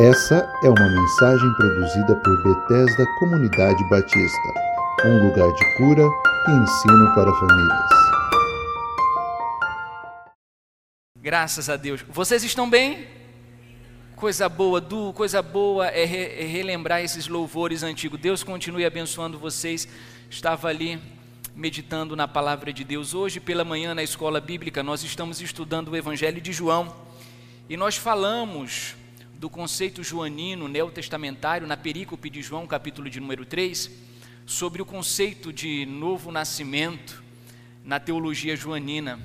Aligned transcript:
Essa 0.00 0.48
é 0.62 0.68
uma 0.68 0.88
mensagem 0.88 1.52
produzida 1.54 2.14
por 2.14 2.42
Bethesda 2.44 3.04
Comunidade 3.18 3.82
Batista, 3.90 4.54
um 5.04 5.26
lugar 5.26 5.52
de 5.52 5.76
cura 5.76 6.04
e 6.46 6.50
ensino 6.52 7.14
para 7.16 7.34
famílias. 7.34 7.90
Graças 11.18 11.68
a 11.68 11.76
Deus. 11.76 12.04
Vocês 12.08 12.44
estão 12.44 12.70
bem? 12.70 13.08
Coisa 14.14 14.48
boa, 14.48 14.80
Du, 14.80 15.12
coisa 15.14 15.42
boa 15.42 15.88
é, 15.88 16.04
re, 16.04 16.44
é 16.44 16.46
relembrar 16.46 17.02
esses 17.02 17.26
louvores 17.26 17.82
antigos. 17.82 18.20
Deus 18.20 18.44
continue 18.44 18.84
abençoando 18.84 19.36
vocês. 19.36 19.88
Estava 20.30 20.68
ali 20.68 21.02
meditando 21.56 22.14
na 22.14 22.28
palavra 22.28 22.72
de 22.72 22.84
Deus. 22.84 23.14
Hoje, 23.14 23.40
pela 23.40 23.64
manhã, 23.64 23.96
na 23.96 24.04
escola 24.04 24.40
bíblica, 24.40 24.80
nós 24.80 25.02
estamos 25.02 25.40
estudando 25.40 25.88
o 25.88 25.96
Evangelho 25.96 26.40
de 26.40 26.52
João 26.52 26.94
e 27.68 27.76
nós 27.76 27.96
falamos 27.96 28.96
do 29.38 29.48
conceito 29.48 30.02
joanino 30.02 30.66
neotestamentário 30.66 31.64
na 31.64 31.76
perícope 31.76 32.28
de 32.28 32.42
João, 32.42 32.66
capítulo 32.66 33.08
de 33.08 33.20
número 33.20 33.46
3, 33.46 33.88
sobre 34.44 34.82
o 34.82 34.84
conceito 34.84 35.52
de 35.52 35.86
novo 35.86 36.32
nascimento 36.32 37.22
na 37.84 38.00
teologia 38.00 38.56
joanina. 38.56 39.24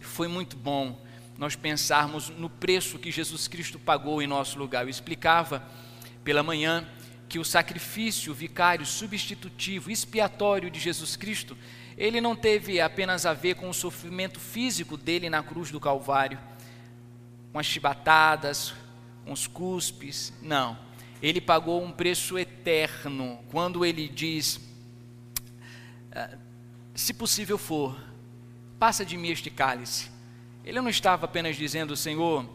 Foi 0.00 0.28
muito 0.28 0.54
bom 0.54 1.02
nós 1.38 1.56
pensarmos 1.56 2.28
no 2.28 2.50
preço 2.50 2.98
que 2.98 3.10
Jesus 3.10 3.48
Cristo 3.48 3.78
pagou 3.78 4.20
em 4.20 4.26
nosso 4.26 4.58
lugar. 4.58 4.84
Eu 4.84 4.90
explicava 4.90 5.66
pela 6.22 6.42
manhã 6.42 6.86
que 7.26 7.38
o 7.38 7.44
sacrifício 7.44 8.34
vicário, 8.34 8.84
substitutivo, 8.84 9.90
expiatório 9.90 10.70
de 10.70 10.78
Jesus 10.78 11.16
Cristo, 11.16 11.56
ele 11.96 12.20
não 12.20 12.36
teve 12.36 12.82
apenas 12.82 13.24
a 13.24 13.32
ver 13.32 13.54
com 13.54 13.70
o 13.70 13.74
sofrimento 13.74 14.38
físico 14.38 14.94
dele 14.94 15.30
na 15.30 15.42
cruz 15.42 15.70
do 15.70 15.80
Calvário, 15.80 16.38
com 17.50 17.58
as 17.58 17.64
chibatadas, 17.64 18.74
os 19.26 19.46
cuspes. 19.46 20.32
Não. 20.40 20.78
Ele 21.22 21.40
pagou 21.40 21.82
um 21.82 21.90
preço 21.90 22.38
eterno. 22.38 23.38
Quando 23.50 23.84
ele 23.84 24.08
diz: 24.08 24.60
ah, 26.12 26.36
Se 26.94 27.12
possível 27.14 27.58
for, 27.58 27.98
passa 28.78 29.04
de 29.04 29.16
mim 29.16 29.28
este 29.28 29.50
cálice. 29.50 30.10
Ele 30.64 30.80
não 30.80 30.88
estava 30.88 31.26
apenas 31.26 31.56
dizendo, 31.56 31.96
Senhor, 31.96 32.48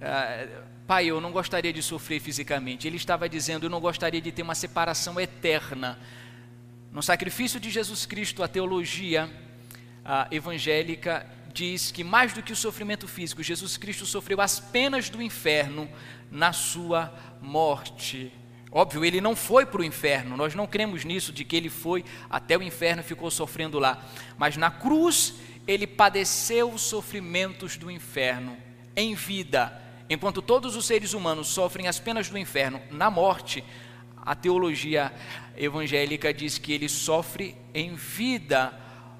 ah, 0.00 0.64
Pai, 0.86 1.06
eu 1.06 1.18
não 1.18 1.32
gostaria 1.32 1.72
de 1.72 1.82
sofrer 1.82 2.20
fisicamente. 2.20 2.86
Ele 2.86 2.96
estava 2.96 3.26
dizendo, 3.26 3.64
eu 3.64 3.70
não 3.70 3.80
gostaria 3.80 4.20
de 4.20 4.30
ter 4.30 4.42
uma 4.42 4.54
separação 4.54 5.18
eterna. 5.18 5.98
No 6.92 7.02
sacrifício 7.02 7.58
de 7.58 7.70
Jesus 7.70 8.04
Cristo, 8.04 8.42
a 8.42 8.48
teologia 8.48 9.30
a 10.04 10.28
evangélica 10.30 11.26
diz 11.54 11.92
que 11.92 12.02
mais 12.02 12.32
do 12.32 12.42
que 12.42 12.52
o 12.52 12.56
sofrimento 12.56 13.06
físico, 13.06 13.42
Jesus 13.42 13.76
Cristo 13.76 14.04
sofreu 14.04 14.40
as 14.40 14.58
penas 14.58 15.08
do 15.08 15.22
inferno 15.22 15.88
na 16.30 16.52
sua 16.52 17.14
morte. 17.40 18.32
Óbvio, 18.72 19.04
ele 19.04 19.20
não 19.20 19.36
foi 19.36 19.64
para 19.64 19.80
o 19.80 19.84
inferno, 19.84 20.36
nós 20.36 20.52
não 20.52 20.66
cremos 20.66 21.04
nisso, 21.04 21.32
de 21.32 21.44
que 21.44 21.54
ele 21.54 21.70
foi 21.70 22.04
até 22.28 22.58
o 22.58 22.62
inferno 22.62 23.02
e 23.02 23.04
ficou 23.04 23.30
sofrendo 23.30 23.78
lá. 23.78 24.04
Mas 24.36 24.56
na 24.56 24.68
cruz, 24.68 25.34
ele 25.64 25.86
padeceu 25.86 26.72
os 26.72 26.82
sofrimentos 26.82 27.76
do 27.76 27.88
inferno 27.88 28.56
em 28.96 29.14
vida. 29.14 29.80
Enquanto 30.10 30.42
todos 30.42 30.74
os 30.74 30.84
seres 30.84 31.14
humanos 31.14 31.46
sofrem 31.46 31.86
as 31.86 32.00
penas 32.00 32.28
do 32.28 32.36
inferno 32.36 32.82
na 32.90 33.08
morte, 33.08 33.62
a 34.16 34.34
teologia 34.34 35.12
evangélica 35.56 36.34
diz 36.34 36.58
que 36.58 36.72
ele 36.72 36.88
sofre 36.88 37.54
em 37.72 37.94
vida 37.94 38.76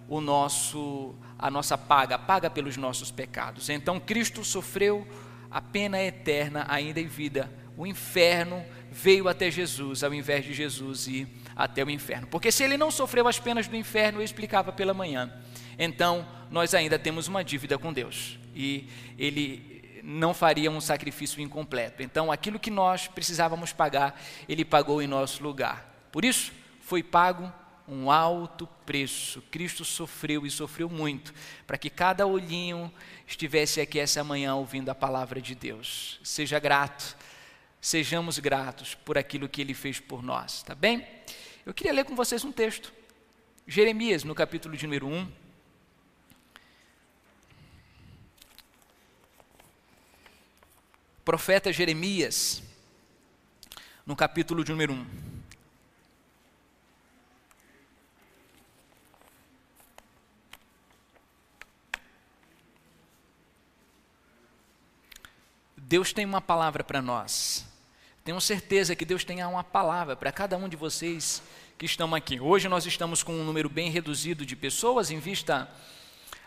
o 0.08 0.20
nosso 0.20 1.14
a 1.38 1.50
nossa 1.50 1.76
paga, 1.76 2.18
paga 2.18 2.48
pelos 2.48 2.76
nossos 2.76 3.10
pecados. 3.10 3.68
Então 3.68 3.98
Cristo 4.00 4.44
sofreu 4.44 5.06
a 5.50 5.60
pena 5.60 6.00
eterna 6.02 6.66
ainda 6.68 7.00
em 7.00 7.06
vida. 7.06 7.50
O 7.76 7.86
inferno 7.86 8.64
veio 8.90 9.28
até 9.28 9.50
Jesus, 9.50 10.04
ao 10.04 10.14
invés 10.14 10.44
de 10.44 10.54
Jesus 10.54 11.06
ir 11.06 11.28
até 11.56 11.84
o 11.84 11.90
inferno. 11.90 12.26
Porque 12.28 12.52
se 12.52 12.62
ele 12.62 12.76
não 12.76 12.90
sofreu 12.90 13.26
as 13.26 13.38
penas 13.38 13.66
do 13.66 13.76
inferno, 13.76 14.20
eu 14.20 14.24
explicava 14.24 14.72
pela 14.72 14.94
manhã. 14.94 15.32
Então, 15.78 16.26
nós 16.50 16.74
ainda 16.74 16.98
temos 16.98 17.26
uma 17.26 17.42
dívida 17.42 17.76
com 17.76 17.92
Deus. 17.92 18.38
E 18.54 18.88
ele 19.18 20.00
não 20.04 20.34
faria 20.34 20.70
um 20.70 20.80
sacrifício 20.80 21.40
incompleto. 21.40 22.02
Então, 22.02 22.30
aquilo 22.30 22.58
que 22.58 22.70
nós 22.70 23.08
precisávamos 23.08 23.72
pagar, 23.72 24.20
ele 24.48 24.64
pagou 24.64 25.02
em 25.02 25.06
nosso 25.06 25.42
lugar. 25.42 26.08
Por 26.12 26.24
isso, 26.24 26.52
foi 26.80 27.02
pago 27.02 27.52
um 27.86 28.10
alto 28.10 28.66
preço. 28.86 29.42
Cristo 29.50 29.84
sofreu 29.84 30.46
e 30.46 30.50
sofreu 30.50 30.88
muito 30.88 31.34
para 31.66 31.78
que 31.78 31.90
cada 31.90 32.26
olhinho 32.26 32.92
estivesse 33.26 33.80
aqui 33.80 33.98
essa 33.98 34.24
manhã 34.24 34.54
ouvindo 34.54 34.88
a 34.88 34.94
palavra 34.94 35.40
de 35.40 35.54
Deus. 35.54 36.18
Seja 36.22 36.58
grato, 36.58 37.16
sejamos 37.80 38.38
gratos 38.38 38.94
por 38.94 39.18
aquilo 39.18 39.48
que 39.48 39.60
ele 39.60 39.74
fez 39.74 40.00
por 40.00 40.22
nós, 40.22 40.62
tá 40.62 40.74
bem? 40.74 41.06
Eu 41.64 41.72
queria 41.72 41.92
ler 41.92 42.04
com 42.04 42.14
vocês 42.14 42.44
um 42.44 42.52
texto. 42.52 42.92
Jeremias, 43.66 44.24
no 44.24 44.34
capítulo 44.34 44.76
de 44.76 44.86
número 44.86 45.06
1. 45.06 45.44
Profeta 51.24 51.72
Jeremias, 51.72 52.62
no 54.04 54.14
capítulo 54.14 54.62
de 54.62 54.70
número 54.70 54.92
1. 54.92 55.33
Deus 65.94 66.12
tem 66.12 66.24
uma 66.24 66.40
palavra 66.40 66.82
para 66.82 67.00
nós. 67.00 67.64
Tenho 68.24 68.40
certeza 68.40 68.96
que 68.96 69.04
Deus 69.04 69.22
tem 69.22 69.44
uma 69.44 69.62
palavra 69.62 70.16
para 70.16 70.32
cada 70.32 70.56
um 70.56 70.68
de 70.68 70.74
vocês 70.74 71.40
que 71.78 71.86
estão 71.86 72.12
aqui. 72.16 72.40
Hoje 72.40 72.68
nós 72.68 72.84
estamos 72.84 73.22
com 73.22 73.32
um 73.32 73.44
número 73.44 73.68
bem 73.68 73.92
reduzido 73.92 74.44
de 74.44 74.56
pessoas 74.56 75.12
em 75.12 75.20
vista 75.20 75.70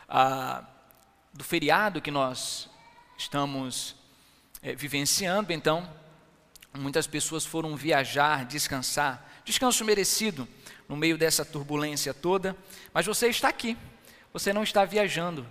ah, 0.09 0.65
do 1.33 1.45
feriado 1.45 2.01
que 2.01 2.11
nós 2.11 2.69
estamos 3.17 3.95
é, 4.61 4.75
vivenciando. 4.75 5.53
Então, 5.53 5.89
muitas 6.77 7.07
pessoas 7.07 7.45
foram 7.45 7.73
viajar, 7.73 8.43
descansar, 8.43 9.25
descanso 9.45 9.85
merecido 9.85 10.45
no 10.89 10.97
meio 10.97 11.17
dessa 11.17 11.45
turbulência 11.45 12.13
toda. 12.13 12.53
Mas 12.93 13.05
você 13.05 13.29
está 13.29 13.47
aqui, 13.47 13.77
você 14.33 14.51
não 14.51 14.63
está 14.63 14.83
viajando, 14.83 15.47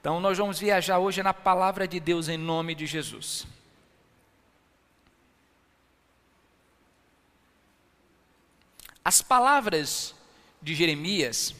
então, 0.00 0.18
nós 0.18 0.38
vamos 0.38 0.58
viajar 0.58 0.98
hoje 0.98 1.22
na 1.22 1.34
palavra 1.34 1.86
de 1.86 2.00
Deus 2.00 2.26
em 2.26 2.38
nome 2.38 2.74
de 2.74 2.86
Jesus. 2.86 3.46
As 9.04 9.20
palavras 9.20 10.14
de 10.62 10.74
Jeremias, 10.74 11.54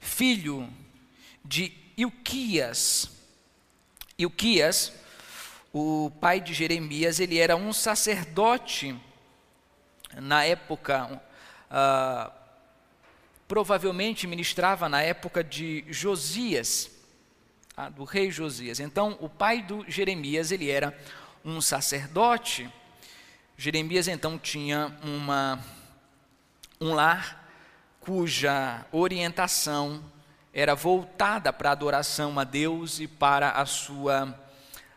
filho 0.00 0.68
de 1.44 1.72
Ilquias. 1.96 3.10
Ilquias, 4.18 4.92
o 5.72 6.10
pai 6.20 6.40
de 6.40 6.52
Jeremias, 6.52 7.20
ele 7.20 7.38
era 7.38 7.54
um 7.54 7.72
sacerdote 7.72 9.00
na 10.14 10.44
época 10.44 11.22
uh, 11.70 12.35
provavelmente 13.48 14.26
ministrava 14.26 14.88
na 14.88 15.02
época 15.02 15.42
de 15.42 15.84
Josias, 15.88 16.90
do 17.94 18.04
rei 18.04 18.30
Josias. 18.30 18.80
Então, 18.80 19.16
o 19.20 19.28
pai 19.28 19.62
do 19.62 19.84
Jeremias, 19.88 20.50
ele 20.50 20.70
era 20.70 20.96
um 21.44 21.60
sacerdote. 21.60 22.68
Jeremias 23.56 24.08
então 24.08 24.38
tinha 24.38 24.96
uma 25.02 25.62
um 26.78 26.92
lar 26.92 27.48
cuja 28.00 28.84
orientação 28.92 30.04
era 30.52 30.74
voltada 30.74 31.52
para 31.52 31.70
a 31.70 31.72
adoração 31.72 32.38
a 32.38 32.44
Deus 32.44 33.00
e 33.00 33.06
para 33.06 33.50
a 33.50 33.64
sua 33.64 34.24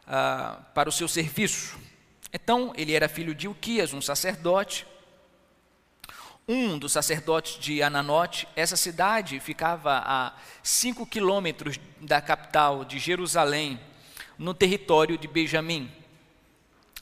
uh, 0.07 0.63
para 0.73 0.89
o 0.89 0.91
seu 0.91 1.07
serviço. 1.07 1.77
Então, 2.31 2.73
ele 2.75 2.93
era 2.93 3.09
filho 3.09 3.33
de 3.33 3.47
Uquias, 3.47 3.93
um 3.93 4.01
sacerdote 4.01 4.85
um 6.51 6.79
dos 6.79 6.93
sacerdotes 6.93 7.59
de 7.59 7.83
Ananote. 7.83 8.47
Essa 8.55 8.75
cidade 8.75 9.39
ficava 9.39 10.01
a 10.03 10.33
cinco 10.63 11.05
quilômetros 11.05 11.79
da 12.01 12.19
capital 12.19 12.83
de 12.83 12.97
Jerusalém, 12.97 13.79
no 14.35 14.51
território 14.51 15.15
de 15.15 15.27
Benjamim. 15.27 15.91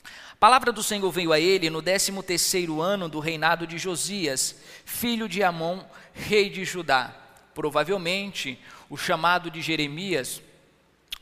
A 0.04 0.36
palavra 0.38 0.70
do 0.70 0.82
Senhor 0.82 1.10
veio 1.10 1.32
a 1.32 1.40
ele 1.40 1.70
no 1.70 1.80
décimo 1.80 2.22
terceiro 2.22 2.82
ano 2.82 3.08
do 3.08 3.20
reinado 3.20 3.66
de 3.66 3.78
Josias, 3.78 4.54
filho 4.84 5.26
de 5.26 5.42
Amon, 5.42 5.82
rei 6.12 6.50
de 6.50 6.62
Judá. 6.66 7.14
Provavelmente, 7.54 8.60
o 8.90 8.98
chamado 8.98 9.50
de 9.50 9.62
Jeremias 9.62 10.42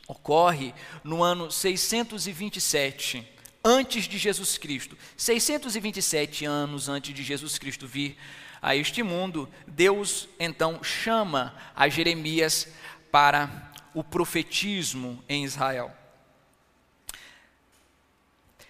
ocorre 0.05 0.73
no 1.01 1.23
ano 1.23 1.49
627 1.49 3.36
antes 3.67 4.07
de 4.07 4.17
Jesus 4.17 4.57
Cristo. 4.57 4.97
627 5.17 6.45
anos 6.45 6.87
antes 6.87 7.13
de 7.13 7.21
Jesus 7.21 7.59
Cristo 7.59 7.85
vir 7.85 8.15
a 8.61 8.73
este 8.77 9.03
mundo, 9.03 9.49
Deus 9.67 10.29
então 10.39 10.81
chama 10.81 11.53
a 11.75 11.89
Jeremias 11.89 12.69
para 13.11 13.71
o 13.93 14.05
profetismo 14.05 15.21
em 15.27 15.43
Israel. 15.43 15.91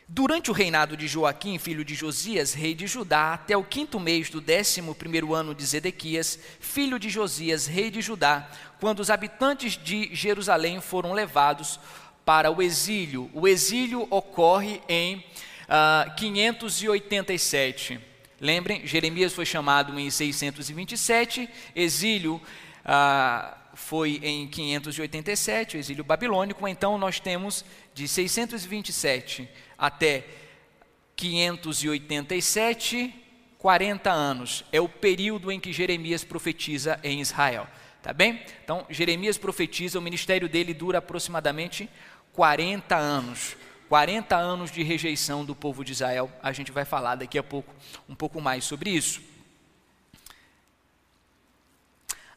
Durante 0.10 0.50
o 0.50 0.54
reinado 0.54 0.98
de 0.98 1.06
Joaquim, 1.06 1.60
filho 1.60 1.86
de 1.86 1.94
Josias, 1.94 2.54
rei 2.54 2.74
de 2.74 2.88
Judá, 2.88 3.34
até 3.34 3.56
o 3.56 3.64
quinto 3.64 4.00
mês 4.00 4.30
do 4.30 4.42
décimo 4.42 4.96
primeiro 4.96 5.36
ano 5.36 5.54
de 5.54 5.66
Zedequias, 5.66 6.40
filho 6.60 6.98
de 6.98 7.10
Josias, 7.10 7.68
rei 7.68 7.92
de 7.92 8.02
Judá, 8.02 8.50
quando 8.80 9.02
os 9.02 9.10
habitantes 9.10 9.74
de 9.78 10.16
Jerusalém 10.16 10.82
foram 10.82 11.14
levados 11.14 11.80
para 12.28 12.52
o 12.52 12.62
exílio. 12.62 13.32
O 13.34 13.48
exílio 13.48 14.06
ocorre 14.10 14.82
em 14.90 15.16
uh, 15.16 15.24
ah, 15.70 16.14
587. 16.18 17.98
Lembrem, 18.38 18.86
Jeremias 18.86 19.32
foi 19.32 19.46
chamado 19.46 19.98
em 19.98 20.12
627, 20.12 21.50
exílio 21.74 22.36
uh, 22.36 23.56
foi 23.74 24.20
em 24.22 24.46
587, 24.46 25.78
o 25.78 25.80
exílio 25.80 26.04
babilônico, 26.04 26.68
então 26.68 26.98
nós 26.98 27.18
temos 27.18 27.64
de 27.94 28.10
627 28.10 29.48
até 29.78 30.26
587, 31.16 33.14
40 33.58 34.12
anos. 34.12 34.66
É 34.74 34.82
o 34.82 34.90
período 34.90 35.50
em 35.50 35.62
que 35.62 35.72
Jeremias 35.72 36.26
profetiza 36.26 37.00
em 37.06 37.22
Israel. 37.22 37.66
Tá 38.02 38.14
bem? 38.14 38.42
Então, 38.64 38.86
Jeremias 38.90 39.38
profetiza, 39.38 40.00
o 40.00 40.02
ministério 40.02 40.48
dele 40.48 40.74
dura 40.74 41.00
aproximadamente 41.00 41.90
40 42.38 42.96
anos. 42.96 43.58
40 43.90 44.36
anos 44.36 44.70
de 44.70 44.84
rejeição 44.84 45.44
do 45.44 45.56
povo 45.56 45.84
de 45.84 45.92
Israel. 45.92 46.32
A 46.44 46.52
gente 46.52 46.72
vai 46.72 46.86
falar 46.86 47.16
daqui 47.16 47.36
a 47.36 47.42
pouco 47.42 47.74
um 48.08 48.14
pouco 48.14 48.40
mais 48.40 48.64
sobre 48.64 48.92
isso. 48.92 49.22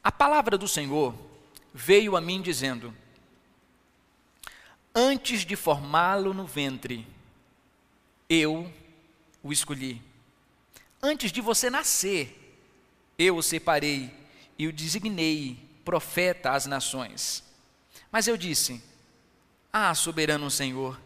A 0.02 0.10
palavra 0.10 0.56
do 0.56 0.66
Senhor 0.66 1.14
veio 1.74 2.16
a 2.16 2.20
mim 2.20 2.40
dizendo: 2.40 2.94
Antes 4.94 5.44
de 5.44 5.54
formá-lo 5.54 6.32
no 6.32 6.46
ventre, 6.46 7.06
eu 8.26 8.72
o 9.42 9.52
escolhi. 9.52 10.00
Antes 11.02 11.30
de 11.30 11.42
você 11.42 11.68
nascer, 11.68 12.58
eu 13.18 13.36
o 13.36 13.42
separei 13.42 14.10
e 14.58 14.66
o 14.66 14.72
designei 14.72 15.58
profeta 15.84 16.52
às 16.52 16.64
nações. 16.64 17.44
Mas 18.10 18.26
eu 18.26 18.38
disse: 18.38 18.88
Ah, 19.72 19.94
soberano 19.94 20.50
Senhor, 20.50 21.00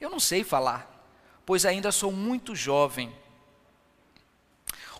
eu 0.00 0.08
não 0.08 0.20
sei 0.20 0.44
falar, 0.44 1.06
pois 1.44 1.64
ainda 1.64 1.90
sou 1.90 2.12
muito 2.12 2.54
jovem. 2.54 3.12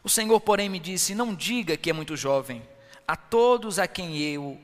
O 0.02 0.08
Senhor, 0.08 0.40
porém, 0.40 0.68
me 0.68 0.80
disse: 0.80 1.14
Não 1.14 1.34
diga 1.34 1.76
que 1.76 1.90
é 1.90 1.92
muito 1.92 2.16
jovem. 2.16 2.62
A 3.06 3.16
todos 3.16 3.78
a 3.78 3.86
quem 3.86 4.18
eu 4.18 4.60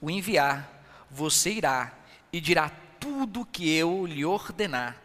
o 0.00 0.10
enviar, 0.10 0.84
você 1.10 1.50
irá 1.50 1.92
e 2.32 2.40
dirá 2.40 2.70
tudo 3.00 3.44
que 3.44 3.70
eu 3.70 4.06
lhe 4.06 4.24
ordenar. 4.24 5.00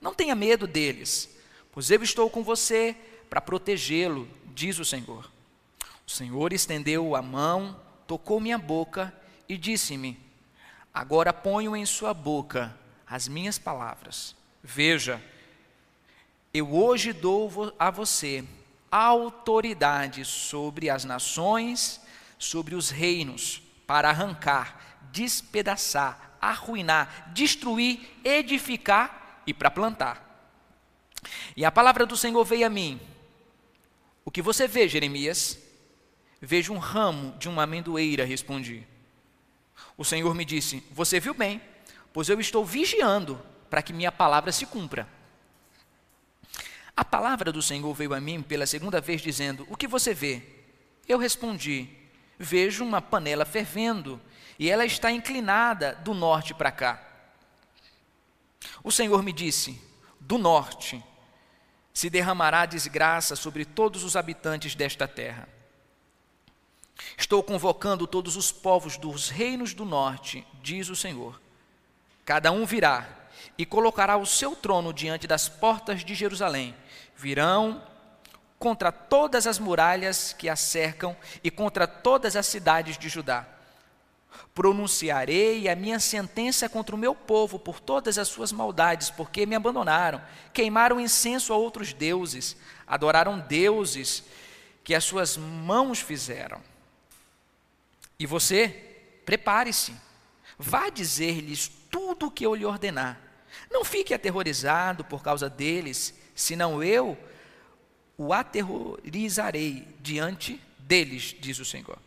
Não 0.00 0.14
tenha 0.14 0.34
medo 0.34 0.66
deles, 0.66 1.30
pois 1.72 1.90
eu 1.90 2.02
estou 2.02 2.28
com 2.28 2.42
você 2.42 2.96
para 3.30 3.40
protegê-lo, 3.40 4.28
diz 4.54 4.78
o 4.78 4.84
Senhor. 4.84 5.30
O 6.06 6.10
Senhor 6.10 6.52
estendeu 6.52 7.16
a 7.16 7.22
mão, 7.22 7.80
tocou 8.06 8.40
minha 8.40 8.58
boca 8.58 9.14
e 9.48 9.56
disse-me: 9.56 10.18
Agora 10.94 11.32
ponho 11.32 11.74
em 11.74 11.84
sua 11.84 12.14
boca 12.14 12.78
as 13.04 13.26
minhas 13.26 13.58
palavras. 13.58 14.36
Veja, 14.62 15.20
eu 16.52 16.72
hoje 16.72 17.12
dou 17.12 17.74
a 17.76 17.90
você 17.90 18.44
autoridade 18.90 20.24
sobre 20.24 20.88
as 20.88 21.04
nações, 21.04 22.00
sobre 22.38 22.76
os 22.76 22.90
reinos, 22.90 23.60
para 23.88 24.08
arrancar, 24.08 24.98
despedaçar, 25.10 26.36
arruinar, 26.40 27.32
destruir, 27.34 28.08
edificar 28.22 29.42
e 29.44 29.52
para 29.52 29.72
plantar. 29.72 30.22
E 31.56 31.64
a 31.64 31.72
palavra 31.72 32.06
do 32.06 32.16
Senhor 32.16 32.44
veio 32.44 32.66
a 32.66 32.70
mim. 32.70 33.00
O 34.24 34.30
que 34.30 34.40
você 34.40 34.68
vê, 34.68 34.88
Jeremias? 34.88 35.58
Vejo 36.40 36.72
um 36.72 36.78
ramo 36.78 37.36
de 37.36 37.48
uma 37.48 37.64
amendoeira, 37.64 38.24
respondi. 38.24 38.86
O 39.96 40.04
Senhor 40.04 40.34
me 40.34 40.44
disse: 40.44 40.82
Você 40.90 41.20
viu 41.20 41.34
bem, 41.34 41.60
pois 42.12 42.28
eu 42.28 42.40
estou 42.40 42.64
vigiando 42.64 43.40
para 43.70 43.82
que 43.82 43.92
minha 43.92 44.12
palavra 44.12 44.52
se 44.52 44.66
cumpra. 44.66 45.08
A 46.96 47.04
palavra 47.04 47.50
do 47.50 47.60
Senhor 47.60 47.92
veio 47.94 48.14
a 48.14 48.20
mim 48.20 48.42
pela 48.42 48.66
segunda 48.66 49.00
vez, 49.00 49.20
dizendo: 49.20 49.66
O 49.68 49.76
que 49.76 49.86
você 49.86 50.14
vê? 50.14 50.42
Eu 51.08 51.18
respondi: 51.18 51.88
Vejo 52.38 52.84
uma 52.84 53.00
panela 53.00 53.44
fervendo, 53.44 54.20
e 54.58 54.70
ela 54.70 54.84
está 54.84 55.10
inclinada 55.10 55.94
do 56.04 56.14
norte 56.14 56.54
para 56.54 56.70
cá. 56.70 57.02
O 58.82 58.92
Senhor 58.92 59.22
me 59.22 59.32
disse: 59.32 59.80
Do 60.20 60.38
norte 60.38 61.02
se 61.92 62.10
derramará 62.10 62.66
desgraça 62.66 63.36
sobre 63.36 63.64
todos 63.64 64.02
os 64.02 64.16
habitantes 64.16 64.74
desta 64.74 65.06
terra. 65.06 65.48
Estou 67.16 67.42
convocando 67.42 68.06
todos 68.06 68.36
os 68.36 68.52
povos 68.52 68.96
dos 68.96 69.28
reinos 69.28 69.74
do 69.74 69.84
norte, 69.84 70.46
diz 70.62 70.88
o 70.88 70.96
Senhor. 70.96 71.40
Cada 72.24 72.50
um 72.52 72.64
virá 72.64 73.08
e 73.58 73.66
colocará 73.66 74.16
o 74.16 74.26
seu 74.26 74.56
trono 74.56 74.92
diante 74.92 75.26
das 75.26 75.48
portas 75.48 76.04
de 76.04 76.14
Jerusalém. 76.14 76.74
Virão 77.16 77.82
contra 78.58 78.90
todas 78.90 79.46
as 79.46 79.58
muralhas 79.58 80.32
que 80.32 80.48
a 80.48 80.56
cercam 80.56 81.16
e 81.42 81.50
contra 81.50 81.86
todas 81.86 82.36
as 82.36 82.46
cidades 82.46 82.96
de 82.96 83.08
Judá 83.08 83.46
pronunciarei 84.54 85.68
a 85.68 85.74
minha 85.74 85.98
sentença 85.98 86.68
contra 86.68 86.94
o 86.94 86.98
meu 86.98 87.14
povo 87.14 87.58
por 87.58 87.80
todas 87.80 88.18
as 88.18 88.28
suas 88.28 88.52
maldades, 88.52 89.10
porque 89.10 89.46
me 89.46 89.56
abandonaram, 89.56 90.22
queimaram 90.52 91.00
incenso 91.00 91.52
a 91.52 91.56
outros 91.56 91.92
deuses, 91.92 92.56
adoraram 92.86 93.38
deuses 93.40 94.22
que 94.82 94.94
as 94.94 95.04
suas 95.04 95.36
mãos 95.36 95.98
fizeram. 95.98 96.60
E 98.18 98.26
você, 98.26 98.68
prepare-se, 99.24 99.94
vá 100.58 100.88
dizer-lhes 100.88 101.70
tudo 101.90 102.26
o 102.26 102.30
que 102.30 102.46
eu 102.46 102.54
lhe 102.54 102.64
ordenar. 102.64 103.20
Não 103.70 103.84
fique 103.84 104.14
aterrorizado 104.14 105.04
por 105.04 105.22
causa 105.22 105.48
deles, 105.48 106.14
senão 106.34 106.82
eu 106.82 107.18
o 108.16 108.32
aterrorizarei 108.32 109.88
diante 110.00 110.60
deles, 110.78 111.34
diz 111.38 111.58
o 111.58 111.64
Senhor. 111.64 111.98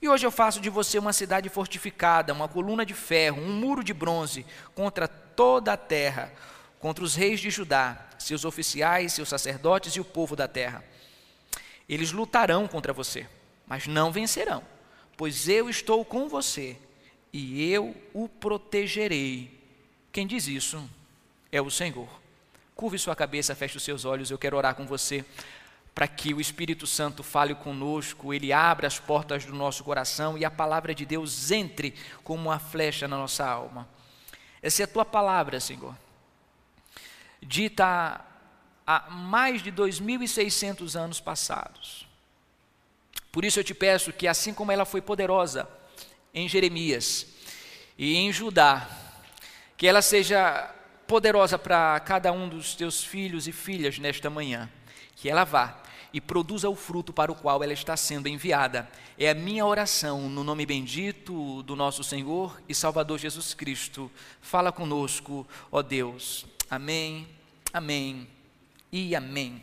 E 0.00 0.08
hoje 0.08 0.26
eu 0.26 0.30
faço 0.30 0.60
de 0.60 0.70
você 0.70 0.98
uma 0.98 1.12
cidade 1.12 1.48
fortificada, 1.48 2.32
uma 2.32 2.48
coluna 2.48 2.84
de 2.84 2.94
ferro, 2.94 3.42
um 3.42 3.52
muro 3.52 3.82
de 3.82 3.94
bronze 3.94 4.46
contra 4.74 5.08
toda 5.08 5.72
a 5.72 5.76
terra, 5.76 6.32
contra 6.78 7.02
os 7.02 7.14
reis 7.14 7.40
de 7.40 7.50
Judá, 7.50 8.06
seus 8.18 8.44
oficiais, 8.44 9.12
seus 9.12 9.28
sacerdotes 9.28 9.94
e 9.94 10.00
o 10.00 10.04
povo 10.04 10.36
da 10.36 10.46
terra. 10.46 10.84
Eles 11.88 12.12
lutarão 12.12 12.68
contra 12.68 12.92
você, 12.92 13.26
mas 13.66 13.86
não 13.86 14.12
vencerão, 14.12 14.62
pois 15.16 15.48
eu 15.48 15.68
estou 15.68 16.04
com 16.04 16.28
você 16.28 16.76
e 17.32 17.70
eu 17.72 17.94
o 18.12 18.28
protegerei. 18.28 19.60
Quem 20.12 20.26
diz 20.26 20.46
isso 20.46 20.88
é 21.50 21.60
o 21.60 21.70
Senhor. 21.70 22.08
Curve 22.74 22.98
sua 22.98 23.16
cabeça, 23.16 23.54
feche 23.54 23.76
os 23.76 23.82
seus 23.82 24.04
olhos, 24.04 24.30
eu 24.30 24.38
quero 24.38 24.56
orar 24.56 24.74
com 24.74 24.86
você 24.86 25.24
para 25.96 26.06
que 26.06 26.34
o 26.34 26.40
Espírito 26.42 26.86
Santo 26.86 27.22
fale 27.22 27.54
conosco, 27.54 28.34
ele 28.34 28.52
abra 28.52 28.86
as 28.86 28.98
portas 28.98 29.46
do 29.46 29.54
nosso 29.54 29.82
coração 29.82 30.36
e 30.36 30.44
a 30.44 30.50
palavra 30.50 30.94
de 30.94 31.06
Deus 31.06 31.50
entre 31.50 31.94
como 32.22 32.50
uma 32.50 32.58
flecha 32.58 33.08
na 33.08 33.16
nossa 33.16 33.46
alma. 33.48 33.88
Essa 34.60 34.82
é 34.82 34.84
a 34.84 34.88
tua 34.88 35.06
palavra, 35.06 35.58
Senhor, 35.58 35.96
dita 37.40 38.20
há 38.86 39.10
mais 39.10 39.62
de 39.62 39.72
2.600 39.72 41.00
anos 41.00 41.18
passados. 41.18 42.05
Por 43.36 43.44
isso 43.44 43.60
eu 43.60 43.64
te 43.64 43.74
peço 43.74 44.14
que, 44.14 44.26
assim 44.26 44.54
como 44.54 44.72
ela 44.72 44.86
foi 44.86 45.02
poderosa 45.02 45.68
em 46.32 46.48
Jeremias 46.48 47.26
e 47.98 48.16
em 48.16 48.32
Judá, 48.32 48.88
que 49.76 49.86
ela 49.86 50.00
seja 50.00 50.74
poderosa 51.06 51.58
para 51.58 52.00
cada 52.00 52.32
um 52.32 52.48
dos 52.48 52.74
teus 52.74 53.04
filhos 53.04 53.46
e 53.46 53.52
filhas 53.52 53.98
nesta 53.98 54.30
manhã. 54.30 54.70
Que 55.14 55.28
ela 55.28 55.44
vá 55.44 55.82
e 56.14 56.18
produza 56.18 56.70
o 56.70 56.74
fruto 56.74 57.12
para 57.12 57.30
o 57.30 57.34
qual 57.34 57.62
ela 57.62 57.74
está 57.74 57.94
sendo 57.94 58.26
enviada. 58.26 58.88
É 59.18 59.28
a 59.28 59.34
minha 59.34 59.66
oração 59.66 60.30
no 60.30 60.42
nome 60.42 60.64
bendito 60.64 61.62
do 61.64 61.76
nosso 61.76 62.02
Senhor 62.02 62.58
e 62.66 62.74
Salvador 62.74 63.18
Jesus 63.18 63.52
Cristo. 63.52 64.10
Fala 64.40 64.72
conosco, 64.72 65.46
ó 65.70 65.82
Deus. 65.82 66.46
Amém, 66.70 67.28
amém 67.70 68.26
e 68.90 69.14
amém. 69.14 69.62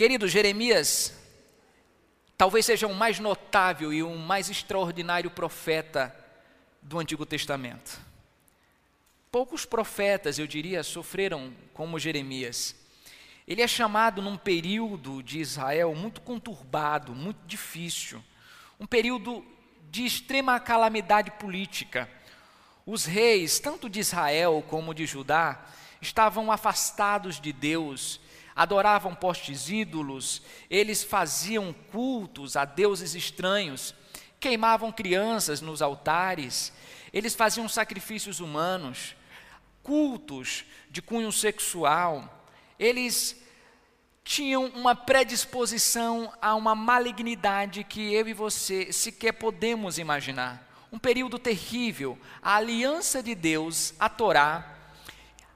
Querido 0.00 0.26
Jeremias, 0.26 1.12
talvez 2.38 2.64
seja 2.64 2.86
o 2.86 2.94
mais 2.94 3.18
notável 3.18 3.92
e 3.92 4.02
o 4.02 4.16
mais 4.16 4.48
extraordinário 4.48 5.30
profeta 5.30 6.16
do 6.80 6.98
Antigo 6.98 7.26
Testamento. 7.26 8.00
Poucos 9.30 9.66
profetas, 9.66 10.38
eu 10.38 10.46
diria, 10.46 10.82
sofreram 10.82 11.52
como 11.74 11.98
Jeremias. 11.98 12.74
Ele 13.46 13.60
é 13.60 13.68
chamado 13.68 14.22
num 14.22 14.38
período 14.38 15.22
de 15.22 15.38
Israel 15.38 15.94
muito 15.94 16.22
conturbado, 16.22 17.14
muito 17.14 17.40
difícil, 17.46 18.24
um 18.80 18.86
período 18.86 19.44
de 19.90 20.06
extrema 20.06 20.58
calamidade 20.58 21.30
política, 21.32 22.08
Os 22.86 23.04
reis, 23.04 23.58
tanto 23.60 23.86
de 23.86 24.00
Israel 24.00 24.64
como 24.66 24.94
de 24.94 25.04
Judá, 25.04 25.62
estavam 26.00 26.50
afastados 26.50 27.38
de 27.38 27.52
Deus, 27.52 28.18
adoravam 28.54 29.14
postes 29.14 29.68
ídolos, 29.68 30.42
eles 30.68 31.02
faziam 31.02 31.72
cultos 31.92 32.56
a 32.56 32.64
deuses 32.64 33.14
estranhos, 33.14 33.94
queimavam 34.38 34.90
crianças 34.90 35.60
nos 35.60 35.82
altares, 35.82 36.72
eles 37.12 37.34
faziam 37.34 37.68
sacrifícios 37.68 38.40
humanos, 38.40 39.14
cultos 39.82 40.64
de 40.90 41.00
cunho 41.00 41.32
sexual, 41.32 42.46
eles 42.78 43.36
tinham 44.24 44.66
uma 44.66 44.94
predisposição 44.94 46.32
a 46.40 46.54
uma 46.54 46.74
malignidade 46.74 47.82
que 47.84 48.14
eu 48.14 48.28
e 48.28 48.32
você 48.32 48.92
sequer 48.92 49.32
podemos 49.32 49.98
imaginar. 49.98 50.68
Um 50.92 50.98
período 50.98 51.38
terrível. 51.38 52.18
A 52.42 52.56
aliança 52.56 53.22
de 53.22 53.34
Deus, 53.34 53.94
a 53.98 54.08
Torá, 54.08 54.79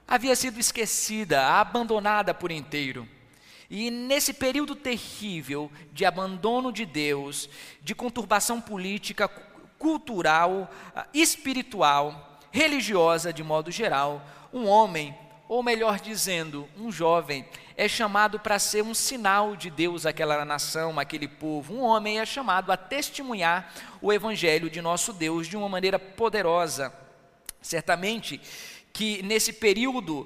havia 0.07 0.35
sido 0.35 0.59
esquecida, 0.59 1.47
abandonada 1.47 2.33
por 2.33 2.51
inteiro. 2.51 3.07
E 3.69 3.89
nesse 3.89 4.33
período 4.33 4.75
terrível 4.75 5.71
de 5.91 6.05
abandono 6.05 6.71
de 6.71 6.85
Deus, 6.85 7.49
de 7.81 7.95
conturbação 7.95 8.61
política, 8.61 9.27
cultural, 9.79 10.69
espiritual, 11.13 12.39
religiosa 12.51 13.33
de 13.33 13.43
modo 13.43 13.71
geral, 13.71 14.25
um 14.53 14.67
homem, 14.67 15.15
ou 15.47 15.61
melhor 15.61 15.99
dizendo, 15.99 16.67
um 16.77 16.91
jovem, 16.91 17.45
é 17.75 17.87
chamado 17.87 18.39
para 18.39 18.57
ser 18.57 18.83
um 18.83 18.93
sinal 18.93 19.55
de 19.55 19.69
Deus 19.69 20.05
àquela 20.05 20.45
nação, 20.45 20.99
àquele 20.99 21.27
povo. 21.27 21.73
Um 21.73 21.81
homem 21.81 22.19
é 22.19 22.25
chamado 22.25 22.71
a 22.71 22.77
testemunhar 22.77 23.73
o 24.01 24.13
evangelho 24.13 24.69
de 24.69 24.81
nosso 24.81 25.11
Deus 25.11 25.47
de 25.47 25.57
uma 25.57 25.67
maneira 25.67 25.99
poderosa. 25.99 26.93
Certamente 27.61 28.39
que 28.95 29.21
nesse 29.23 29.51
período, 29.51 30.25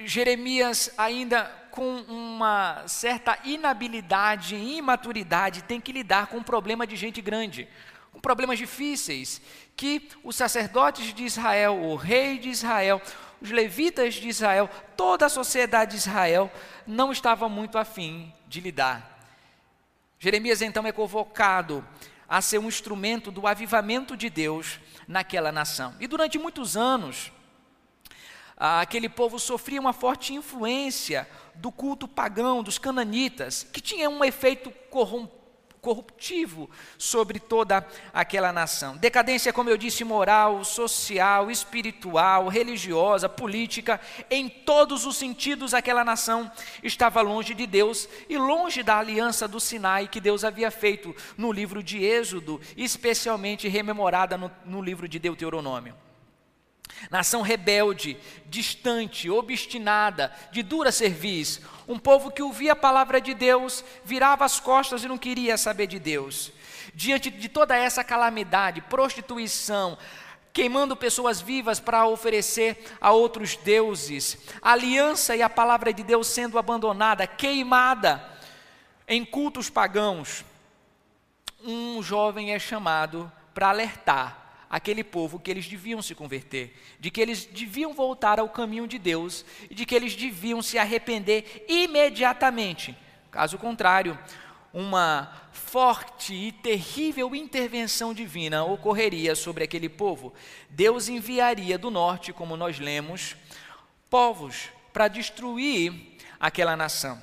Jeremias, 0.00 0.92
ainda 0.98 1.44
com 1.70 2.02
uma 2.02 2.86
certa 2.86 3.38
inabilidade 3.42 4.54
e 4.54 4.76
imaturidade, 4.76 5.62
tem 5.62 5.80
que 5.80 5.92
lidar 5.92 6.26
com 6.26 6.36
um 6.36 6.42
problema 6.42 6.86
de 6.86 6.94
gente 6.94 7.22
grande, 7.22 7.66
com 8.12 8.20
problemas 8.20 8.58
difíceis, 8.58 9.40
que 9.74 10.10
os 10.22 10.36
sacerdotes 10.36 11.14
de 11.14 11.24
Israel, 11.24 11.82
o 11.82 11.96
rei 11.96 12.36
de 12.38 12.50
Israel, 12.50 13.00
os 13.40 13.50
levitas 13.50 14.12
de 14.12 14.28
Israel, 14.28 14.68
toda 14.94 15.24
a 15.24 15.30
sociedade 15.30 15.92
de 15.92 15.96
Israel 15.96 16.52
não 16.86 17.12
estava 17.12 17.48
muito 17.48 17.78
afim 17.78 18.30
de 18.46 18.60
lidar. 18.60 19.26
Jeremias 20.18 20.60
então 20.60 20.86
é 20.86 20.92
convocado 20.92 21.82
a 22.28 22.42
ser 22.42 22.58
um 22.58 22.68
instrumento 22.68 23.30
do 23.30 23.46
avivamento 23.46 24.18
de 24.18 24.28
Deus 24.28 24.78
naquela 25.08 25.50
nação. 25.50 25.96
E 25.98 26.06
durante 26.06 26.38
muitos 26.38 26.76
anos, 26.76 27.32
aquele 28.64 29.08
povo 29.08 29.40
sofria 29.40 29.80
uma 29.80 29.92
forte 29.92 30.32
influência 30.32 31.28
do 31.56 31.72
culto 31.72 32.06
pagão 32.06 32.62
dos 32.62 32.78
cananitas, 32.78 33.66
que 33.72 33.80
tinha 33.80 34.08
um 34.08 34.22
efeito 34.22 34.72
corruptivo 35.80 36.70
sobre 36.96 37.40
toda 37.40 37.84
aquela 38.14 38.52
nação. 38.52 38.96
Decadência, 38.96 39.52
como 39.52 39.68
eu 39.68 39.76
disse, 39.76 40.04
moral, 40.04 40.62
social, 40.62 41.50
espiritual, 41.50 42.46
religiosa, 42.46 43.28
política, 43.28 44.00
em 44.30 44.48
todos 44.48 45.04
os 45.06 45.16
sentidos 45.16 45.74
aquela 45.74 46.04
nação 46.04 46.48
estava 46.84 47.20
longe 47.20 47.54
de 47.54 47.66
Deus 47.66 48.08
e 48.28 48.38
longe 48.38 48.84
da 48.84 48.96
aliança 48.96 49.48
do 49.48 49.58
Sinai 49.58 50.06
que 50.06 50.20
Deus 50.20 50.44
havia 50.44 50.70
feito 50.70 51.12
no 51.36 51.50
livro 51.50 51.82
de 51.82 52.04
Êxodo, 52.04 52.60
especialmente 52.76 53.66
rememorada 53.66 54.36
no, 54.36 54.52
no 54.64 54.80
livro 54.80 55.08
de 55.08 55.18
Deuteronômio. 55.18 55.96
Nação 57.10 57.42
rebelde, 57.42 58.16
distante, 58.46 59.28
obstinada, 59.28 60.32
de 60.50 60.62
dura 60.62 60.92
serviço, 60.92 61.60
um 61.88 61.98
povo 61.98 62.30
que 62.30 62.42
ouvia 62.42 62.72
a 62.72 62.76
palavra 62.76 63.20
de 63.20 63.34
Deus, 63.34 63.84
virava 64.04 64.44
as 64.44 64.60
costas 64.60 65.04
e 65.04 65.08
não 65.08 65.18
queria 65.18 65.56
saber 65.56 65.86
de 65.86 65.98
Deus. 65.98 66.52
Diante 66.94 67.30
de 67.30 67.48
toda 67.48 67.76
essa 67.76 68.04
calamidade, 68.04 68.80
prostituição, 68.82 69.98
queimando 70.52 70.96
pessoas 70.96 71.40
vivas 71.40 71.80
para 71.80 72.06
oferecer 72.06 72.96
a 73.00 73.10
outros 73.10 73.56
deuses, 73.56 74.38
a 74.60 74.72
aliança 74.72 75.34
e 75.34 75.42
a 75.42 75.48
palavra 75.48 75.92
de 75.92 76.02
Deus 76.02 76.26
sendo 76.26 76.58
abandonada, 76.58 77.26
queimada 77.26 78.22
em 79.08 79.24
cultos 79.24 79.70
pagãos, 79.70 80.44
um 81.64 82.02
jovem 82.02 82.52
é 82.52 82.58
chamado 82.58 83.30
para 83.54 83.68
alertar 83.68 84.41
aquele 84.72 85.04
povo 85.04 85.38
que 85.38 85.50
eles 85.50 85.68
deviam 85.68 86.00
se 86.00 86.14
converter, 86.14 86.74
de 86.98 87.10
que 87.10 87.20
eles 87.20 87.44
deviam 87.44 87.92
voltar 87.92 88.40
ao 88.40 88.48
caminho 88.48 88.88
de 88.88 88.98
Deus 88.98 89.44
e 89.68 89.74
de 89.74 89.84
que 89.84 89.94
eles 89.94 90.16
deviam 90.16 90.62
se 90.62 90.78
arrepender 90.78 91.66
imediatamente. 91.68 92.96
Caso 93.30 93.58
contrário, 93.58 94.18
uma 94.72 95.30
forte 95.52 96.32
e 96.32 96.52
terrível 96.52 97.34
intervenção 97.34 98.14
divina 98.14 98.64
ocorreria 98.64 99.34
sobre 99.34 99.62
aquele 99.62 99.90
povo. 99.90 100.32
Deus 100.70 101.06
enviaria 101.06 101.76
do 101.76 101.90
norte, 101.90 102.32
como 102.32 102.56
nós 102.56 102.78
lemos, 102.78 103.36
povos 104.08 104.70
para 104.90 105.06
destruir 105.06 106.16
aquela 106.40 106.74
nação. 106.74 107.22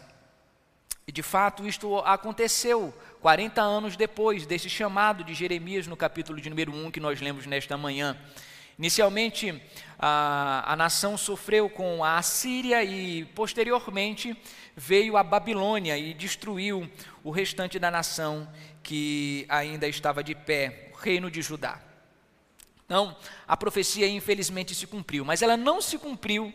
E 1.08 1.12
de 1.12 1.24
fato 1.24 1.65
isto 1.65 1.98
aconteceu 1.98 2.94
40 3.21 3.61
anos 3.61 3.97
depois 3.97 4.45
desse 4.45 4.69
chamado 4.69 5.23
de 5.23 5.33
Jeremias 5.33 5.88
no 5.88 5.97
capítulo 5.97 6.39
de 6.39 6.49
número 6.49 6.73
1 6.73 6.89
que 6.89 7.01
nós 7.01 7.19
lemos 7.19 7.45
nesta 7.45 7.77
manhã. 7.77 8.17
Inicialmente, 8.77 9.61
a, 9.97 10.63
a 10.65 10.75
nação 10.77 11.17
sofreu 11.17 11.69
com 11.69 12.01
a 12.01 12.17
Assíria 12.17 12.81
e, 12.81 13.25
posteriormente, 13.35 14.38
veio 14.73 15.17
a 15.17 15.23
Babilônia 15.23 15.97
e 15.97 16.13
destruiu 16.13 16.89
o 17.21 17.29
restante 17.29 17.77
da 17.77 17.91
nação 17.91 18.49
que 18.81 19.45
ainda 19.49 19.85
estava 19.85 20.23
de 20.23 20.33
pé, 20.33 20.91
o 20.93 20.97
reino 20.97 21.29
de 21.29 21.41
Judá. 21.41 21.81
Então, 22.85 23.17
a 23.45 23.57
profecia 23.57 24.07
infelizmente 24.07 24.73
se 24.73 24.88
cumpriu, 24.88 25.25
mas 25.25 25.41
ela 25.41 25.57
não 25.57 25.81
se 25.81 25.97
cumpriu 25.97 26.53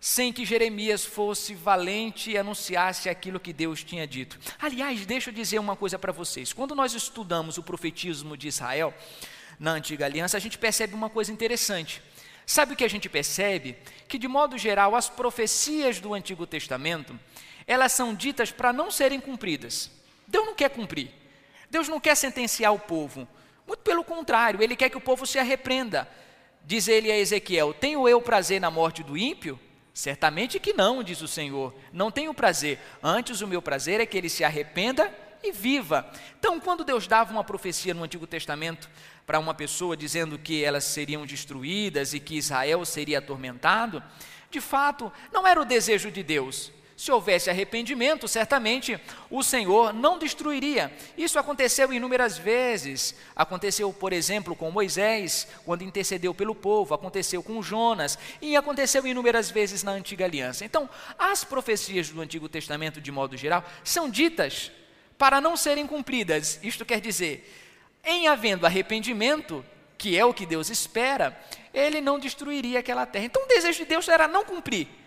sem 0.00 0.32
que 0.32 0.46
Jeremias 0.46 1.04
fosse 1.04 1.54
valente 1.54 2.30
e 2.30 2.38
anunciasse 2.38 3.10
aquilo 3.10 3.38
que 3.38 3.52
Deus 3.52 3.84
tinha 3.84 4.06
dito. 4.06 4.40
Aliás, 4.58 5.04
deixa 5.04 5.28
eu 5.28 5.34
dizer 5.34 5.58
uma 5.58 5.76
coisa 5.76 5.98
para 5.98 6.10
vocês. 6.10 6.54
Quando 6.54 6.74
nós 6.74 6.94
estudamos 6.94 7.58
o 7.58 7.62
profetismo 7.62 8.34
de 8.34 8.48
Israel 8.48 8.94
na 9.58 9.72
antiga 9.72 10.06
aliança, 10.06 10.38
a 10.38 10.40
gente 10.40 10.56
percebe 10.56 10.94
uma 10.94 11.10
coisa 11.10 11.30
interessante. 11.30 12.02
Sabe 12.46 12.72
o 12.72 12.76
que 12.76 12.84
a 12.84 12.88
gente 12.88 13.10
percebe? 13.10 13.76
Que 14.08 14.18
de 14.18 14.26
modo 14.26 14.56
geral 14.56 14.96
as 14.96 15.10
profecias 15.10 16.00
do 16.00 16.14
Antigo 16.14 16.46
Testamento, 16.46 17.18
elas 17.66 17.92
são 17.92 18.14
ditas 18.14 18.50
para 18.50 18.72
não 18.72 18.90
serem 18.90 19.20
cumpridas. 19.20 19.90
Deus 20.26 20.46
não 20.46 20.54
quer 20.54 20.70
cumprir. 20.70 21.10
Deus 21.70 21.88
não 21.88 22.00
quer 22.00 22.16
sentenciar 22.16 22.72
o 22.72 22.78
povo. 22.78 23.28
Muito 23.66 23.80
pelo 23.80 24.02
contrário, 24.02 24.62
ele 24.62 24.74
quer 24.74 24.88
que 24.88 24.96
o 24.96 25.00
povo 25.00 25.26
se 25.26 25.38
arrependa. 25.38 26.08
Diz 26.64 26.88
ele 26.88 27.12
a 27.12 27.18
Ezequiel: 27.18 27.74
Tenho 27.74 28.08
eu 28.08 28.20
prazer 28.22 28.60
na 28.60 28.70
morte 28.70 29.02
do 29.02 29.16
ímpio? 29.16 29.60
Certamente 29.92 30.60
que 30.60 30.72
não, 30.72 31.02
diz 31.02 31.20
o 31.20 31.28
Senhor. 31.28 31.74
Não 31.92 32.10
tenho 32.10 32.32
prazer. 32.32 32.78
Antes 33.02 33.40
o 33.40 33.46
meu 33.46 33.60
prazer 33.60 34.00
é 34.00 34.06
que 34.06 34.16
ele 34.16 34.28
se 34.28 34.44
arrependa 34.44 35.12
e 35.42 35.52
viva. 35.52 36.10
Então, 36.38 36.60
quando 36.60 36.84
Deus 36.84 37.06
dava 37.06 37.32
uma 37.32 37.44
profecia 37.44 37.94
no 37.94 38.04
Antigo 38.04 38.26
Testamento 38.26 38.88
para 39.26 39.38
uma 39.38 39.54
pessoa 39.54 39.96
dizendo 39.96 40.38
que 40.38 40.64
elas 40.64 40.84
seriam 40.84 41.26
destruídas 41.26 42.14
e 42.14 42.20
que 42.20 42.36
Israel 42.36 42.84
seria 42.84 43.18
atormentado, 43.18 44.02
de 44.50 44.60
fato, 44.60 45.12
não 45.32 45.46
era 45.46 45.60
o 45.60 45.64
desejo 45.64 46.10
de 46.10 46.22
Deus, 46.22 46.72
se 47.00 47.10
houvesse 47.10 47.48
arrependimento, 47.48 48.28
certamente 48.28 49.00
o 49.30 49.42
Senhor 49.42 49.90
não 49.90 50.18
destruiria. 50.18 50.92
Isso 51.16 51.38
aconteceu 51.38 51.90
inúmeras 51.94 52.36
vezes. 52.36 53.14
Aconteceu, 53.34 53.90
por 53.90 54.12
exemplo, 54.12 54.54
com 54.54 54.70
Moisés, 54.70 55.48
quando 55.64 55.82
intercedeu 55.82 56.34
pelo 56.34 56.54
povo, 56.54 56.92
aconteceu 56.92 57.42
com 57.42 57.62
Jonas, 57.62 58.18
e 58.42 58.54
aconteceu 58.54 59.06
inúmeras 59.06 59.50
vezes 59.50 59.82
na 59.82 59.92
antiga 59.92 60.26
aliança. 60.26 60.62
Então, 60.62 60.90
as 61.18 61.42
profecias 61.42 62.10
do 62.10 62.20
Antigo 62.20 62.50
Testamento, 62.50 63.00
de 63.00 63.10
modo 63.10 63.34
geral, 63.34 63.64
são 63.82 64.06
ditas 64.06 64.70
para 65.16 65.40
não 65.40 65.56
serem 65.56 65.86
cumpridas. 65.86 66.60
Isto 66.62 66.84
quer 66.84 67.00
dizer, 67.00 67.50
em 68.04 68.28
havendo 68.28 68.66
arrependimento, 68.66 69.64
que 69.96 70.18
é 70.18 70.24
o 70.26 70.34
que 70.34 70.44
Deus 70.44 70.68
espera, 70.68 71.34
ele 71.72 72.02
não 72.02 72.18
destruiria 72.18 72.80
aquela 72.80 73.06
terra. 73.06 73.24
Então, 73.24 73.44
o 73.44 73.48
desejo 73.48 73.78
de 73.78 73.84
Deus 73.86 74.06
era 74.06 74.28
não 74.28 74.44
cumprir 74.44 74.99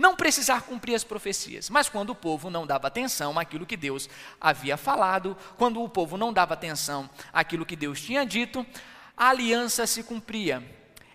não 0.00 0.16
precisar 0.16 0.62
cumprir 0.62 0.94
as 0.94 1.04
profecias. 1.04 1.68
Mas 1.68 1.90
quando 1.90 2.10
o 2.10 2.14
povo 2.14 2.48
não 2.48 2.66
dava 2.66 2.88
atenção 2.88 3.38
àquilo 3.38 3.66
que 3.66 3.76
Deus 3.76 4.08
havia 4.40 4.78
falado, 4.78 5.36
quando 5.58 5.82
o 5.82 5.88
povo 5.88 6.16
não 6.16 6.32
dava 6.32 6.54
atenção 6.54 7.08
àquilo 7.30 7.66
que 7.66 7.76
Deus 7.76 8.00
tinha 8.00 8.24
dito, 8.24 8.66
a 9.14 9.28
aliança 9.28 9.86
se 9.86 10.02
cumpria. 10.02 10.64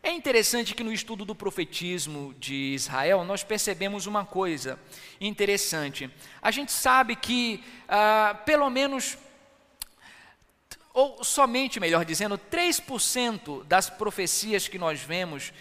É 0.04 0.12
interessante 0.12 0.76
que 0.76 0.84
no 0.84 0.94
estudo 0.94 1.26
do 1.26 1.34
profetismo 1.34 2.36
de 2.38 2.76
Israel 2.76 3.26
nós 3.26 3.44
percebemos 3.44 4.06
uma 4.06 4.24
coisa 4.24 4.80
interessante. 5.20 6.08
A 6.40 6.52
gente 6.52 6.72
sabe 6.72 7.16
que, 7.16 7.64
ah, 7.90 8.40
pelo 8.46 8.70
menos 8.70 9.18
ou 10.94 11.24
somente, 11.24 11.80
melhor 11.80 12.06
dizendo, 12.06 12.38
3% 12.38 13.66
das 13.66 13.90
profecias 13.90 14.68
que 14.68 14.78
nós 14.78 15.02
vemos 15.02 15.52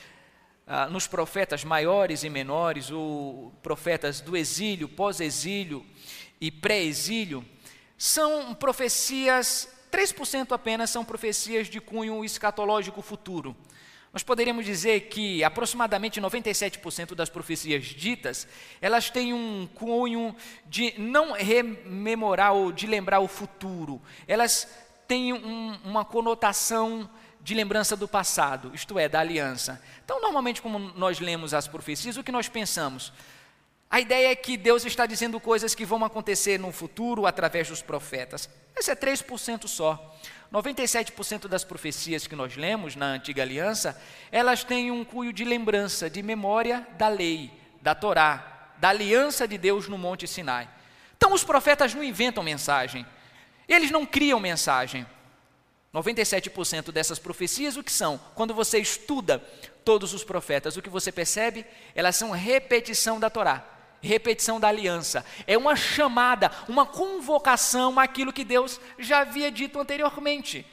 ah, 0.66 0.86
nos 0.88 1.06
profetas 1.06 1.62
maiores 1.64 2.24
e 2.24 2.30
menores, 2.30 2.90
ou 2.90 3.52
profetas 3.62 4.20
do 4.20 4.36
exílio, 4.36 4.88
pós-exílio 4.88 5.84
e 6.40 6.50
pré-exílio, 6.50 7.44
são 7.98 8.54
profecias, 8.54 9.68
3% 9.92 10.52
apenas 10.52 10.90
são 10.90 11.04
profecias 11.04 11.68
de 11.68 11.80
cunho 11.80 12.24
escatológico 12.24 13.02
futuro. 13.02 13.56
Nós 14.14 14.22
poderíamos 14.22 14.64
dizer 14.64 15.08
que 15.08 15.42
aproximadamente 15.42 16.20
97% 16.20 17.16
das 17.16 17.28
profecias 17.28 17.84
ditas, 17.84 18.46
elas 18.80 19.10
têm 19.10 19.34
um 19.34 19.68
cunho 19.74 20.34
de 20.66 20.94
não 20.96 21.32
rememorar 21.32 22.54
ou 22.54 22.70
de 22.70 22.86
lembrar 22.86 23.18
o 23.18 23.26
futuro. 23.26 24.00
Elas 24.28 24.68
têm 25.08 25.32
um, 25.32 25.78
uma 25.84 26.04
conotação 26.04 27.10
de 27.44 27.54
lembrança 27.54 27.94
do 27.94 28.08
passado, 28.08 28.72
isto 28.74 28.98
é, 28.98 29.06
da 29.06 29.20
aliança. 29.20 29.80
Então, 30.02 30.18
normalmente, 30.18 30.62
como 30.62 30.78
nós 30.78 31.20
lemos 31.20 31.52
as 31.52 31.68
profecias, 31.68 32.16
o 32.16 32.24
que 32.24 32.32
nós 32.32 32.48
pensamos? 32.48 33.12
A 33.90 34.00
ideia 34.00 34.32
é 34.32 34.34
que 34.34 34.56
Deus 34.56 34.84
está 34.86 35.04
dizendo 35.04 35.38
coisas 35.38 35.74
que 35.74 35.84
vão 35.84 36.02
acontecer 36.02 36.58
no 36.58 36.72
futuro 36.72 37.26
através 37.26 37.68
dos 37.68 37.82
profetas. 37.82 38.48
Esse 38.74 38.90
é 38.90 38.96
3% 38.96 39.68
só. 39.68 40.16
97% 40.50 41.46
das 41.46 41.64
profecias 41.64 42.26
que 42.26 42.34
nós 42.34 42.56
lemos 42.56 42.96
na 42.96 43.06
antiga 43.06 43.42
aliança, 43.42 44.00
elas 44.32 44.64
têm 44.64 44.90
um 44.90 45.04
cunho 45.04 45.32
de 45.32 45.44
lembrança, 45.44 46.08
de 46.08 46.22
memória 46.22 46.86
da 46.96 47.08
lei, 47.08 47.52
da 47.82 47.94
Torá, 47.94 48.72
da 48.78 48.88
aliança 48.88 49.46
de 49.46 49.58
Deus 49.58 49.86
no 49.86 49.98
Monte 49.98 50.26
Sinai. 50.26 50.66
Então 51.16 51.34
os 51.34 51.44
profetas 51.44 51.92
não 51.92 52.02
inventam 52.02 52.42
mensagem. 52.42 53.04
Eles 53.68 53.90
não 53.90 54.06
criam 54.06 54.40
mensagem. 54.40 55.06
97% 55.94 56.90
dessas 56.90 57.18
profecias, 57.18 57.76
o 57.76 57.84
que 57.84 57.92
são? 57.92 58.20
Quando 58.34 58.52
você 58.52 58.78
estuda 58.78 59.38
todos 59.84 60.12
os 60.12 60.24
profetas, 60.24 60.76
o 60.76 60.82
que 60.82 60.90
você 60.90 61.12
percebe? 61.12 61.64
Elas 61.94 62.16
são 62.16 62.32
repetição 62.32 63.20
da 63.20 63.30
Torá 63.30 63.70
repetição 64.04 64.60
da 64.60 64.68
aliança. 64.68 65.24
É 65.46 65.56
uma 65.56 65.74
chamada, 65.74 66.52
uma 66.68 66.84
convocação 66.84 67.98
àquilo 67.98 68.34
que 68.34 68.44
Deus 68.44 68.78
já 68.98 69.20
havia 69.20 69.50
dito 69.50 69.80
anteriormente. 69.80 70.66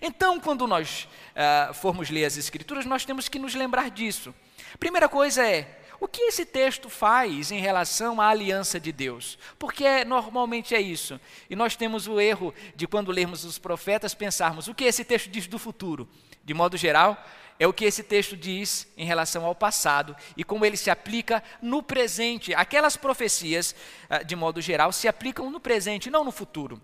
Então, 0.00 0.40
quando 0.40 0.66
nós 0.66 1.06
uh, 1.36 1.74
formos 1.74 2.08
ler 2.08 2.24
as 2.24 2.38
Escrituras, 2.38 2.86
nós 2.86 3.04
temos 3.04 3.28
que 3.28 3.38
nos 3.38 3.54
lembrar 3.54 3.90
disso. 3.90 4.34
Primeira 4.78 5.08
coisa 5.08 5.46
é, 5.46 5.81
o 6.02 6.08
que 6.08 6.22
esse 6.22 6.44
texto 6.44 6.88
faz 6.88 7.52
em 7.52 7.60
relação 7.60 8.20
à 8.20 8.26
aliança 8.26 8.80
de 8.80 8.90
Deus? 8.90 9.38
Porque 9.56 9.84
é, 9.84 10.04
normalmente 10.04 10.74
é 10.74 10.80
isso. 10.80 11.20
E 11.48 11.54
nós 11.54 11.76
temos 11.76 12.08
o 12.08 12.20
erro 12.20 12.52
de, 12.74 12.88
quando 12.88 13.12
lermos 13.12 13.44
os 13.44 13.56
profetas, 13.56 14.12
pensarmos 14.12 14.66
o 14.66 14.74
que 14.74 14.82
esse 14.82 15.04
texto 15.04 15.30
diz 15.30 15.46
do 15.46 15.60
futuro. 15.60 16.08
De 16.42 16.52
modo 16.52 16.76
geral, 16.76 17.24
é 17.56 17.68
o 17.68 17.72
que 17.72 17.84
esse 17.84 18.02
texto 18.02 18.36
diz 18.36 18.88
em 18.96 19.06
relação 19.06 19.44
ao 19.44 19.54
passado 19.54 20.16
e 20.36 20.42
como 20.42 20.66
ele 20.66 20.76
se 20.76 20.90
aplica 20.90 21.40
no 21.62 21.84
presente. 21.84 22.52
Aquelas 22.52 22.96
profecias, 22.96 23.72
ah, 24.10 24.24
de 24.24 24.34
modo 24.34 24.60
geral, 24.60 24.90
se 24.90 25.06
aplicam 25.06 25.52
no 25.52 25.60
presente, 25.60 26.10
não 26.10 26.24
no 26.24 26.32
futuro. 26.32 26.82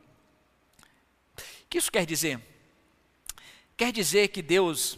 O 1.36 1.68
que 1.68 1.78
isso 1.78 1.90
quer 1.90 2.06
dizer? 2.06 2.40
Quer 3.76 3.90
dizer 3.90 4.28
que 4.28 4.42
Deus 4.42 4.96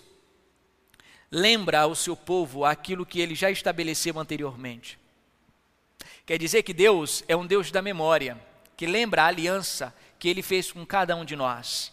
lembra 1.31 1.81
ao 1.81 1.95
seu 1.95 2.17
povo 2.17 2.65
aquilo 2.65 3.07
que 3.07 3.21
ele 3.21 3.35
já 3.35 3.51
estabeleceu 3.51 4.19
anteriormente. 4.19 4.99
Quer 6.27 6.39
dizer 6.39 6.63
que 6.63 6.73
Deus 6.73 7.25
é 7.29 7.37
um 7.37 7.47
Deus 7.47 7.71
da 7.71 7.83
memória, 7.83 8.39
que 8.77 8.87
lembra 8.87 9.23
a 9.23 9.27
aliança 9.27 9.95
que 10.19 10.29
ele 10.29 10.43
fez 10.43 10.73
com 10.73 10.85
cada 10.85 11.15
um 11.17 11.25
de 11.25 11.37
nós. 11.37 11.93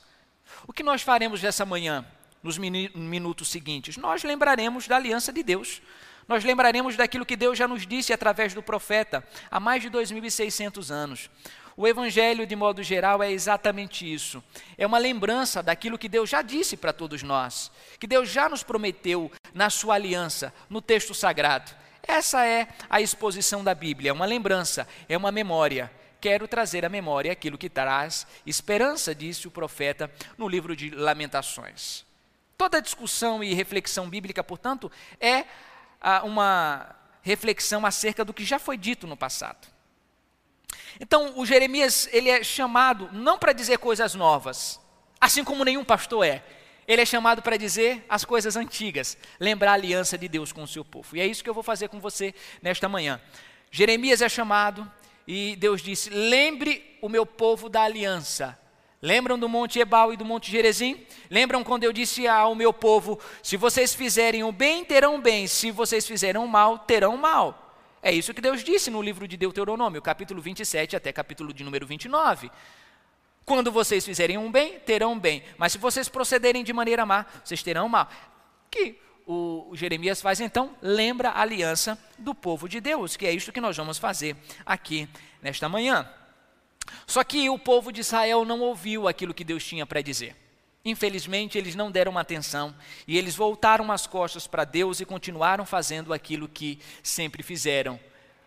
O 0.68 0.74
que 0.74 0.84
nós 0.84 1.02
faremos 1.02 1.42
nessa 1.42 1.66
manhã? 1.66 2.06
nos 2.48 2.58
minutos 2.58 3.50
seguintes, 3.50 3.98
nós 3.98 4.24
lembraremos 4.24 4.88
da 4.88 4.96
aliança 4.96 5.34
de 5.34 5.44
Deus. 5.44 5.82
Nós 6.28 6.44
lembraremos 6.44 6.96
daquilo 6.96 7.26
que 7.26 7.36
Deus 7.36 7.58
já 7.58 7.68
nos 7.68 7.88
disse 7.88 8.12
através 8.12 8.54
do 8.54 8.62
profeta 8.62 9.26
há 9.50 9.60
mais 9.60 9.82
de 9.82 9.90
2.600 9.90 10.92
anos. 10.92 11.30
O 11.78 11.88
Evangelho, 11.88 12.48
de 12.48 12.56
modo 12.56 12.82
geral, 12.82 13.22
é 13.22 13.32
exatamente 13.32 14.12
isso. 14.12 14.44
É 14.80 14.88
uma 14.88 14.98
lembrança 14.98 15.62
daquilo 15.62 15.96
que 15.96 16.10
Deus 16.10 16.28
já 16.28 16.42
disse 16.42 16.76
para 16.76 16.92
todos 16.92 17.22
nós, 17.22 17.72
que 18.00 18.08
Deus 18.08 18.30
já 18.30 18.50
nos 18.50 18.64
prometeu 18.64 19.32
na 19.54 19.70
sua 19.70 19.94
aliança, 19.94 20.52
no 20.68 20.82
texto 20.82 21.14
sagrado. 21.14 21.72
Essa 22.02 22.44
é 22.44 22.68
a 22.90 23.00
exposição 23.00 23.64
da 23.64 23.76
Bíblia, 23.76 24.10
é 24.10 24.14
uma 24.14 24.26
lembrança, 24.26 24.88
é 25.08 25.16
uma 25.16 25.32
memória. 25.32 25.92
Quero 26.20 26.48
trazer 26.48 26.84
à 26.84 26.90
memória 26.90 27.32
aquilo 27.32 27.60
que 27.60 27.70
traz 27.70 28.26
esperança, 28.44 29.14
disse 29.14 29.48
o 29.48 29.52
profeta 29.52 30.10
no 30.36 30.50
livro 30.50 30.76
de 30.76 30.90
Lamentações. 30.90 32.04
Toda 32.58 32.82
discussão 32.82 33.44
e 33.44 33.54
reflexão 33.54 34.10
bíblica, 34.10 34.44
portanto, 34.44 34.92
é 35.20 35.46
ah, 36.02 36.24
uma 36.24 36.96
reflexão 37.22 37.86
acerca 37.86 38.26
do 38.26 38.34
que 38.34 38.44
já 38.44 38.58
foi 38.58 38.78
dito 38.78 39.06
no 39.06 39.16
passado. 39.16 39.77
Então, 41.00 41.34
o 41.38 41.46
Jeremias, 41.46 42.10
ele 42.12 42.30
é 42.30 42.44
chamado 42.44 43.10
não 43.12 43.38
para 43.38 43.54
dizer 43.54 43.78
coisas 43.78 44.16
novas, 44.16 44.80
assim 45.20 45.44
como 45.44 45.64
nenhum 45.64 45.84
pastor 45.84 46.26
é. 46.26 46.44
Ele 46.88 47.02
é 47.02 47.06
chamado 47.06 47.42
para 47.42 47.58
dizer 47.58 48.06
as 48.08 48.24
coisas 48.24 48.56
antigas, 48.56 49.18
lembrar 49.40 49.72
a 49.72 49.74
aliança 49.74 50.18
de 50.18 50.28
Deus 50.28 50.52
com 50.52 50.64
o 50.64 50.68
seu 50.68 50.86
povo. 50.86 51.18
E 51.18 51.22
é 51.22 51.28
isso 51.28 51.44
que 51.44 51.50
eu 51.50 51.54
vou 51.54 51.64
fazer 51.64 51.90
com 51.90 52.00
você 52.00 52.34
nesta 52.62 52.88
manhã. 52.88 53.20
Jeremias 53.70 54.22
é 54.22 54.30
chamado 54.30 54.90
e 55.28 55.56
Deus 55.58 55.82
disse: 55.82 56.10
Lembre 56.10 56.98
o 57.02 57.10
meu 57.10 57.26
povo 57.26 57.68
da 57.68 57.82
aliança 57.82 58.58
Lembram 59.02 59.38
do 59.38 59.48
Monte 59.48 59.80
Ebal 59.80 60.12
e 60.12 60.18
do 60.18 60.26
Monte 60.26 60.50
Gerezim? 60.50 61.06
Lembram 61.30 61.64
quando 61.64 61.84
eu 61.84 61.94
disse 61.94 62.28
ao 62.28 62.56
meu 62.56 62.74
povo: 62.74 63.20
se 63.44 63.56
vocês 63.56 63.94
fizerem 63.94 64.44
o 64.44 64.52
bem, 64.52 64.84
terão 64.84 65.22
bem, 65.22 65.46
se 65.46 65.70
vocês 65.70 66.06
fizerem 66.08 66.42
o 66.42 66.48
mal, 66.48 66.80
terão 66.80 67.16
mal. 67.16 67.67
É 68.08 68.12
isso 68.14 68.34
que 68.34 68.40
Deus 68.40 68.64
disse 68.64 68.90
no 68.90 69.02
livro 69.02 69.28
de 69.28 69.36
Deuteronômio, 69.36 70.02
capítulo 70.02 70.42
27 70.42 70.96
até 70.96 71.12
capítulo 71.12 71.54
de 71.54 71.62
número 71.62 71.86
29. 71.86 72.50
Quando 73.44 73.70
vocês 73.70 74.06
fizerem 74.06 74.38
um 74.38 74.50
bem, 74.50 74.80
terão 74.80 75.20
bem, 75.20 75.44
mas 75.58 75.74
se 75.74 75.78
vocês 75.78 76.08
procederem 76.08 76.64
de 76.64 76.72
maneira 76.72 77.06
má, 77.06 77.26
vocês 77.44 77.62
terão 77.62 77.90
mal. 77.90 78.10
Que 78.72 78.98
o 79.26 79.72
Jeremias 79.74 80.22
faz 80.22 80.40
então, 80.40 80.74
lembra 80.82 81.32
a 81.32 81.42
aliança 81.42 82.02
do 82.18 82.34
povo 82.34 82.70
de 82.70 82.80
Deus, 82.80 83.18
que 83.18 83.28
é 83.28 83.32
isso 83.34 83.52
que 83.52 83.60
nós 83.60 83.76
vamos 83.76 83.98
fazer 83.98 84.38
aqui 84.66 85.10
nesta 85.42 85.68
manhã. 85.68 86.10
Só 87.06 87.26
que 87.26 87.50
o 87.50 87.60
povo 87.60 87.92
de 87.92 88.00
Israel 88.00 88.46
não 88.46 88.62
ouviu 88.62 89.06
aquilo 89.06 89.34
que 89.34 89.44
Deus 89.44 89.66
tinha 89.66 89.86
para 89.86 90.02
dizer. 90.02 90.34
Infelizmente, 90.88 91.58
eles 91.58 91.76
não 91.76 91.92
deram 91.92 92.18
atenção 92.18 92.74
e 93.06 93.18
eles 93.18 93.36
voltaram 93.36 93.92
as 93.92 94.08
costas 94.08 94.48
para 94.48 94.64
Deus 94.64 95.02
e 95.02 95.06
continuaram 95.06 95.66
fazendo 95.66 96.14
aquilo 96.14 96.48
que 96.48 96.80
sempre 97.04 97.44
fizeram. 97.44 98.00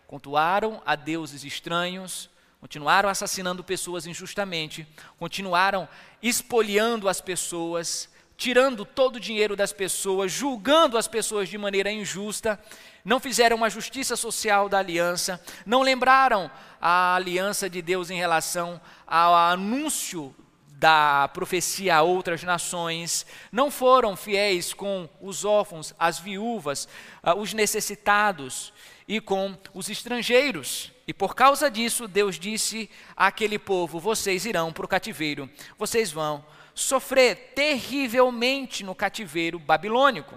Cultuaram 0.07 0.81
a 0.83 0.95
deuses 0.95 1.43
estranhos, 1.43 2.31
continuaram 2.59 3.09
assassinando 3.09 3.63
pessoas 3.63 4.07
injustamente, 4.07 4.87
continuaram 5.19 5.87
espoliando 6.19 7.07
as 7.07 7.21
pessoas, 7.21 8.09
tirando 8.35 8.85
todo 8.85 9.17
o 9.17 9.19
dinheiro 9.19 9.55
das 9.55 9.71
pessoas, 9.71 10.31
julgando 10.31 10.97
as 10.97 11.07
pessoas 11.07 11.47
de 11.47 11.59
maneira 11.59 11.91
injusta, 11.91 12.59
não 13.05 13.19
fizeram 13.19 13.55
uma 13.55 13.69
justiça 13.69 14.15
social 14.15 14.67
da 14.67 14.79
aliança, 14.79 15.39
não 15.63 15.83
lembraram 15.83 16.49
a 16.81 17.13
aliança 17.13 17.69
de 17.69 17.83
Deus 17.83 18.09
em 18.09 18.17
relação 18.17 18.81
ao 19.05 19.35
anúncio 19.35 20.35
da 20.81 21.27
profecia 21.27 21.97
a 21.97 22.01
outras 22.01 22.41
nações, 22.41 23.23
não 23.51 23.69
foram 23.69 24.15
fiéis 24.15 24.73
com 24.73 25.07
os 25.21 25.45
órfãos, 25.45 25.93
as 25.99 26.17
viúvas, 26.17 26.87
ah, 27.21 27.35
os 27.35 27.53
necessitados 27.53 28.73
e 29.07 29.21
com 29.21 29.55
os 29.75 29.89
estrangeiros. 29.91 30.91
E 31.07 31.13
por 31.13 31.35
causa 31.35 31.69
disso, 31.69 32.07
Deus 32.07 32.39
disse 32.39 32.89
àquele 33.15 33.59
povo: 33.59 33.99
vocês 33.99 34.43
irão 34.43 34.73
para 34.73 34.83
o 34.83 34.87
cativeiro, 34.87 35.47
vocês 35.77 36.11
vão 36.11 36.43
sofrer 36.73 37.53
terrivelmente 37.53 38.83
no 38.83 38.95
cativeiro 38.95 39.59
babilônico. 39.59 40.35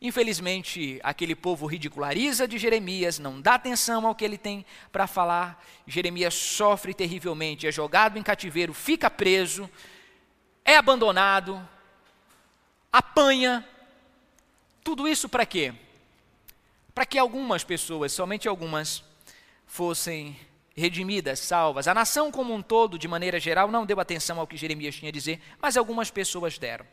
Infelizmente, 0.00 1.00
aquele 1.02 1.34
povo 1.34 1.66
ridiculariza 1.66 2.46
de 2.46 2.56
Jeremias, 2.56 3.18
não 3.18 3.40
dá 3.40 3.54
atenção 3.54 4.06
ao 4.06 4.14
que 4.14 4.24
ele 4.24 4.38
tem 4.38 4.64
para 4.92 5.08
falar. 5.08 5.64
Jeremias 5.86 6.34
sofre 6.34 6.94
terrivelmente, 6.94 7.66
é 7.66 7.72
jogado 7.72 8.16
em 8.16 8.22
cativeiro, 8.22 8.72
fica 8.72 9.10
preso, 9.10 9.68
é 10.64 10.76
abandonado, 10.76 11.68
apanha. 12.92 13.66
Tudo 14.84 15.08
isso 15.08 15.28
para 15.28 15.44
quê? 15.44 15.74
Para 16.94 17.04
que 17.04 17.18
algumas 17.18 17.64
pessoas, 17.64 18.12
somente 18.12 18.46
algumas, 18.46 19.02
fossem 19.66 20.38
redimidas, 20.76 21.40
salvas. 21.40 21.88
A 21.88 21.94
nação 21.94 22.30
como 22.30 22.54
um 22.54 22.62
todo, 22.62 22.96
de 22.96 23.08
maneira 23.08 23.40
geral, 23.40 23.68
não 23.68 23.84
deu 23.84 23.98
atenção 23.98 24.38
ao 24.38 24.46
que 24.46 24.56
Jeremias 24.56 24.94
tinha 24.94 25.08
a 25.08 25.12
dizer, 25.12 25.40
mas 25.60 25.76
algumas 25.76 26.08
pessoas 26.08 26.56
deram. 26.56 26.86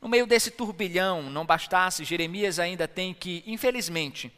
No 0.00 0.08
meio 0.08 0.26
desse 0.26 0.50
turbilhão, 0.50 1.22
não 1.30 1.44
bastasse, 1.44 2.04
Jeremias 2.04 2.58
ainda 2.58 2.88
tem 2.88 3.12
que, 3.12 3.42
infelizmente, 3.46 4.32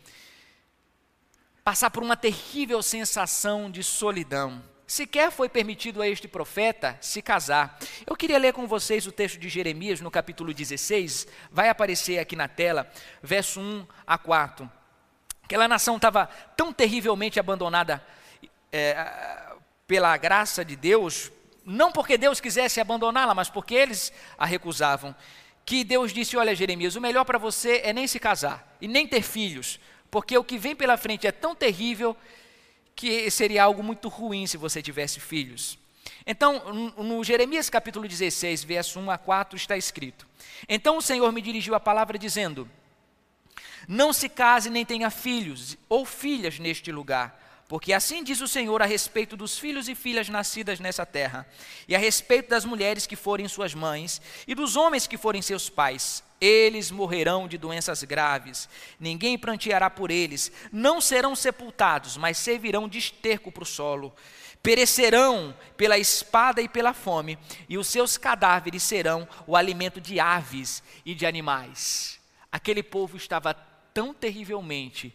passar 1.62 1.90
por 1.90 2.03
uma 2.03 2.16
terrível 2.16 2.83
sensação 2.83 3.71
de 3.71 3.83
solidão, 3.83 4.62
sequer 4.87 5.31
foi 5.31 5.49
permitido 5.49 6.03
a 6.03 6.09
este 6.09 6.27
profeta 6.27 6.99
se 7.01 7.23
casar. 7.23 7.79
Eu 8.07 8.16
queria 8.16 8.38
ler 8.38 8.53
com 8.53 8.66
vocês 8.66 9.07
o 9.07 9.12
texto 9.12 9.38
de 9.38 9.49
Jeremias 9.49 10.01
no 10.01 10.11
capítulo 10.11 10.53
16, 10.53 11.29
vai 11.51 11.69
aparecer 11.69 12.19
aqui 12.19 12.35
na 12.35 12.49
tela, 12.49 12.90
verso 13.23 13.61
1 13.61 13.87
a 14.07 14.19
4. 14.19 14.71
Aquela 15.45 15.69
nação 15.69 15.97
estava 15.97 16.27
tão 16.57 16.73
terrivelmente 16.73 17.38
abandonada 17.38 18.05
é, 18.73 19.55
pela 19.87 20.16
graça 20.16 20.64
de 20.64 20.77
Deus, 20.77 21.31
não 21.64 21.92
porque 21.92 22.18
Deus 22.18 22.40
quisesse 22.40 22.81
abandoná-la, 22.81 23.35
mas 23.35 23.49
porque 23.49 23.75
eles 23.75 24.12
a 24.38 24.46
recusavam, 24.46 25.14
que 25.64 25.85
Deus 25.85 26.12
disse: 26.12 26.37
Olha, 26.37 26.55
Jeremias, 26.55 26.96
o 26.96 27.01
melhor 27.01 27.25
para 27.25 27.38
você 27.38 27.81
é 27.85 27.92
nem 27.92 28.07
se 28.07 28.18
casar 28.18 28.77
e 28.81 28.88
nem 28.88 29.07
ter 29.07 29.23
filhos, 29.23 29.79
porque 30.11 30.37
o 30.37 30.44
que 30.44 30.59
vem 30.59 30.75
pela 30.75 30.96
frente 30.96 31.27
é 31.27 31.33
tão 31.33 31.55
terrível 31.55 32.16
que 32.94 33.31
seria 33.31 33.64
algo 33.64 33.83
muito 33.83 34.09
ruim 34.09 34.46
se 34.46 34.57
você 34.57 34.83
tivesse 34.83 35.20
filhos. 35.20 35.79
Então, 36.27 36.92
no 36.99 37.25
Jeremias 37.25 37.70
capítulo 37.70 38.07
16, 38.07 38.64
verso 38.64 39.01
1 39.01 39.11
a 39.11 39.18
4, 39.18 39.57
está 39.57 39.77
escrito: 39.77 40.27
Então 40.68 40.96
o 40.96 41.03
Senhor 41.03 41.31
me 41.33 41.40
dirigiu 41.40 41.75
a 41.75 41.81
palavra 41.81 42.18
dizendo: 42.18 42.68
Não 43.88 44.12
se 44.12 44.29
case 44.29 44.70
nem 44.70 44.85
tenha 44.85 45.11
filhos 45.11 45.77
ou 45.88 46.05
filhas 46.05 46.59
neste 46.59 46.92
lugar, 46.92 47.50
porque 47.70 47.92
assim 47.92 48.24
diz 48.24 48.40
o 48.40 48.48
Senhor 48.48 48.83
a 48.83 48.85
respeito 48.85 49.37
dos 49.37 49.56
filhos 49.56 49.88
e 49.88 49.94
filhas 49.94 50.28
nascidas 50.28 50.80
nessa 50.80 51.06
terra, 51.06 51.46
e 51.87 51.94
a 51.94 52.00
respeito 52.00 52.50
das 52.50 52.64
mulheres 52.64 53.06
que 53.06 53.14
forem 53.14 53.46
suas 53.46 53.74
mães, 53.74 54.20
e 54.44 54.56
dos 54.56 54.74
homens 54.74 55.06
que 55.06 55.16
forem 55.16 55.40
seus 55.40 55.70
pais. 55.70 56.20
Eles 56.40 56.90
morrerão 56.90 57.46
de 57.46 57.56
doenças 57.56 58.02
graves, 58.02 58.68
ninguém 58.98 59.38
pranteará 59.38 59.88
por 59.88 60.11
eles, 60.11 60.50
não 60.72 61.00
serão 61.00 61.37
sepultados, 61.37 62.16
mas 62.16 62.38
servirão 62.38 62.88
de 62.88 62.98
esterco 62.98 63.52
para 63.52 63.62
o 63.62 63.66
solo. 63.66 64.12
Perecerão 64.61 65.56
pela 65.76 65.96
espada 65.96 66.61
e 66.61 66.68
pela 66.68 66.92
fome, 66.92 67.38
e 67.68 67.78
os 67.78 67.87
seus 67.87 68.18
cadáveres 68.18 68.83
serão 68.83 69.28
o 69.46 69.54
alimento 69.54 70.00
de 70.00 70.18
aves 70.18 70.83
e 71.06 71.14
de 71.14 71.24
animais. 71.24 72.18
Aquele 72.50 72.83
povo 72.83 73.16
estava 73.16 73.54
tão 73.94 74.12
terrivelmente 74.12 75.14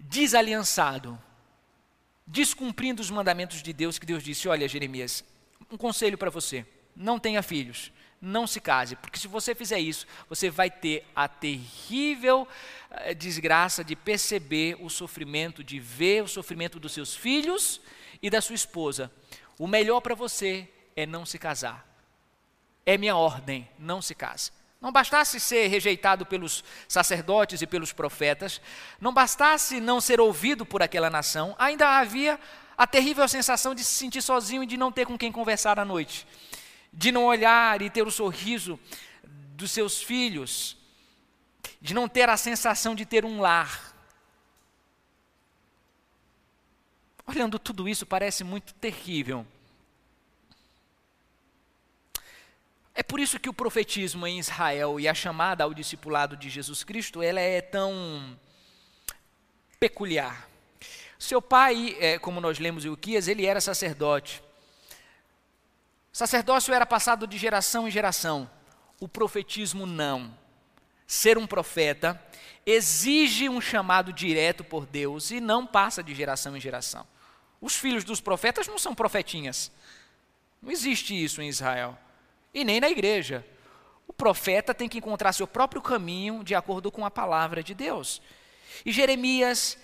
desaliançado, 0.00 1.16
descumprindo 2.26 3.00
os 3.00 3.10
mandamentos 3.10 3.62
de 3.62 3.72
Deus, 3.72 3.98
que 3.98 4.06
Deus 4.06 4.22
disse: 4.22 4.48
Olha, 4.48 4.66
Jeremias, 4.66 5.22
um 5.70 5.76
conselho 5.76 6.18
para 6.18 6.30
você: 6.30 6.66
não 6.96 7.18
tenha 7.18 7.42
filhos 7.42 7.92
não 8.20 8.46
se 8.46 8.60
case, 8.60 8.96
porque 8.96 9.18
se 9.18 9.26
você 9.26 9.54
fizer 9.54 9.78
isso, 9.78 10.06
você 10.28 10.50
vai 10.50 10.70
ter 10.70 11.06
a 11.16 11.26
terrível 11.26 12.46
eh, 12.90 13.14
desgraça 13.14 13.82
de 13.82 13.96
perceber 13.96 14.76
o 14.78 14.90
sofrimento, 14.90 15.64
de 15.64 15.80
ver 15.80 16.22
o 16.22 16.28
sofrimento 16.28 16.78
dos 16.78 16.92
seus 16.92 17.16
filhos 17.16 17.80
e 18.20 18.28
da 18.28 18.42
sua 18.42 18.54
esposa. 18.54 19.10
O 19.58 19.66
melhor 19.66 20.00
para 20.00 20.14
você 20.14 20.68
é 20.94 21.06
não 21.06 21.24
se 21.24 21.38
casar. 21.38 21.86
É 22.84 22.98
minha 22.98 23.16
ordem, 23.16 23.66
não 23.78 24.02
se 24.02 24.14
case. 24.14 24.50
Não 24.80 24.90
bastasse 24.90 25.38
ser 25.38 25.66
rejeitado 25.68 26.24
pelos 26.24 26.64
sacerdotes 26.88 27.60
e 27.60 27.66
pelos 27.66 27.92
profetas, 27.92 28.60
não 29.00 29.12
bastasse 29.12 29.80
não 29.80 30.00
ser 30.00 30.20
ouvido 30.20 30.64
por 30.64 30.82
aquela 30.82 31.10
nação, 31.10 31.54
ainda 31.58 31.98
havia 31.98 32.40
a 32.78 32.86
terrível 32.86 33.28
sensação 33.28 33.74
de 33.74 33.84
se 33.84 33.92
sentir 33.92 34.22
sozinho 34.22 34.62
e 34.62 34.66
de 34.66 34.76
não 34.76 34.90
ter 34.90 35.04
com 35.04 35.18
quem 35.18 35.30
conversar 35.30 35.78
à 35.78 35.84
noite 35.84 36.26
de 36.92 37.12
não 37.12 37.24
olhar 37.24 37.80
e 37.82 37.90
ter 37.90 38.06
o 38.06 38.10
sorriso 38.10 38.78
dos 39.54 39.70
seus 39.70 40.02
filhos, 40.02 40.76
de 41.80 41.94
não 41.94 42.08
ter 42.08 42.28
a 42.28 42.36
sensação 42.36 42.94
de 42.94 43.06
ter 43.06 43.24
um 43.24 43.40
lar. 43.40 43.94
Olhando 47.26 47.58
tudo 47.58 47.88
isso, 47.88 48.04
parece 48.04 48.42
muito 48.42 48.74
terrível. 48.74 49.46
É 52.94 53.02
por 53.02 53.20
isso 53.20 53.38
que 53.38 53.48
o 53.48 53.54
profetismo 53.54 54.26
em 54.26 54.38
Israel 54.38 54.98
e 54.98 55.08
a 55.08 55.14
chamada 55.14 55.64
ao 55.64 55.72
discipulado 55.72 56.36
de 56.36 56.50
Jesus 56.50 56.82
Cristo, 56.82 57.22
ela 57.22 57.40
é 57.40 57.60
tão 57.60 58.38
peculiar. 59.78 60.48
Seu 61.18 61.40
pai, 61.40 61.96
é, 62.00 62.18
como 62.18 62.40
nós 62.40 62.58
lemos 62.58 62.84
em 62.84 62.88
Uquias, 62.88 63.28
ele 63.28 63.46
era 63.46 63.60
sacerdote. 63.60 64.42
Sacerdócio 66.12 66.74
era 66.74 66.84
passado 66.84 67.26
de 67.26 67.38
geração 67.38 67.86
em 67.86 67.90
geração, 67.90 68.50
o 68.98 69.06
profetismo 69.06 69.86
não. 69.86 70.36
Ser 71.06 71.38
um 71.38 71.46
profeta 71.46 72.20
exige 72.66 73.48
um 73.48 73.60
chamado 73.60 74.12
direto 74.12 74.62
por 74.62 74.86
Deus 74.86 75.30
e 75.30 75.40
não 75.40 75.66
passa 75.66 76.02
de 76.02 76.14
geração 76.14 76.56
em 76.56 76.60
geração. 76.60 77.06
Os 77.60 77.76
filhos 77.76 78.04
dos 78.04 78.20
profetas 78.20 78.66
não 78.66 78.78
são 78.78 78.94
profetinhas. 78.94 79.70
Não 80.62 80.70
existe 80.70 81.14
isso 81.14 81.40
em 81.40 81.48
Israel. 81.48 81.98
E 82.52 82.64
nem 82.64 82.80
na 82.80 82.90
igreja. 82.90 83.46
O 84.06 84.12
profeta 84.12 84.74
tem 84.74 84.88
que 84.88 84.98
encontrar 84.98 85.32
seu 85.32 85.46
próprio 85.46 85.80
caminho 85.80 86.42
de 86.42 86.54
acordo 86.54 86.90
com 86.90 87.04
a 87.04 87.10
palavra 87.10 87.62
de 87.62 87.74
Deus. 87.74 88.20
E 88.84 88.92
Jeremias 88.92 89.78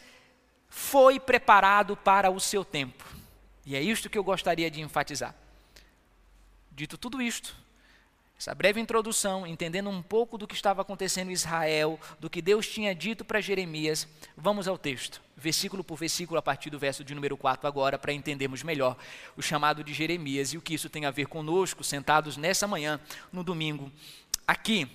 foi 0.69 1.19
preparado 1.21 1.97
para 1.97 2.31
o 2.31 2.41
seu 2.41 2.65
tempo. 2.65 3.05
E 3.65 3.75
é 3.75 3.81
isto 3.81 4.11
que 4.11 4.19
eu 4.19 4.25
gostaria 4.25 4.71
de 4.71 4.81
enfatizar. 4.81 5.35
Dito 6.71 6.99
tudo 6.99 7.23
isto, 7.23 7.57
essa 8.39 8.55
breve 8.55 8.79
introdução, 8.79 9.47
entendendo 9.47 9.89
um 9.89 10.03
pouco 10.03 10.37
do 10.37 10.47
que 10.47 10.55
estava 10.55 10.83
acontecendo 10.83 11.31
em 11.31 11.33
Israel, 11.33 11.99
do 12.21 12.29
que 12.29 12.43
Deus 12.43 12.69
tinha 12.69 12.95
dito 12.95 13.25
para 13.25 13.41
Jeremias, 13.41 14.07
vamos 14.37 14.69
ao 14.69 14.77
texto, 14.77 15.23
versículo 15.35 15.83
por 15.83 15.97
versículo, 15.97 16.39
a 16.39 16.43
partir 16.43 16.69
do 16.69 16.79
verso 16.79 17.03
de 17.03 17.15
número 17.15 17.35
4 17.35 17.67
agora, 17.67 17.99
para 17.99 18.13
entendermos 18.13 18.63
melhor 18.63 18.95
o 19.39 19.43
chamado 19.43 19.83
de 19.83 19.95
Jeremias 19.95 20.53
e 20.53 20.59
o 20.59 20.61
que 20.61 20.75
isso 20.75 20.91
tem 20.91 21.07
a 21.07 21.11
ver 21.11 21.29
conosco, 21.29 21.83
sentados 21.83 22.37
nessa 22.37 22.67
manhã, 22.67 23.01
no 23.33 23.43
domingo, 23.43 23.91
aqui. 24.47 24.87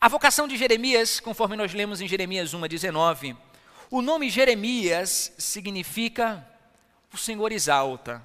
A 0.00 0.06
vocação 0.06 0.46
de 0.46 0.56
Jeremias, 0.56 1.18
conforme 1.18 1.56
nós 1.56 1.74
lemos 1.74 2.00
em 2.00 2.06
Jeremias 2.06 2.54
1 2.54 2.62
a 2.62 2.68
19, 2.68 3.36
o 3.90 4.00
nome 4.00 4.30
Jeremias 4.30 5.32
significa 5.36 6.46
o 7.12 7.16
Senhor 7.16 7.50
exalta. 7.50 8.24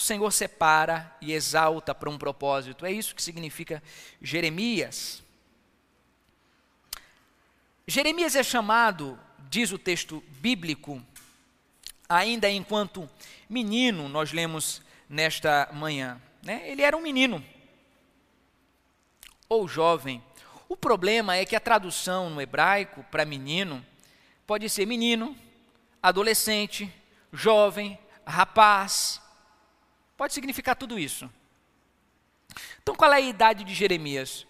O 0.00 0.02
Senhor 0.02 0.32
separa 0.32 1.14
e 1.20 1.34
exalta 1.34 1.94
para 1.94 2.08
um 2.08 2.16
propósito. 2.16 2.86
É 2.86 2.90
isso 2.90 3.14
que 3.14 3.22
significa 3.22 3.82
Jeremias. 4.22 5.22
Jeremias 7.86 8.34
é 8.34 8.42
chamado, 8.42 9.20
diz 9.50 9.72
o 9.72 9.78
texto 9.78 10.24
bíblico, 10.40 11.04
ainda 12.08 12.48
enquanto 12.48 13.06
menino, 13.46 14.08
nós 14.08 14.32
lemos 14.32 14.80
nesta 15.06 15.68
manhã. 15.70 16.18
Né? 16.42 16.62
Ele 16.70 16.80
era 16.80 16.96
um 16.96 17.02
menino, 17.02 17.44
ou 19.50 19.68
jovem. 19.68 20.24
O 20.66 20.78
problema 20.78 21.36
é 21.36 21.44
que 21.44 21.54
a 21.54 21.60
tradução 21.60 22.30
no 22.30 22.40
hebraico 22.40 23.04
para 23.10 23.26
menino 23.26 23.84
pode 24.46 24.66
ser 24.70 24.86
menino, 24.86 25.36
adolescente, 26.02 26.90
jovem, 27.34 27.98
rapaz. 28.26 29.19
Pode 30.20 30.34
significar 30.34 30.76
tudo 30.76 30.98
isso. 30.98 31.30
Então, 32.82 32.94
qual 32.94 33.10
é 33.10 33.16
a 33.16 33.20
idade 33.20 33.64
de 33.64 33.72
Jeremias? 33.72 34.46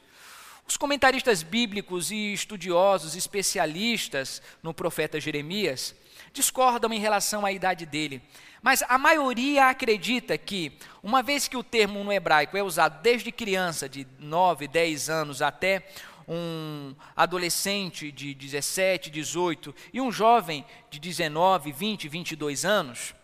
Os 0.67 0.77
comentaristas 0.77 1.45
bíblicos 1.45 2.11
e 2.11 2.33
estudiosos, 2.33 3.15
especialistas 3.15 4.43
no 4.65 4.75
profeta 4.75 5.21
Jeremias, 5.21 5.95
discordam 6.33 6.93
em 6.93 6.99
relação 6.99 7.47
à 7.47 7.53
idade 7.53 7.87
dele. 7.87 8.21
Mas 8.61 8.83
a 8.89 8.99
maioria 8.99 9.67
acredita 9.67 10.37
que, 10.37 10.77
uma 11.05 11.23
vez 11.23 11.47
que 11.47 11.57
o 11.57 11.63
termo 11.63 12.03
no 12.03 12.13
hebraico 12.13 12.57
é 12.57 12.65
usado 12.65 13.01
desde 13.01 13.31
criança, 13.31 13.89
de 13.89 14.05
9, 14.19 14.67
10 14.67 15.09
anos, 15.09 15.41
até 15.41 15.87
um 16.27 16.97
adolescente 17.15 18.11
de 18.11 18.35
17, 18.35 19.09
18 19.09 19.73
e 19.93 20.01
um 20.01 20.11
jovem 20.11 20.67
de 20.91 20.99
19, 20.99 21.71
20, 21.71 22.09
22 22.09 22.65
anos. 22.65 23.15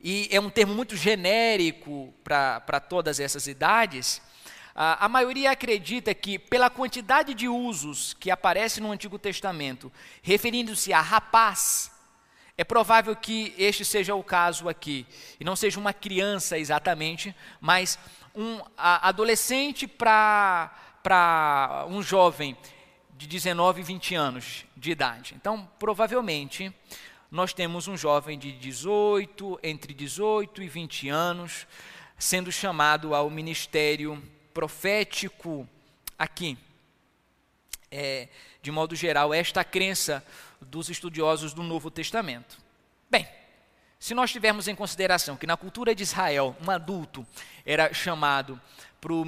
E 0.00 0.28
é 0.30 0.40
um 0.40 0.48
termo 0.48 0.74
muito 0.74 0.96
genérico 0.96 2.14
para 2.24 2.80
todas 2.80 3.20
essas 3.20 3.46
idades. 3.46 4.22
A, 4.74 5.04
a 5.04 5.08
maioria 5.08 5.50
acredita 5.50 6.14
que, 6.14 6.38
pela 6.38 6.70
quantidade 6.70 7.34
de 7.34 7.48
usos 7.48 8.14
que 8.14 8.30
aparece 8.30 8.80
no 8.80 8.90
Antigo 8.90 9.18
Testamento, 9.18 9.92
referindo-se 10.22 10.92
a 10.92 11.00
rapaz, 11.00 11.92
é 12.56 12.64
provável 12.64 13.14
que 13.14 13.54
este 13.58 13.84
seja 13.84 14.14
o 14.14 14.22
caso 14.22 14.68
aqui, 14.68 15.06
e 15.38 15.44
não 15.44 15.56
seja 15.56 15.78
uma 15.78 15.92
criança 15.92 16.58
exatamente, 16.58 17.34
mas 17.60 17.98
um 18.34 18.60
adolescente 18.76 19.86
para 19.86 20.74
para 21.02 21.86
um 21.88 22.02
jovem 22.02 22.56
de 23.16 23.26
19, 23.26 23.82
20 23.82 24.14
anos 24.14 24.64
de 24.76 24.90
idade. 24.90 25.34
Então, 25.34 25.68
provavelmente, 25.78 26.72
nós 27.30 27.52
temos 27.52 27.86
um 27.86 27.96
jovem 27.96 28.36
de 28.36 28.50
18, 28.50 29.60
entre 29.62 29.94
18 29.94 30.62
e 30.62 30.68
20 30.68 31.08
anos, 31.08 31.66
sendo 32.18 32.50
chamado 32.50 33.14
ao 33.14 33.30
ministério 33.30 34.20
profético 34.52 35.68
aqui. 36.18 36.58
é, 37.90 38.28
de 38.62 38.70
modo 38.70 38.94
geral, 38.94 39.32
esta 39.32 39.64
crença 39.64 40.24
dos 40.60 40.88
estudiosos 40.90 41.54
do 41.54 41.62
Novo 41.62 41.90
Testamento. 41.90 42.58
Bem, 43.08 43.26
se 43.98 44.12
nós 44.12 44.30
tivermos 44.30 44.68
em 44.68 44.74
consideração 44.74 45.36
que 45.36 45.46
na 45.46 45.56
cultura 45.56 45.94
de 45.94 46.02
Israel 46.02 46.56
um 46.64 46.70
adulto 46.70 47.26
era 47.64 47.92
chamado 47.92 48.60
para 49.00 49.12
o 49.12 49.24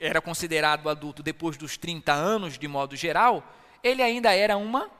era 0.00 0.20
considerado 0.20 0.88
adulto 0.88 1.22
depois 1.22 1.56
dos 1.56 1.76
30 1.76 2.12
anos 2.12 2.58
de 2.58 2.66
modo 2.66 2.96
geral, 2.96 3.44
ele 3.82 4.02
ainda 4.02 4.32
era 4.34 4.56
uma 4.56 4.90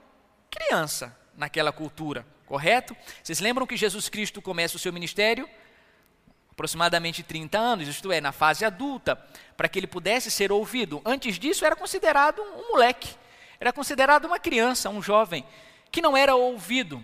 criança 0.50 1.16
naquela 1.36 1.72
cultura, 1.72 2.26
correto? 2.46 2.96
Vocês 3.22 3.40
lembram 3.40 3.66
que 3.66 3.76
Jesus 3.76 4.08
Cristo 4.08 4.40
começa 4.42 4.76
o 4.76 4.78
seu 4.78 4.92
ministério 4.92 5.48
aproximadamente 6.52 7.22
30 7.22 7.58
anos, 7.58 7.88
isto 7.88 8.12
é, 8.12 8.20
na 8.20 8.30
fase 8.30 8.64
adulta, 8.64 9.16
para 9.56 9.68
que 9.68 9.78
ele 9.78 9.86
pudesse 9.86 10.30
ser 10.30 10.52
ouvido. 10.52 11.00
Antes 11.04 11.38
disso 11.38 11.64
era 11.64 11.74
considerado 11.74 12.40
um 12.40 12.72
moleque, 12.72 13.16
era 13.58 13.72
considerado 13.72 14.26
uma 14.26 14.38
criança, 14.38 14.90
um 14.90 15.02
jovem 15.02 15.44
que 15.90 16.02
não 16.02 16.16
era 16.16 16.34
ouvido. 16.34 17.02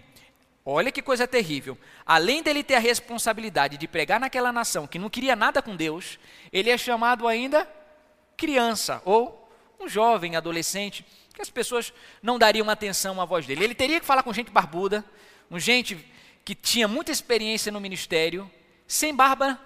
Olha 0.64 0.93
que 0.93 1.01
coisa 1.01 1.27
terrível. 1.27 1.79
Além 2.05 2.43
dele 2.43 2.62
ter 2.62 2.75
a 2.75 2.79
responsabilidade 2.79 3.79
de 3.79 3.88
pregar 3.88 4.21
naquela 4.21 4.53
nação 4.53 4.87
que 4.87 4.99
não 4.99 5.09
queria 5.09 5.35
nada 5.35 5.62
com 5.62 5.75
Deus, 5.75 6.19
ele 6.53 6.69
é 6.69 6.77
chamado 6.77 7.27
ainda 7.27 7.67
criança 8.37 9.01
ou 9.05 9.51
um 9.81 9.88
jovem, 9.88 10.37
adolescente, 10.37 11.07
que 11.38 11.42
as 11.42 11.51
pessoas 11.51 11.92
não 12.20 12.37
dariam 12.37 12.68
atenção 12.68 13.20
à 13.20 13.24
voz 13.24 13.46
dele. 13.46 13.62
Ele 13.62 13.74
teria 13.74 14.01
que 14.01 14.07
falar 14.07 14.24
com 14.24 14.33
gente 14.33 14.51
barbuda, 14.51 15.05
com 15.48 15.57
gente 15.57 15.96
que 16.44 16.53
tinha 16.53 16.88
muita 16.88 17.12
experiência 17.12 17.70
no 17.70 17.81
ministério, 17.81 18.51
sem 18.88 19.14
barba, 19.14 19.61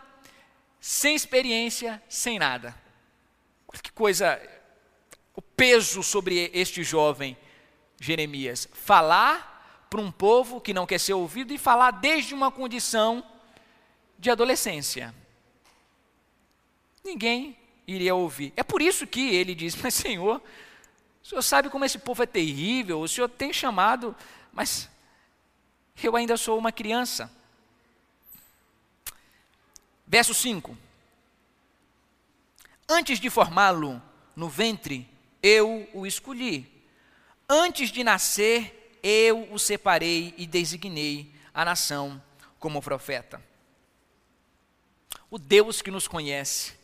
sem 0.78 1.14
experiência, 1.14 2.02
sem 2.10 2.38
nada. 2.38 2.74
Olha 3.66 3.80
que 3.80 3.90
coisa, 3.90 4.38
o 5.34 5.40
peso 5.40 6.02
sobre 6.02 6.50
este 6.52 6.84
jovem 6.84 7.38
Jeremias. 7.98 8.68
Falar 8.74 9.86
para 9.88 10.00
um 10.00 10.12
povo 10.12 10.60
que 10.60 10.74
não 10.74 10.84
quer 10.84 11.00
ser 11.00 11.14
ouvido 11.14 11.54
e 11.54 11.58
falar 11.58 11.90
desde 11.92 12.34
uma 12.34 12.50
condição 12.50 13.24
de 14.18 14.30
adolescência. 14.30 15.14
Ninguém 17.02 17.56
iria 17.86 18.14
ouvir. 18.14 18.52
É 18.56 18.62
por 18.62 18.82
isso 18.82 19.06
que 19.06 19.34
ele 19.34 19.54
diz: 19.54 19.74
Mas 19.76 19.94
Senhor, 19.94 20.42
o 21.22 21.26
Senhor 21.26 21.42
sabe 21.42 21.70
como 21.70 21.84
esse 21.84 21.98
povo 21.98 22.22
é 22.22 22.26
terrível, 22.26 23.00
o 23.00 23.08
Senhor 23.08 23.28
tem 23.28 23.52
chamado, 23.52 24.14
mas 24.52 24.90
eu 26.02 26.16
ainda 26.16 26.36
sou 26.36 26.58
uma 26.58 26.72
criança. 26.72 27.30
Verso 30.06 30.34
5: 30.34 30.76
Antes 32.88 33.20
de 33.20 33.30
formá-lo 33.30 34.02
no 34.34 34.48
ventre, 34.48 35.08
eu 35.42 35.88
o 35.94 36.06
escolhi. 36.06 36.70
Antes 37.48 37.90
de 37.90 38.02
nascer, 38.02 38.98
eu 39.02 39.52
o 39.52 39.58
separei 39.58 40.34
e 40.36 40.46
designei 40.46 41.32
a 41.54 41.64
nação 41.64 42.22
como 42.58 42.82
profeta. 42.82 43.42
O 45.30 45.38
Deus 45.38 45.80
que 45.80 45.90
nos 45.90 46.06
conhece, 46.06 46.74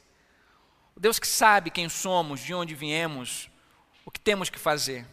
o 0.97 1.01
Deus 1.01 1.19
que 1.19 1.27
sabe 1.27 1.71
quem 1.71 1.89
somos, 1.89 2.41
de 2.41 2.55
onde 2.55 2.75
viemos, 2.75 3.51
o 4.09 4.11
que 4.11 4.19
temos 4.19 4.49
que 4.49 4.59
fazer. 4.59 5.07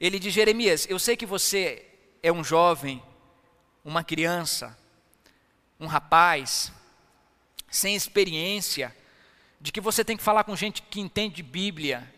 Ele 0.00 0.18
diz: 0.18 0.34
Jeremias, 0.34 0.88
eu 0.90 0.98
sei 0.98 1.16
que 1.16 1.24
você 1.24 1.86
é 2.20 2.32
um 2.32 2.42
jovem, 2.42 3.00
uma 3.84 4.02
criança, 4.02 4.76
um 5.78 5.86
rapaz, 5.86 6.72
sem 7.70 7.94
experiência, 7.94 8.94
de 9.60 9.70
que 9.70 9.80
você 9.80 10.04
tem 10.04 10.16
que 10.16 10.22
falar 10.22 10.42
com 10.42 10.56
gente 10.56 10.82
que 10.82 11.00
entende 11.00 11.44
Bíblia. 11.44 12.12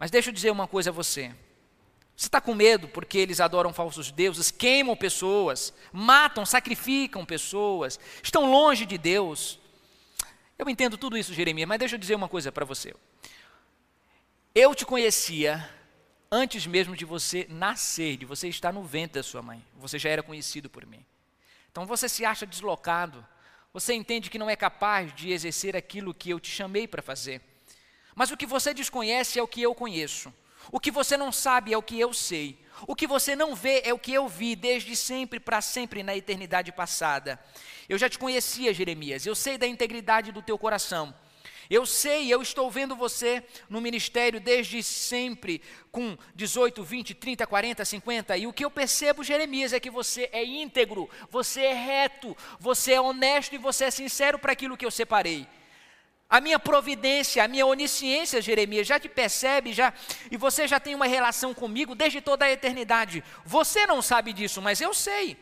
Mas 0.00 0.10
deixa 0.10 0.30
eu 0.30 0.34
dizer 0.34 0.50
uma 0.50 0.66
coisa 0.66 0.90
a 0.90 0.92
você. 0.92 1.32
Você 2.16 2.26
está 2.26 2.40
com 2.40 2.52
medo 2.52 2.88
porque 2.88 3.18
eles 3.18 3.38
adoram 3.38 3.72
falsos 3.72 4.10
deuses, 4.10 4.50
queimam 4.50 4.96
pessoas, 4.96 5.72
matam, 5.92 6.44
sacrificam 6.44 7.24
pessoas, 7.24 8.00
estão 8.20 8.50
longe 8.50 8.84
de 8.84 8.98
Deus. 8.98 9.60
Eu 10.58 10.68
entendo 10.68 10.98
tudo 10.98 11.16
isso, 11.16 11.32
Jeremias, 11.32 11.68
mas 11.68 11.78
deixa 11.78 11.94
eu 11.94 12.00
dizer 12.00 12.16
uma 12.16 12.28
coisa 12.28 12.50
para 12.50 12.64
você. 12.64 12.92
Eu 14.56 14.72
te 14.72 14.86
conhecia 14.86 15.68
antes 16.30 16.64
mesmo 16.64 16.96
de 16.96 17.04
você 17.04 17.44
nascer, 17.50 18.16
de 18.16 18.24
você 18.24 18.46
estar 18.46 18.72
no 18.72 18.84
ventre 18.84 19.14
da 19.14 19.22
sua 19.24 19.42
mãe. 19.42 19.60
Você 19.74 19.98
já 19.98 20.08
era 20.08 20.22
conhecido 20.22 20.70
por 20.70 20.86
mim. 20.86 21.04
Então 21.72 21.84
você 21.84 22.08
se 22.08 22.24
acha 22.24 22.46
deslocado, 22.46 23.26
você 23.72 23.94
entende 23.94 24.30
que 24.30 24.38
não 24.38 24.48
é 24.48 24.54
capaz 24.54 25.12
de 25.12 25.32
exercer 25.32 25.74
aquilo 25.74 26.14
que 26.14 26.30
eu 26.30 26.38
te 26.38 26.52
chamei 26.52 26.86
para 26.86 27.02
fazer. 27.02 27.42
Mas 28.14 28.30
o 28.30 28.36
que 28.36 28.46
você 28.46 28.72
desconhece 28.72 29.40
é 29.40 29.42
o 29.42 29.48
que 29.48 29.60
eu 29.60 29.74
conheço. 29.74 30.32
O 30.70 30.78
que 30.78 30.92
você 30.92 31.16
não 31.16 31.32
sabe 31.32 31.72
é 31.72 31.76
o 31.76 31.82
que 31.82 31.98
eu 31.98 32.14
sei. 32.14 32.64
O 32.86 32.94
que 32.94 33.08
você 33.08 33.34
não 33.34 33.56
vê 33.56 33.82
é 33.84 33.92
o 33.92 33.98
que 33.98 34.12
eu 34.12 34.28
vi 34.28 34.54
desde 34.54 34.94
sempre 34.94 35.40
para 35.40 35.60
sempre 35.60 36.04
na 36.04 36.14
eternidade 36.14 36.70
passada. 36.70 37.44
Eu 37.88 37.98
já 37.98 38.08
te 38.08 38.20
conhecia, 38.20 38.72
Jeremias. 38.72 39.26
Eu 39.26 39.34
sei 39.34 39.58
da 39.58 39.66
integridade 39.66 40.30
do 40.30 40.40
teu 40.40 40.56
coração. 40.56 41.12
Eu 41.70 41.86
sei, 41.86 42.32
eu 42.32 42.42
estou 42.42 42.70
vendo 42.70 42.94
você 42.94 43.42
no 43.68 43.80
ministério 43.80 44.40
desde 44.40 44.82
sempre, 44.82 45.62
com 45.90 46.16
18, 46.34 46.82
20, 46.82 47.14
30, 47.14 47.46
40, 47.46 47.84
50. 47.84 48.36
E 48.36 48.46
o 48.46 48.52
que 48.52 48.64
eu 48.64 48.70
percebo, 48.70 49.24
Jeremias, 49.24 49.72
é 49.72 49.80
que 49.80 49.90
você 49.90 50.28
é 50.32 50.44
íntegro, 50.44 51.08
você 51.30 51.62
é 51.62 51.72
reto, 51.72 52.36
você 52.58 52.92
é 52.92 53.00
honesto 53.00 53.54
e 53.54 53.58
você 53.58 53.86
é 53.86 53.90
sincero 53.90 54.38
para 54.38 54.52
aquilo 54.52 54.76
que 54.76 54.84
eu 54.84 54.90
separei. 54.90 55.46
A 56.28 56.40
minha 56.40 56.58
providência, 56.58 57.44
a 57.44 57.48
minha 57.48 57.66
onisciência, 57.66 58.42
Jeremias, 58.42 58.86
já 58.86 58.98
te 58.98 59.08
percebe, 59.08 59.72
já, 59.72 59.92
e 60.30 60.36
você 60.36 60.66
já 60.66 60.80
tem 60.80 60.94
uma 60.94 61.06
relação 61.06 61.54
comigo 61.54 61.94
desde 61.94 62.20
toda 62.20 62.44
a 62.44 62.50
eternidade. 62.50 63.22
Você 63.44 63.86
não 63.86 64.02
sabe 64.02 64.32
disso, 64.32 64.60
mas 64.60 64.80
eu 64.80 64.92
sei. 64.92 65.36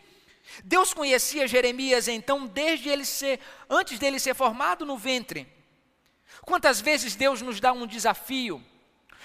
Deus 0.64 0.92
conhecia 0.92 1.48
Jeremias 1.48 2.08
então 2.08 2.46
desde 2.46 2.88
ele 2.88 3.04
ser, 3.04 3.40
antes 3.70 3.98
dele 3.98 4.18
ser 4.18 4.34
formado 4.34 4.84
no 4.84 4.98
ventre. 4.98 5.61
Quantas 6.44 6.80
vezes 6.80 7.14
Deus 7.14 7.40
nos 7.40 7.60
dá 7.60 7.72
um 7.72 7.86
desafio? 7.86 8.62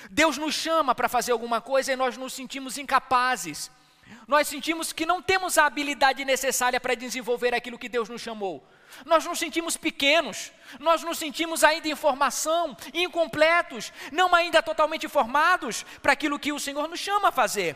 Deus 0.09 0.37
nos 0.37 0.53
chama 0.53 0.93
para 0.93 1.09
fazer 1.09 1.31
alguma 1.31 1.59
coisa 1.59 1.91
e 1.91 1.95
nós 1.95 2.15
nos 2.15 2.33
sentimos 2.33 2.77
incapazes. 2.77 3.71
Nós 4.27 4.47
sentimos 4.47 4.93
que 4.93 5.05
não 5.05 5.21
temos 5.21 5.57
a 5.57 5.65
habilidade 5.65 6.23
necessária 6.23 6.79
para 6.79 6.95
desenvolver 6.95 7.53
aquilo 7.53 7.79
que 7.79 7.89
Deus 7.89 8.07
nos 8.07 8.21
chamou. 8.21 8.65
Nós 9.05 9.25
nos 9.25 9.37
sentimos 9.37 9.75
pequenos, 9.75 10.51
nós 10.79 11.03
nos 11.03 11.17
sentimos 11.17 11.63
ainda 11.63 11.87
em 11.87 11.95
formação, 11.95 12.75
incompletos, 12.93 13.91
não 14.11 14.33
ainda 14.33 14.63
totalmente 14.63 15.07
formados 15.07 15.85
para 16.01 16.13
aquilo 16.13 16.39
que 16.39 16.53
o 16.53 16.59
Senhor 16.59 16.87
nos 16.87 16.99
chama 16.99 17.29
a 17.29 17.31
fazer. 17.31 17.75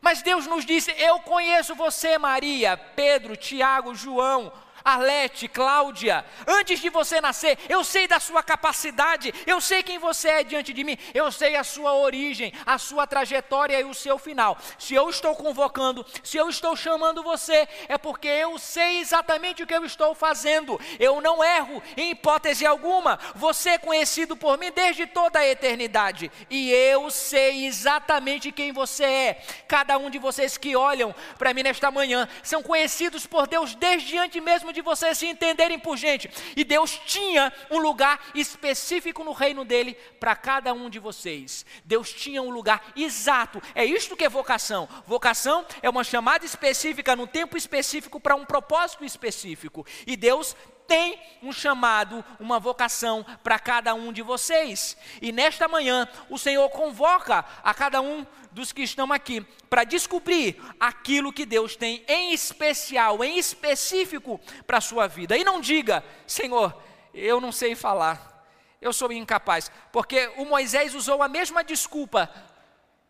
Mas 0.00 0.22
Deus 0.22 0.46
nos 0.46 0.64
disse: 0.64 0.90
Eu 0.98 1.20
conheço 1.20 1.74
você, 1.74 2.18
Maria, 2.18 2.76
Pedro, 2.76 3.36
Tiago, 3.36 3.94
João, 3.94 4.52
Arlete, 4.84 5.48
Cláudia, 5.48 6.24
antes 6.46 6.80
de 6.80 6.88
você 6.88 7.20
nascer, 7.20 7.58
eu 7.68 7.82
sei 7.84 8.06
da 8.06 8.20
sua 8.20 8.42
capacidade, 8.42 9.34
eu 9.46 9.60
sei 9.60 9.82
quem 9.82 9.98
você 9.98 10.28
é 10.28 10.44
diante 10.44 10.72
de 10.72 10.84
mim, 10.84 10.96
eu 11.14 11.30
sei 11.30 11.56
a 11.56 11.64
sua 11.64 11.94
origem, 11.94 12.52
a 12.64 12.78
sua 12.78 13.06
trajetória 13.06 13.80
e 13.80 13.84
o 13.84 13.94
seu 13.94 14.18
final. 14.18 14.58
Se 14.78 14.94
eu 14.94 15.08
estou 15.08 15.34
convocando, 15.34 16.04
se 16.22 16.36
eu 16.36 16.48
estou 16.48 16.76
chamando 16.76 17.22
você, 17.22 17.68
é 17.88 17.98
porque 17.98 18.28
eu 18.28 18.58
sei 18.58 18.98
exatamente 18.98 19.62
o 19.62 19.66
que 19.66 19.74
eu 19.74 19.84
estou 19.84 20.14
fazendo. 20.14 20.80
Eu 20.98 21.20
não 21.20 21.42
erro 21.42 21.82
em 21.96 22.10
hipótese 22.10 22.66
alguma. 22.66 23.18
Você 23.34 23.70
é 23.70 23.78
conhecido 23.78 24.36
por 24.36 24.58
mim 24.58 24.70
desde 24.72 25.06
toda 25.06 25.38
a 25.38 25.46
eternidade 25.46 26.30
e 26.50 26.70
eu 26.70 27.10
sei 27.10 27.66
exatamente 27.66 28.52
quem 28.52 28.72
você 28.72 29.04
é. 29.04 29.42
Cada 29.66 29.98
um 29.98 30.10
de 30.10 30.18
vocês 30.18 30.56
que 30.56 30.76
olham 30.76 31.14
para 31.38 31.52
mim 31.54 31.62
nesta 31.62 31.90
manhã 31.90 32.28
são 32.42 32.62
conhecidos 32.62 33.26
por 33.26 33.46
Deus 33.46 33.74
desde 33.74 34.16
antes 34.18 34.42
mesmo 34.42 34.67
mesmo 34.68 34.72
de 34.72 34.80
vocês 34.82 35.18
se 35.18 35.26
entenderem 35.26 35.78
por 35.78 35.96
gente. 35.96 36.30
E 36.56 36.64
Deus 36.64 36.98
tinha 37.06 37.52
um 37.70 37.78
lugar 37.78 38.20
específico 38.34 39.24
no 39.24 39.32
reino 39.32 39.64
dele 39.64 39.94
para 40.20 40.36
cada 40.36 40.72
um 40.72 40.88
de 40.90 40.98
vocês. 40.98 41.64
Deus 41.84 42.12
tinha 42.12 42.42
um 42.42 42.50
lugar 42.50 42.92
exato. 42.96 43.60
É 43.74 43.84
isto 43.84 44.16
que 44.16 44.24
é 44.24 44.28
vocação. 44.28 44.88
Vocação 45.06 45.64
é 45.82 45.88
uma 45.88 46.04
chamada 46.04 46.44
específica 46.44 47.16
no 47.16 47.26
tempo 47.26 47.56
específico 47.56 48.20
para 48.20 48.36
um 48.36 48.44
propósito 48.44 49.04
específico. 49.04 49.86
E 50.06 50.16
Deus 50.16 50.54
tem 50.88 51.20
um 51.42 51.52
chamado, 51.52 52.24
uma 52.40 52.58
vocação 52.58 53.24
para 53.44 53.58
cada 53.58 53.94
um 53.94 54.10
de 54.10 54.22
vocês. 54.22 54.96
E 55.20 55.30
nesta 55.30 55.68
manhã, 55.68 56.08
o 56.30 56.38
Senhor 56.38 56.68
convoca 56.70 57.44
a 57.62 57.74
cada 57.74 58.00
um 58.00 58.26
dos 58.50 58.72
que 58.72 58.82
estão 58.82 59.12
aqui 59.12 59.42
para 59.68 59.84
descobrir 59.84 60.60
aquilo 60.80 61.32
que 61.32 61.44
Deus 61.44 61.76
tem 61.76 62.02
em 62.08 62.32
especial, 62.32 63.22
em 63.22 63.38
específico 63.38 64.40
para 64.66 64.78
a 64.78 64.80
sua 64.80 65.06
vida. 65.06 65.36
E 65.36 65.44
não 65.44 65.60
diga, 65.60 66.02
Senhor, 66.26 66.74
eu 67.12 67.38
não 67.38 67.52
sei 67.52 67.74
falar, 67.74 68.46
eu 68.80 68.92
sou 68.92 69.12
incapaz, 69.12 69.70
porque 69.92 70.32
o 70.38 70.46
Moisés 70.46 70.94
usou 70.94 71.22
a 71.22 71.28
mesma 71.28 71.62
desculpa. 71.62 72.32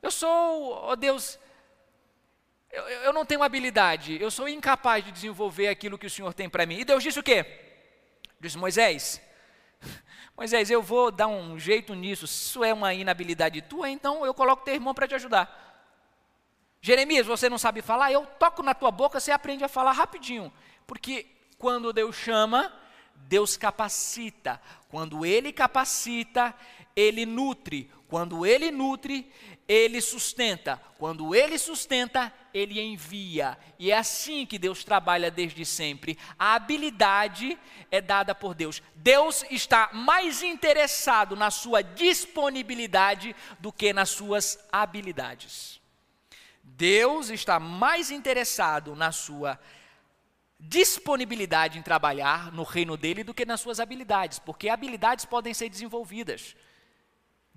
Eu 0.03 0.11
sou, 0.11 0.89
oh 0.91 0.97
Deus, 0.97 1.39
eu, 2.71 2.83
eu, 2.83 3.13
não 3.13 3.25
tenho 3.25 3.43
habilidade, 3.43 4.21
eu 4.21 4.31
sou 4.31 4.49
incapaz 4.49 5.05
de 5.05 5.13
desenvolver 5.13 5.69
aquilo 5.69 5.97
que 5.97 6.07
o 6.07 6.11
Senhor 6.11 6.35
tem 6.35 6.49
para 6.49 6.67
mim. 6.67 6.81
E 6.81 6.85
Deus 6.85 7.03
disse 7.05 7.21
o 7.21 7.23
quê? 7.23 7.68
Diz 8.41 8.55
Moisés: 8.55 9.21
Moisés, 10.37 10.71
eu 10.71 10.83
vou 10.83 11.11
dar 11.11 11.27
um 11.27 11.59
jeito 11.59 11.95
nisso. 11.95 12.27
Se 12.27 12.47
isso 12.47 12.65
é 12.65 12.73
uma 12.73 12.95
inabilidade 12.95 13.63
tua, 13.63 13.89
então 13.89 14.25
eu 14.25 14.35
coloco 14.35 14.65
teu 14.65 14.75
irmão 14.75 14.95
para 14.95 15.09
te 15.09 15.15
ajudar. 15.15 15.67
Jeremias, 16.81 17.27
você 17.27 17.49
não 17.49 17.59
sabe 17.59 17.83
falar? 17.83 18.13
Eu 18.13 18.25
toco 18.25 18.63
na 18.63 18.75
tua 18.75 18.91
boca, 18.91 19.19
você 19.19 19.33
aprende 19.33 19.65
a 19.65 19.69
falar 19.69 19.93
rapidinho. 19.93 20.53
Porque 20.87 21.27
quando 21.59 21.93
Deus 21.93 22.15
chama, 22.15 22.73
Deus 23.15 23.57
capacita. 23.57 24.61
Quando 24.89 25.27
Ele 25.27 25.53
capacita, 25.53 26.55
Ele 26.95 27.27
nutre. 27.27 27.91
Quando 28.09 28.47
Ele 28.47 28.71
nutre, 28.71 29.31
Ele 29.69 30.01
sustenta. 30.01 30.81
Quando 30.99 31.35
Ele 31.35 31.59
sustenta, 31.59 32.33
Ele 32.55 32.81
envia. 32.81 33.59
E 33.79 33.93
é 33.93 33.99
assim 33.99 34.47
que 34.47 34.59
Deus 34.59 34.83
trabalha 34.83 35.31
desde 35.31 35.67
sempre. 35.67 36.19
A 36.39 36.55
habilidade 36.55 37.59
é 37.91 38.01
dada 38.01 38.35
por 38.35 38.55
Deus. 38.55 38.83
Deus 38.95 39.45
está 39.51 39.91
mais 39.93 40.43
interessado 40.43 41.37
na 41.37 41.51
sua 41.51 41.83
disponibilidade 41.83 43.37
do 43.61 43.71
que 43.71 43.93
nas 43.93 44.09
suas 44.09 44.59
habilidades. 44.73 45.79
Deus 46.63 47.29
está 47.29 47.61
mais 47.61 48.11
interessado 48.11 48.97
na 48.97 49.13
sua 49.13 49.61
disponibilidade 50.61 51.79
em 51.79 51.83
trabalhar 51.83 52.53
no 52.53 52.63
reino 52.63 52.97
dele 52.97 53.23
do 53.23 53.35
que 53.35 53.45
nas 53.45 53.61
suas 53.61 53.79
habilidades, 53.79 54.39
porque 54.39 54.69
habilidades 54.69 55.25
podem 55.25 55.55
ser 55.55 55.69
desenvolvidas. 55.69 56.57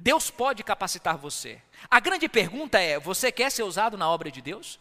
Deus 0.02 0.32
pode 0.32 0.64
capacitar 0.64 1.16
você. 1.16 1.62
A 1.90 2.00
grande 2.00 2.28
pergunta 2.28 2.80
é: 2.80 3.00
você 3.00 3.32
quer 3.32 3.52
ser 3.52 3.62
usado 3.62 3.96
na 3.96 4.10
obra 4.10 4.32
de 4.32 4.42
Deus? 4.42 4.80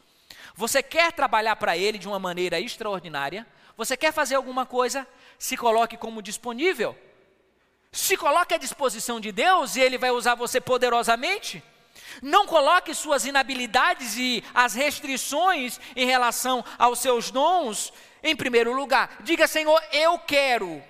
Você 0.54 0.82
quer 0.82 1.12
trabalhar 1.12 1.56
para 1.56 1.76
Ele 1.76 1.98
de 1.98 2.08
uma 2.08 2.18
maneira 2.18 2.58
extraordinária? 2.58 3.46
Você 3.76 3.98
quer 3.98 4.14
fazer 4.14 4.36
alguma 4.36 4.64
coisa? 4.64 5.06
Se 5.38 5.58
coloque 5.58 5.98
como 5.98 6.22
disponível. 6.22 6.96
Se 7.92 8.16
coloque 8.16 8.54
à 8.54 8.56
disposição 8.56 9.20
de 9.20 9.30
Deus 9.30 9.76
e 9.76 9.80
Ele 9.80 9.98
vai 9.98 10.10
usar 10.10 10.34
você 10.34 10.58
poderosamente. 10.58 11.62
Não 12.22 12.46
coloque 12.46 12.94
suas 12.94 13.26
inabilidades 13.26 14.16
e 14.16 14.42
as 14.54 14.72
restrições 14.72 15.78
em 15.94 16.06
relação 16.06 16.64
aos 16.78 16.98
seus 16.98 17.30
dons 17.30 17.92
em 18.22 18.34
primeiro 18.34 18.72
lugar. 18.72 19.18
Diga, 19.20 19.46
Senhor, 19.46 19.82
eu 19.92 20.18
quero. 20.18 20.82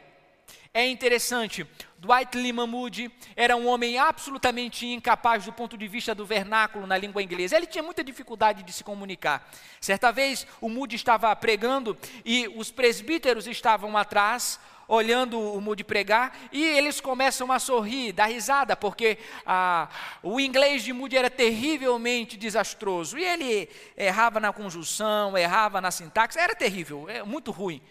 É 0.72 0.86
interessante, 0.86 1.66
Dwight 2.00 2.34
Lyman 2.34 2.66
Moody 2.66 3.12
era 3.36 3.54
um 3.54 3.68
homem 3.68 3.98
absolutamente 3.98 4.86
incapaz 4.86 5.44
do 5.44 5.52
ponto 5.52 5.76
de 5.76 5.86
vista 5.86 6.14
do 6.14 6.24
vernáculo 6.24 6.86
na 6.86 6.96
língua 6.96 7.22
inglesa. 7.22 7.58
Ele 7.58 7.66
tinha 7.66 7.82
muita 7.84 8.02
dificuldade 8.02 8.62
de 8.62 8.72
se 8.72 8.82
comunicar. 8.82 9.46
Certa 9.78 10.10
vez, 10.10 10.46
o 10.62 10.70
Moody 10.70 10.96
estava 10.96 11.36
pregando 11.36 11.94
e 12.24 12.48
os 12.56 12.70
presbíteros 12.70 13.46
estavam 13.46 13.98
atrás, 13.98 14.58
olhando 14.88 15.38
o 15.38 15.60
Moody 15.60 15.84
pregar, 15.84 16.34
e 16.50 16.64
eles 16.64 17.02
começam 17.02 17.52
a 17.52 17.58
sorrir, 17.58 18.12
dar 18.12 18.30
risada, 18.30 18.74
porque 18.74 19.18
ah, 19.44 19.86
o 20.22 20.40
inglês 20.40 20.82
de 20.82 20.94
Moody 20.94 21.18
era 21.18 21.28
terrivelmente 21.28 22.38
desastroso. 22.38 23.18
E 23.18 23.24
ele 23.24 23.68
errava 23.94 24.40
na 24.40 24.54
conjunção, 24.54 25.36
errava 25.36 25.82
na 25.82 25.90
sintaxe, 25.90 26.38
era 26.38 26.54
terrível, 26.54 27.10
é 27.10 27.22
muito 27.22 27.50
ruim. 27.50 27.82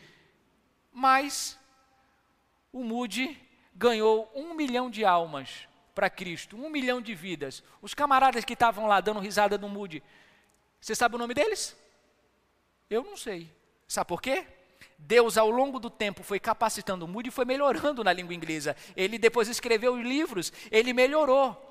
Mas 0.91 1.59
o 2.73 2.83
Moody 2.83 3.48
ganhou 3.73 4.31
um 4.35 4.53
milhão 4.53 4.89
de 4.89 5.05
almas 5.05 5.67
para 5.95 6.09
Cristo, 6.09 6.55
um 6.57 6.69
milhão 6.69 7.01
de 7.01 7.13
vidas. 7.13 7.63
Os 7.81 7.93
camaradas 7.93 8.45
que 8.45 8.53
estavam 8.53 8.87
lá 8.87 9.01
dando 9.01 9.19
risada 9.19 9.57
no 9.57 9.69
Moody, 9.69 10.03
você 10.79 10.95
sabe 10.95 11.15
o 11.15 11.19
nome 11.19 11.33
deles? 11.33 11.75
Eu 12.89 13.03
não 13.03 13.17
sei. 13.17 13.49
Sabe 13.87 14.07
por 14.07 14.21
quê? 14.21 14.45
Deus, 14.97 15.37
ao 15.37 15.49
longo 15.49 15.79
do 15.79 15.89
tempo, 15.89 16.23
foi 16.23 16.39
capacitando 16.39 17.05
o 17.05 17.07
Moody 17.07 17.29
e 17.29 17.31
foi 17.31 17.45
melhorando 17.45 18.03
na 18.03 18.13
língua 18.13 18.33
inglesa. 18.33 18.75
Ele 18.95 19.17
depois 19.17 19.47
escreveu 19.47 19.95
livros, 20.01 20.51
ele 20.71 20.93
melhorou. 20.93 21.65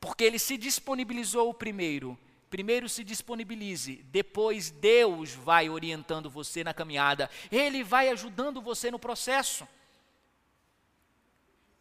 Porque 0.00 0.24
ele 0.24 0.38
se 0.38 0.56
disponibilizou 0.56 1.52
primeiro. 1.54 2.18
Primeiro 2.48 2.88
se 2.88 3.02
disponibilize, 3.02 4.04
depois 4.04 4.70
Deus 4.70 5.32
vai 5.34 5.68
orientando 5.68 6.30
você 6.30 6.62
na 6.62 6.72
caminhada, 6.72 7.28
Ele 7.50 7.82
vai 7.82 8.08
ajudando 8.08 8.62
você 8.62 8.88
no 8.88 9.00
processo. 9.00 9.66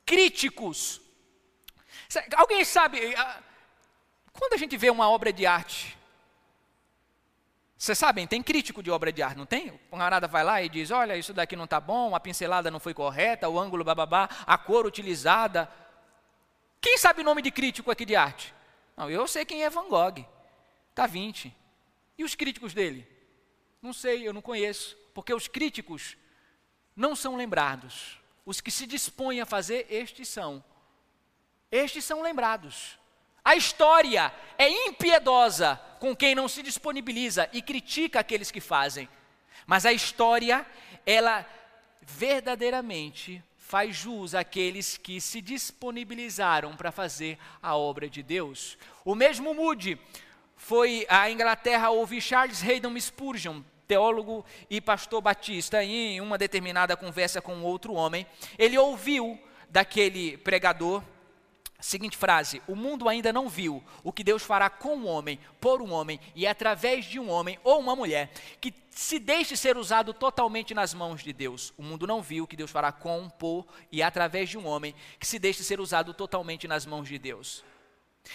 Críticos. 0.06 1.02
Alguém 2.36 2.63
sabe, 2.63 3.00
quando 4.32 4.54
a 4.54 4.58
gente 4.58 4.78
vê 4.78 4.89
uma 4.89 5.10
obra 5.10 5.34
de 5.34 5.46
arte, 5.46 5.98
vocês 7.78 7.98
sabem, 7.98 8.26
tem 8.26 8.41
crítico 8.41 8.82
de 8.82 8.89
obra 8.89 9.12
de 9.12 9.22
arte, 9.22 9.38
não 9.38 9.46
tem? 9.46 9.70
O 9.70 9.80
camarada 9.91 10.28
vai 10.28 10.44
lá 10.44 10.62
e 10.62 10.70
diz: 10.70 10.91
olha, 10.91 11.18
isso 11.18 11.34
daqui 11.34 11.56
não 11.56 11.65
está 11.65 11.80
bom, 11.80 12.15
a 12.15 12.20
pincelada 12.20 12.72
não 12.72 12.80
foi 12.80 12.94
correta, 12.94 13.50
o 13.50 13.60
ângulo 13.60 13.84
bababá, 13.84 14.30
a 14.46 14.58
cor 14.58 14.86
utilizada. 14.86 15.70
Quem 16.80 16.98
sabe 16.98 17.22
o 17.22 17.24
nome 17.24 17.41
de 17.41 17.52
crítico 17.52 17.91
aqui 17.91 18.06
de 18.06 18.15
arte? 18.15 18.54
Não, 18.96 19.10
eu 19.10 19.28
sei 19.28 19.44
quem 19.44 19.63
é 19.63 19.70
Van 19.70 19.89
Gogh, 19.89 20.26
Da 20.96 21.06
Vinci. 21.06 21.54
E 22.18 22.24
os 22.24 22.34
críticos 22.34 22.74
dele? 22.74 23.06
Não 23.82 23.91
sei, 23.91 24.28
eu 24.28 24.34
não 24.34 24.41
conheço, 24.41 24.98
porque 25.13 25.34
os 25.34 25.48
críticos 25.48 26.15
não 26.96 27.15
são 27.15 27.36
lembrados. 27.36 28.18
Os 28.45 28.62
que 28.62 28.69
se 28.69 28.86
dispõem 28.86 29.41
a 29.41 29.45
fazer, 29.45 29.88
estes 29.89 30.27
são. 30.27 30.63
Estes 31.71 32.03
são 32.05 32.21
lembrados. 32.21 32.97
A 33.43 33.55
história 33.55 34.34
é 34.58 34.69
impiedosa 34.88 35.79
com 35.99 36.15
quem 36.15 36.36
não 36.36 36.47
se 36.47 36.62
disponibiliza 36.62 37.49
e 37.51 37.62
critica 37.62 38.19
aqueles 38.19 38.51
que 38.51 38.62
fazem. 38.62 39.10
Mas 39.65 39.86
a 39.86 39.93
história, 39.93 40.65
ela 41.05 41.45
verdadeiramente 42.01 43.43
faz 43.58 43.95
jus 43.95 44.36
àqueles 44.36 44.95
que 44.95 45.19
se 45.19 45.41
disponibilizaram 45.41 46.75
para 46.75 46.91
fazer 46.91 47.38
a 47.62 47.75
obra 47.75 48.08
de 48.08 48.21
Deus. 48.21 48.77
O 49.03 49.15
mesmo 49.15 49.55
Moody 49.55 49.99
foi 50.55 51.05
à 51.10 51.29
Inglaterra 51.29 51.89
ouvir 51.89 52.21
Charles 52.21 52.63
Haydon 52.63 52.99
Spurgeon, 52.99 53.63
teólogo 53.88 54.45
e 54.69 54.82
pastor 54.82 55.21
batista, 55.21 55.84
em 55.84 56.19
uma 56.21 56.38
determinada 56.38 56.95
conversa 56.95 57.41
com 57.41 57.62
outro 57.62 57.93
homem. 57.93 58.26
Ele 58.58 58.78
ouviu 58.78 59.39
daquele 59.69 60.38
pregador 60.38 61.02
Seguinte 61.86 62.17
frase: 62.17 62.63
O 62.67 62.76
mundo 62.76 63.08
ainda 63.08 63.32
não 63.32 63.48
viu 63.48 63.84
o 64.04 64.12
que 64.12 64.24
Deus 64.24 64.41
fará 64.41 64.71
com 64.71 64.95
um 64.95 65.08
homem, 65.08 65.39
por 65.60 65.84
um 65.84 65.91
homem 65.91 66.19
e 66.34 66.48
através 66.48 67.06
de 67.06 67.19
um 67.19 67.30
homem 67.30 67.60
ou 67.63 67.80
uma 67.80 67.95
mulher 67.95 68.32
que 68.60 68.74
se 68.89 69.19
deixe 69.19 69.58
ser 69.58 69.78
usado 69.78 70.13
totalmente 70.13 70.74
nas 70.74 70.95
mãos 70.95 71.21
de 71.21 71.32
Deus. 71.32 71.74
O 71.78 71.84
mundo 71.84 72.08
não 72.08 72.24
viu 72.24 72.45
o 72.45 72.48
que 72.48 72.56
Deus 72.56 72.71
fará 72.71 72.91
com, 72.91 73.30
por 73.30 73.67
e 73.91 74.02
através 74.02 74.50
de 74.50 74.58
um 74.58 74.65
homem 74.65 74.95
que 75.19 75.28
se 75.28 75.38
deixe 75.38 75.63
ser 75.63 75.80
usado 75.80 76.12
totalmente 76.12 76.67
nas 76.67 76.88
mãos 76.88 77.08
de 77.08 77.19
Deus. 77.19 77.63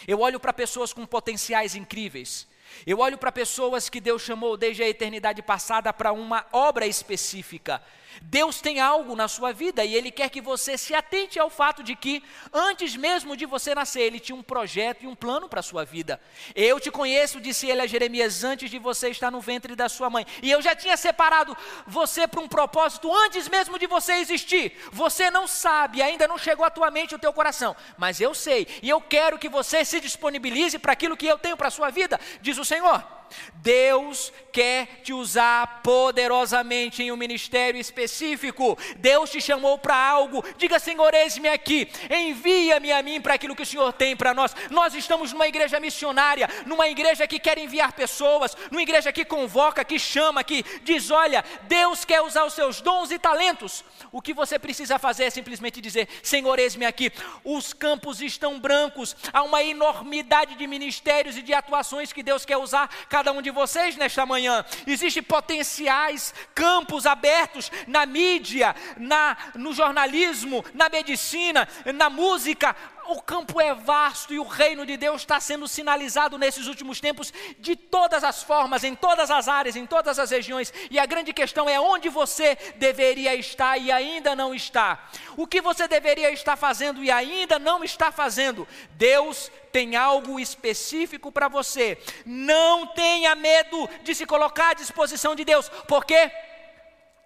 Eu 0.07 0.21
olho 0.21 0.39
para 0.39 0.53
pessoas 0.53 0.93
com 0.93 1.05
potenciais 1.05 1.75
incríveis. 1.75 2.47
Eu 2.87 2.99
olho 2.99 3.19
para 3.19 3.33
pessoas 3.33 3.89
que 3.89 4.01
Deus 4.01 4.23
chamou 4.23 4.57
desde 4.57 4.83
a 4.83 4.89
eternidade 4.89 5.43
passada 5.43 5.93
para 5.93 6.13
uma 6.13 6.47
obra 6.53 6.87
específica. 6.87 7.83
Deus 8.23 8.61
tem 8.61 8.81
algo 8.81 9.14
na 9.14 9.29
sua 9.29 9.53
vida 9.53 9.85
e 9.85 9.94
Ele 9.94 10.11
quer 10.11 10.31
que 10.31 10.40
você 10.40 10.77
se 10.77 10.94
atente 10.94 11.38
ao 11.38 11.51
fato 11.51 11.83
de 11.83 11.94
que, 11.94 12.23
antes 12.53 12.96
mesmo 12.96 13.37
de 13.37 13.46
você 13.46 13.75
nascer, 13.75 14.03
Ele 14.03 14.20
tinha 14.20 14.37
um 14.37 14.42
projeto 14.42 15.05
e 15.05 15.07
um 15.07 15.14
plano 15.14 15.49
para 15.49 15.61
a 15.61 15.62
sua 15.62 15.85
vida. 15.85 16.20
Eu 16.55 16.81
te 16.81 16.90
conheço, 16.90 17.40
disse 17.40 17.68
ele 17.68 17.83
a 17.83 17.87
Jeremias, 17.87 18.44
antes 18.44 18.70
de 18.70 18.79
você 18.79 19.11
estar 19.11 19.31
no 19.31 19.40
ventre 19.40 19.77
da 19.77 19.88
sua 19.88 20.11
mãe. 20.11 20.27
E 20.42 20.51
eu 20.51 20.61
já 20.61 20.75
tinha 20.75 20.96
separado 20.96 21.57
você 21.87 22.27
para 22.27 22.40
um 22.40 22.49
propósito 22.49 23.12
antes 23.14 23.49
mesmo 23.49 23.79
de 23.79 23.87
você 23.87 24.14
existir. 24.14 24.77
Você 24.92 25.31
não 25.31 25.46
sabe, 25.46 26.03
ainda 26.03 26.27
não 26.27 26.38
chegou 26.38 26.64
à 26.64 26.70
tua 26.70 26.90
mente 26.90 27.14
o 27.14 27.18
teu 27.18 27.33
coração, 27.33 27.77
mas 27.96 28.20
eu 28.20 28.35
sei. 28.35 28.66
E 28.83 28.88
eu 28.88 29.01
quero 29.01 29.38
que 29.38 29.49
você 29.49 29.85
se 29.85 30.01
disponibilize 30.01 30.79
para 30.79 30.92
aquilo 30.92 31.16
que 31.16 31.27
eu 31.27 31.38
tenho 31.38 31.57
para 31.57 31.68
a 31.68 31.70
sua 31.70 31.90
vida, 31.90 32.18
diz 32.40 32.59
o 32.59 32.64
Senhor. 32.64 33.20
Deus 33.55 34.33
quer 34.53 35.01
te 35.03 35.12
usar 35.12 35.81
poderosamente 35.83 37.03
em 37.03 37.12
um 37.12 37.16
ministério 37.16 37.81
específico. 37.81 38.77
Deus 38.97 39.31
te 39.31 39.40
chamou 39.40 39.79
para 39.79 39.97
algo. 39.97 40.45
Diga, 40.57 40.79
Senhor, 40.79 41.12
eis-me 41.14 41.49
aqui. 41.49 41.88
Envia-me 42.11 42.93
a 42.93 43.03
mim 43.03 43.21
para 43.21 43.35
aquilo 43.35 43.55
que 43.55 43.62
o 43.62 43.66
Senhor 43.66 43.93
tem 43.93 44.16
para 44.16 44.35
nós. 44.35 44.55
Nós 44.71 44.95
estamos 44.95 45.33
numa 45.33 45.47
igreja 45.47 45.78
missionária, 45.81 46.49
numa 46.66 46.89
igreja 46.89 47.26
que 47.26 47.39
quer 47.39 47.59
enviar 47.59 47.93
pessoas, 47.93 48.57
numa 48.70 48.83
igreja 48.83 49.12
que 49.12 49.24
convoca, 49.24 49.85
que 49.85 49.99
chama, 49.99 50.45
que 50.45 50.64
diz: 50.83 51.11
olha, 51.11 51.45
Deus 51.62 52.05
quer 52.05 52.22
usar 52.22 52.45
os 52.45 52.55
seus 52.55 52.81
dons 52.81 53.11
e 53.11 53.18
talentos. 53.18 53.85
O 54.12 54.20
que 54.20 54.35
você 54.35 54.59
precisa 54.59 54.99
fazer 54.99 55.24
é 55.24 55.31
simplesmente 55.31 55.81
dizer: 55.81 56.09
Senhor, 56.22 56.59
eis-me 56.59 56.87
aqui. 56.87 57.12
Os 57.45 57.72
campos 57.72 58.20
estão 58.20 58.59
brancos. 58.59 59.16
Há 59.33 59.43
uma 59.43 59.62
enormidade 59.62 60.57
de 60.57 60.66
ministérios 60.66 61.37
e 61.37 61.43
de 61.43 61.55
atuações 61.55 62.12
que 62.12 62.22
Deus 62.22 62.45
quer 62.45 62.57
usar 62.57 62.91
um 63.29 63.43
de 63.43 63.51
vocês 63.51 63.97
nesta 63.97 64.25
manhã. 64.25 64.64
Existem 64.87 65.23
potenciais 65.23 66.33
campos 66.55 67.07
abertos 67.07 67.71
na 67.87 68.07
mídia, 68.07 68.75
na, 68.97 69.37
no 69.55 69.73
jornalismo, 69.73 70.64
na 70.73 70.89
medicina, 70.89 71.68
na 71.95 72.09
música, 72.09 72.75
o 73.13 73.21
campo 73.21 73.61
é 73.61 73.75
vasto 73.75 74.33
e 74.33 74.39
o 74.39 74.45
reino 74.45 74.87
de 74.87 74.97
Deus 74.97 75.23
está 75.23 75.41
sendo 75.41 75.67
sinalizado 75.67 76.39
nesses 76.39 76.67
últimos 76.67 77.01
tempos 77.01 77.33
de 77.59 77.75
todas 77.77 78.23
as 78.25 78.43
formas, 78.43 78.85
em 78.85 78.95
todas 78.95 79.31
as 79.31 79.49
áreas, 79.49 79.77
em 79.77 79.87
todas 79.87 80.19
as 80.19 80.31
regiões. 80.31 80.73
E 80.91 80.99
a 80.99 81.07
grande 81.07 81.33
questão 81.33 81.69
é 81.69 81.81
onde 81.81 82.09
você 82.09 82.57
deveria 82.77 83.35
estar 83.35 83.77
e 83.79 83.91
ainda 83.91 84.35
não 84.37 84.55
está. 84.55 85.09
O 85.37 85.47
que 85.47 85.61
você 85.61 85.89
deveria 85.89 86.31
estar 86.31 86.57
fazendo 86.57 87.03
e 87.03 87.11
ainda 87.11 87.59
não 87.59 87.83
está 87.83 88.13
fazendo. 88.13 88.67
Deus 88.93 89.51
tem 89.73 89.97
algo 89.97 90.39
específico 90.39 91.31
para 91.33 91.49
você. 91.49 91.99
Não 92.25 92.87
tenha 92.89 93.35
medo 93.35 93.89
de 94.03 94.15
se 94.15 94.27
colocar 94.27 94.71
à 94.71 94.75
disposição 94.75 95.35
de 95.35 95.45
Deus, 95.45 95.69
porque 95.87 96.31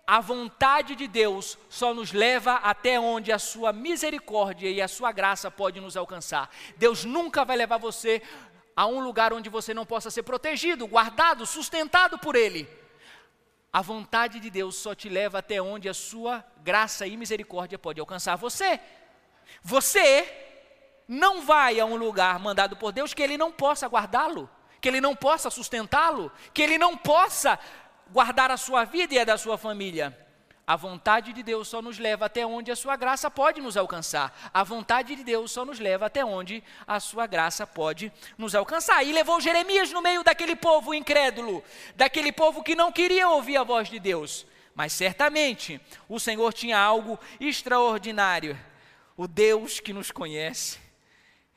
a 0.06 0.20
vontade 0.20 0.94
de 0.94 1.06
Deus 1.06 1.58
só 1.68 1.94
nos 1.94 2.12
leva 2.12 2.56
até 2.56 3.00
onde 3.00 3.32
a 3.32 3.38
sua 3.38 3.72
misericórdia 3.72 4.68
e 4.68 4.82
a 4.82 4.88
sua 4.88 5.12
graça 5.12 5.50
pode 5.50 5.80
nos 5.80 5.96
alcançar. 5.96 6.50
Deus 6.76 7.04
nunca 7.04 7.44
vai 7.44 7.56
levar 7.56 7.78
você 7.78 8.20
a 8.76 8.86
um 8.86 9.00
lugar 9.00 9.32
onde 9.32 9.48
você 9.48 9.72
não 9.72 9.86
possa 9.86 10.10
ser 10.10 10.22
protegido, 10.22 10.86
guardado, 10.86 11.46
sustentado 11.46 12.18
por 12.18 12.36
Ele. 12.36 12.68
A 13.72 13.80
vontade 13.80 14.40
de 14.40 14.50
Deus 14.50 14.76
só 14.76 14.94
te 14.94 15.08
leva 15.08 15.38
até 15.38 15.60
onde 15.60 15.88
a 15.88 15.94
sua 15.94 16.44
graça 16.62 17.06
e 17.06 17.16
misericórdia 17.16 17.78
pode 17.78 17.98
alcançar 17.98 18.36
você. 18.36 18.78
Você 19.62 20.30
não 21.08 21.42
vai 21.42 21.80
a 21.80 21.84
um 21.84 21.96
lugar 21.96 22.38
mandado 22.38 22.76
por 22.76 22.92
Deus 22.92 23.14
que 23.14 23.22
Ele 23.22 23.38
não 23.38 23.50
possa 23.50 23.86
guardá-lo, 23.88 24.50
que 24.80 24.88
Ele 24.88 25.00
não 25.00 25.16
possa 25.16 25.50
sustentá-lo, 25.50 26.30
que 26.52 26.62
Ele 26.62 26.76
não 26.76 26.96
possa 26.96 27.58
guardar 28.10 28.50
a 28.50 28.56
sua 28.56 28.84
vida 28.84 29.14
e 29.14 29.18
a 29.18 29.24
da 29.24 29.36
sua 29.36 29.58
família. 29.58 30.16
A 30.66 30.76
vontade 30.76 31.34
de 31.34 31.42
Deus 31.42 31.68
só 31.68 31.82
nos 31.82 31.98
leva 31.98 32.24
até 32.24 32.46
onde 32.46 32.70
a 32.70 32.76
sua 32.76 32.96
graça 32.96 33.30
pode 33.30 33.60
nos 33.60 33.76
alcançar. 33.76 34.50
A 34.52 34.64
vontade 34.64 35.14
de 35.14 35.22
Deus 35.22 35.52
só 35.52 35.62
nos 35.62 35.78
leva 35.78 36.06
até 36.06 36.24
onde 36.24 36.64
a 36.86 36.98
sua 36.98 37.26
graça 37.26 37.66
pode 37.66 38.10
nos 38.38 38.54
alcançar. 38.54 39.04
E 39.04 39.12
levou 39.12 39.42
Jeremias 39.42 39.92
no 39.92 40.00
meio 40.00 40.24
daquele 40.24 40.56
povo 40.56 40.94
incrédulo, 40.94 41.62
daquele 41.94 42.32
povo 42.32 42.62
que 42.62 42.74
não 42.74 42.90
queria 42.90 43.28
ouvir 43.28 43.58
a 43.58 43.62
voz 43.62 43.90
de 43.90 43.98
Deus. 43.98 44.46
Mas 44.74 44.94
certamente 44.94 45.78
o 46.08 46.18
Senhor 46.18 46.50
tinha 46.54 46.78
algo 46.78 47.18
extraordinário. 47.38 48.58
O 49.18 49.28
Deus 49.28 49.80
que 49.80 49.92
nos 49.92 50.10
conhece. 50.10 50.78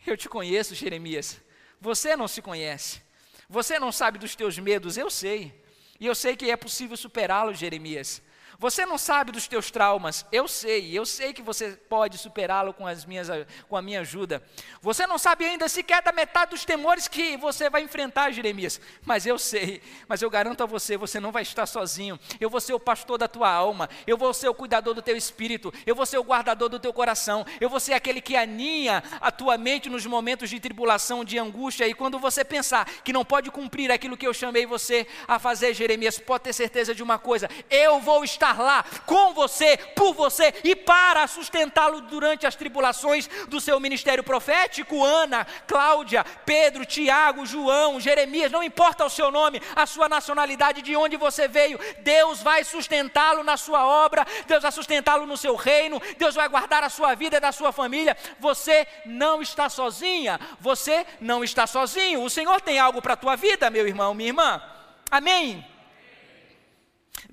Eu 0.05 0.17
te 0.17 0.27
conheço, 0.27 0.75
Jeremias. 0.75 1.41
Você 1.79 2.15
não 2.17 2.27
se 2.27 2.41
conhece. 2.41 3.01
Você 3.49 3.79
não 3.79 3.91
sabe 3.91 4.19
dos 4.19 4.35
teus 4.35 4.59
medos, 4.59 4.97
eu 4.97 5.09
sei. 5.09 5.65
E 5.99 6.05
eu 6.05 6.13
sei 6.15 6.35
que 6.35 6.51
é 6.51 6.55
possível 6.55 6.95
superá-los, 6.95 7.57
Jeremias. 7.57 8.21
Você 8.59 8.87
não 8.87 8.97
sabe 8.97 9.31
dos 9.31 9.47
teus 9.47 9.69
traumas, 9.69 10.25
eu 10.31 10.47
sei, 10.47 10.97
eu 10.97 11.05
sei 11.05 11.31
que 11.31 11.43
você 11.43 11.73
pode 11.87 12.17
superá-lo 12.17 12.73
com, 12.73 12.87
as 12.87 13.05
minhas, 13.05 13.27
com 13.69 13.77
a 13.77 13.83
minha 13.83 14.01
ajuda. 14.01 14.41
Você 14.81 15.05
não 15.05 15.19
sabe 15.19 15.45
ainda 15.45 15.69
sequer 15.69 16.01
da 16.01 16.11
metade 16.11 16.51
dos 16.51 16.65
temores 16.65 17.07
que 17.07 17.37
você 17.37 17.69
vai 17.69 17.83
enfrentar, 17.83 18.31
Jeremias, 18.31 18.81
mas 19.05 19.27
eu 19.27 19.37
sei, 19.37 19.79
mas 20.07 20.23
eu 20.23 20.29
garanto 20.29 20.63
a 20.63 20.65
você, 20.65 20.97
você 20.97 21.19
não 21.19 21.31
vai 21.31 21.43
estar 21.43 21.67
sozinho. 21.67 22.19
Eu 22.39 22.49
vou 22.49 22.59
ser 22.59 22.73
o 22.73 22.79
pastor 22.79 23.19
da 23.19 23.27
tua 23.27 23.47
alma, 23.47 23.87
eu 24.07 24.17
vou 24.17 24.33
ser 24.33 24.49
o 24.49 24.55
cuidador 24.55 24.95
do 24.95 25.03
teu 25.03 25.15
espírito, 25.15 25.71
eu 25.85 25.93
vou 25.93 26.05
ser 26.07 26.17
o 26.17 26.23
guardador 26.23 26.67
do 26.67 26.79
teu 26.79 26.91
coração, 26.91 27.45
eu 27.61 27.69
vou 27.69 27.79
ser 27.79 27.93
aquele 27.93 28.19
que 28.19 28.35
aninha 28.35 29.03
a 29.21 29.31
tua 29.31 29.55
mente 29.55 29.87
nos 29.87 30.03
momentos 30.07 30.49
de 30.49 30.59
tribulação, 30.59 31.23
de 31.23 31.37
angústia, 31.37 31.87
e 31.87 31.93
quando 31.93 32.17
você 32.17 32.43
pensar 32.43 32.85
que 33.03 33.13
não 33.13 33.23
pode 33.23 33.51
cumprir 33.51 33.91
aquilo 33.91 34.17
que 34.17 34.25
eu 34.25 34.33
chamei 34.33 34.65
você 34.65 35.05
a 35.27 35.37
fazer, 35.37 35.75
Jeremias, 35.75 36.17
pode 36.17 36.45
ter 36.45 36.53
certeza 36.53 36.95
de 36.95 37.03
uma 37.03 37.19
coisa, 37.19 37.47
eu 37.69 37.99
vou 37.99 38.23
estar 38.23 38.46
estar 38.51 38.61
lá 38.61 38.85
com 39.05 39.33
você, 39.33 39.77
por 39.95 40.13
você 40.13 40.53
e 40.63 40.75
para 40.75 41.27
sustentá-lo 41.27 42.01
durante 42.01 42.45
as 42.45 42.55
tribulações 42.55 43.27
do 43.47 43.59
seu 43.59 43.79
ministério 43.79 44.23
profético. 44.23 45.03
Ana, 45.03 45.45
Cláudia, 45.67 46.25
Pedro, 46.45 46.85
Tiago, 46.85 47.45
João, 47.45 47.99
Jeremias, 47.99 48.51
não 48.51 48.63
importa 48.63 49.05
o 49.05 49.09
seu 49.09 49.31
nome, 49.31 49.61
a 49.75 49.85
sua 49.85 50.07
nacionalidade, 50.07 50.81
de 50.81 50.95
onde 50.95 51.17
você 51.17 51.47
veio, 51.47 51.79
Deus 51.99 52.41
vai 52.41 52.63
sustentá-lo 52.63 53.43
na 53.43 53.57
sua 53.57 53.85
obra, 53.85 54.25
Deus 54.45 54.61
vai 54.61 54.71
sustentá-lo 54.71 55.25
no 55.25 55.37
seu 55.37 55.55
reino, 55.55 56.01
Deus 56.17 56.35
vai 56.35 56.47
guardar 56.47 56.83
a 56.83 56.89
sua 56.89 57.15
vida 57.15 57.37
e 57.37 57.39
da 57.39 57.51
sua 57.51 57.71
família. 57.71 58.15
Você 58.39 58.87
não 59.05 59.41
está 59.41 59.69
sozinha, 59.69 60.39
você 60.59 61.05
não 61.19 61.43
está 61.43 61.67
sozinho. 61.67 62.23
O 62.23 62.29
Senhor 62.29 62.61
tem 62.61 62.79
algo 62.79 63.01
para 63.01 63.13
a 63.13 63.17
tua 63.17 63.35
vida, 63.35 63.69
meu 63.69 63.87
irmão, 63.87 64.13
minha 64.13 64.29
irmã. 64.29 64.61
Amém. 65.09 65.76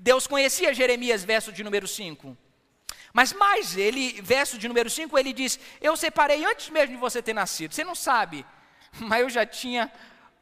Deus 0.05 0.27
conhecia 0.27 0.71
Jeremias, 0.71 1.23
verso 1.23 1.51
de 1.51 1.63
número 1.63 1.87
5. 1.87 2.37
Mas 3.11 3.33
mais, 3.33 3.75
ele, 3.75 4.21
verso 4.21 4.55
de 4.55 4.67
número 4.67 4.87
5, 4.87 5.17
ele 5.17 5.33
diz: 5.33 5.59
Eu 5.81 5.97
separei 5.97 6.45
antes 6.45 6.69
mesmo 6.69 6.93
de 6.93 7.01
você 7.01 7.23
ter 7.23 7.33
nascido. 7.33 7.73
Você 7.73 7.83
não 7.83 7.95
sabe, 7.95 8.45
mas 9.01 9.21
eu 9.21 9.29
já 9.31 9.47
tinha 9.47 9.91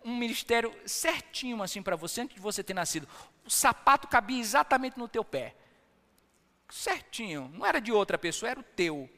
um 0.03 0.17
ministério 0.17 0.75
certinho 0.85 1.63
assim 1.63 1.81
para 1.81 1.95
você 1.95 2.19
antes 2.19 2.35
de 2.35 2.41
você 2.41 2.61
ter 2.61 2.73
nascido. 2.73 3.07
O 3.45 3.49
sapato 3.49 4.05
cabia 4.05 4.37
exatamente 4.37 4.99
no 4.99 5.07
teu 5.07 5.23
pé. 5.23 5.55
Certinho, 6.69 7.49
não 7.53 7.65
era 7.65 7.79
de 7.79 7.93
outra 7.93 8.17
pessoa, 8.17 8.49
era 8.49 8.59
o 8.59 8.63
teu. 8.63 9.09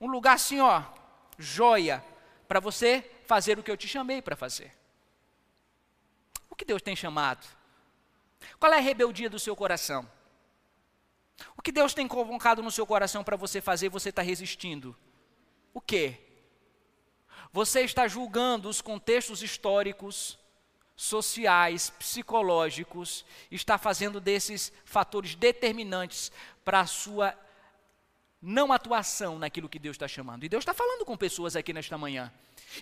Um 0.00 0.06
lugar 0.06 0.34
assim, 0.34 0.60
ó, 0.60 0.80
joia, 1.36 2.04
para 2.46 2.60
você 2.60 3.10
fazer 3.26 3.58
o 3.58 3.64
que 3.64 3.70
eu 3.72 3.76
te 3.76 3.88
chamei 3.88 4.22
para 4.22 4.36
fazer. 4.36 4.70
O 6.48 6.54
que 6.54 6.64
Deus 6.64 6.80
tem 6.80 6.94
chamado? 6.94 7.63
Qual 8.58 8.72
é 8.72 8.78
a 8.78 8.80
rebeldia 8.80 9.30
do 9.30 9.38
seu 9.38 9.54
coração? 9.54 10.08
O 11.56 11.62
que 11.62 11.72
Deus 11.72 11.94
tem 11.94 12.06
convocado 12.06 12.62
no 12.62 12.70
seu 12.70 12.86
coração 12.86 13.24
para 13.24 13.36
você 13.36 13.60
fazer 13.60 13.86
e 13.86 13.90
você 13.90 14.10
está 14.10 14.22
resistindo? 14.22 14.96
O 15.72 15.80
que? 15.80 16.18
Você 17.52 17.80
está 17.80 18.06
julgando 18.06 18.68
os 18.68 18.80
contextos 18.80 19.42
históricos, 19.42 20.38
sociais, 20.96 21.90
psicológicos, 21.90 23.24
está 23.50 23.78
fazendo 23.78 24.20
desses 24.20 24.72
fatores 24.84 25.34
determinantes 25.34 26.30
para 26.64 26.80
a 26.80 26.86
sua 26.86 27.36
não 28.40 28.72
atuação 28.72 29.38
naquilo 29.38 29.68
que 29.68 29.78
Deus 29.78 29.94
está 29.94 30.06
chamando. 30.06 30.44
E 30.44 30.48
Deus 30.48 30.62
está 30.62 30.74
falando 30.74 31.04
com 31.04 31.16
pessoas 31.16 31.56
aqui 31.56 31.72
nesta 31.72 31.96
manhã. 31.96 32.32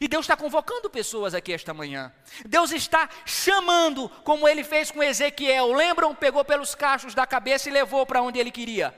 E 0.00 0.08
Deus 0.08 0.24
está 0.24 0.36
convocando 0.36 0.88
pessoas 0.90 1.34
aqui 1.34 1.52
esta 1.52 1.74
manhã. 1.74 2.12
Deus 2.46 2.72
está 2.72 3.08
chamando, 3.24 4.08
como 4.24 4.48
ele 4.48 4.64
fez 4.64 4.90
com 4.90 5.02
Ezequiel. 5.02 5.72
Lembram? 5.72 6.14
Pegou 6.14 6.44
pelos 6.44 6.74
cachos 6.74 7.14
da 7.14 7.26
cabeça 7.26 7.68
e 7.68 7.72
levou 7.72 8.06
para 8.06 8.22
onde 8.22 8.38
ele 8.38 8.50
queria. 8.50 8.94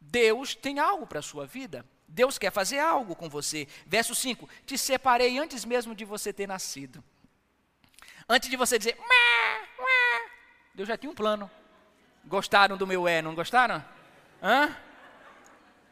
Deus 0.00 0.54
tem 0.54 0.78
algo 0.78 1.06
para 1.06 1.18
a 1.18 1.22
sua 1.22 1.46
vida. 1.46 1.84
Deus 2.06 2.38
quer 2.38 2.50
fazer 2.50 2.78
algo 2.78 3.14
com 3.14 3.28
você. 3.28 3.68
Verso 3.86 4.14
5: 4.14 4.48
Te 4.64 4.78
separei 4.78 5.38
antes 5.38 5.64
mesmo 5.64 5.94
de 5.94 6.04
você 6.04 6.32
ter 6.32 6.46
nascido. 6.46 7.04
Antes 8.28 8.50
de 8.50 8.56
você 8.56 8.78
dizer, 8.78 8.98
Deus 10.74 10.88
já 10.88 10.96
tinha 10.96 11.10
um 11.10 11.14
plano. 11.14 11.50
Gostaram 12.24 12.76
do 12.76 12.86
meu 12.86 13.08
é, 13.08 13.22
não 13.22 13.34
gostaram? 13.34 13.84
Hã? 14.42 14.76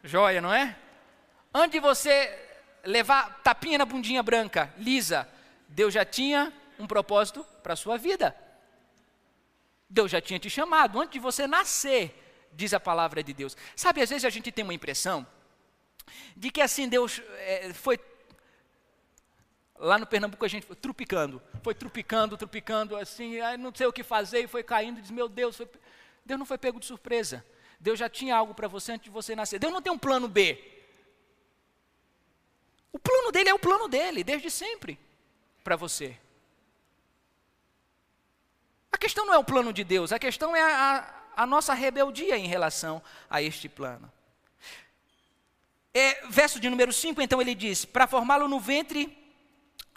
Joia, 0.03 0.39
não 0.39 0.53
é? 0.53 0.77
Antes 1.53 1.71
de 1.71 1.79
você 1.79 2.47
levar 2.83 3.41
tapinha 3.41 3.77
na 3.77 3.85
bundinha 3.85 4.21
branca, 4.23 4.73
lisa, 4.77 5.27
Deus 5.67 5.93
já 5.93 6.05
tinha 6.05 6.53
um 6.79 6.87
propósito 6.87 7.43
para 7.63 7.73
a 7.73 7.75
sua 7.75 7.97
vida. 7.97 8.35
Deus 9.89 10.11
já 10.11 10.21
tinha 10.21 10.39
te 10.39 10.49
chamado 10.49 10.99
antes 10.99 11.13
de 11.13 11.19
você 11.19 11.47
nascer, 11.47 12.13
diz 12.51 12.73
a 12.73 12.79
palavra 12.79 13.23
de 13.23 13.33
Deus. 13.33 13.55
Sabe, 13.75 14.01
às 14.01 14.09
vezes 14.09 14.25
a 14.25 14.29
gente 14.29 14.51
tem 14.51 14.63
uma 14.63 14.73
impressão 14.73 15.25
de 16.35 16.51
que 16.51 16.61
assim 16.61 16.87
Deus 16.87 17.21
é, 17.39 17.73
foi 17.73 17.99
lá 19.79 19.97
no 19.97 20.07
Pernambuco 20.07 20.43
a 20.43 20.47
gente 20.47 20.65
foi 20.65 20.75
trupicando, 20.75 21.41
foi 21.61 21.75
trupicando, 21.75 22.35
trupicando, 22.37 22.95
assim, 22.95 23.35
não 23.59 23.73
sei 23.73 23.87
o 23.87 23.93
que 23.93 24.03
fazer 24.03 24.39
e 24.41 24.47
foi 24.47 24.63
caindo, 24.63 25.01
diz 25.01 25.11
meu 25.11 25.29
Deus, 25.29 25.55
foi... 25.55 25.69
Deus 26.25 26.39
não 26.39 26.45
foi 26.45 26.57
pego 26.57 26.79
de 26.79 26.85
surpresa. 26.85 27.45
Deus 27.79 27.97
já 27.97 28.09
tinha 28.09 28.35
algo 28.35 28.53
para 28.53 28.67
você 28.67 28.91
antes 28.91 29.05
de 29.05 29.09
você 29.09 29.33
nascer. 29.35 29.59
Deus 29.59 29.71
não 29.71 29.81
tem 29.81 29.93
um 29.93 29.97
plano 29.97 30.27
B. 30.27 30.76
O 32.91 32.99
plano 32.99 33.31
dele 33.31 33.49
é 33.49 33.53
o 33.53 33.59
plano 33.59 33.87
dele, 33.87 34.23
desde 34.23 34.49
sempre, 34.49 34.99
para 35.63 35.75
você. 35.75 36.17
A 38.91 38.97
questão 38.97 39.25
não 39.25 39.33
é 39.33 39.37
o 39.37 39.43
plano 39.43 39.71
de 39.71 39.83
Deus, 39.83 40.11
a 40.11 40.19
questão 40.19 40.55
é 40.55 40.61
a, 40.61 41.13
a, 41.35 41.45
nossa 41.45 41.73
rebeldia 41.73 42.37
em 42.37 42.47
relação 42.47 43.01
a 43.29 43.41
este 43.41 43.69
plano. 43.69 44.11
É, 45.93 46.27
verso 46.27 46.59
de 46.59 46.69
número 46.69 46.93
5, 46.93 47.21
então 47.21 47.41
ele 47.41 47.53
diz: 47.53 47.85
Para 47.85 48.07
formá-lo 48.07 48.47
no 48.47 48.59
ventre 48.59 49.26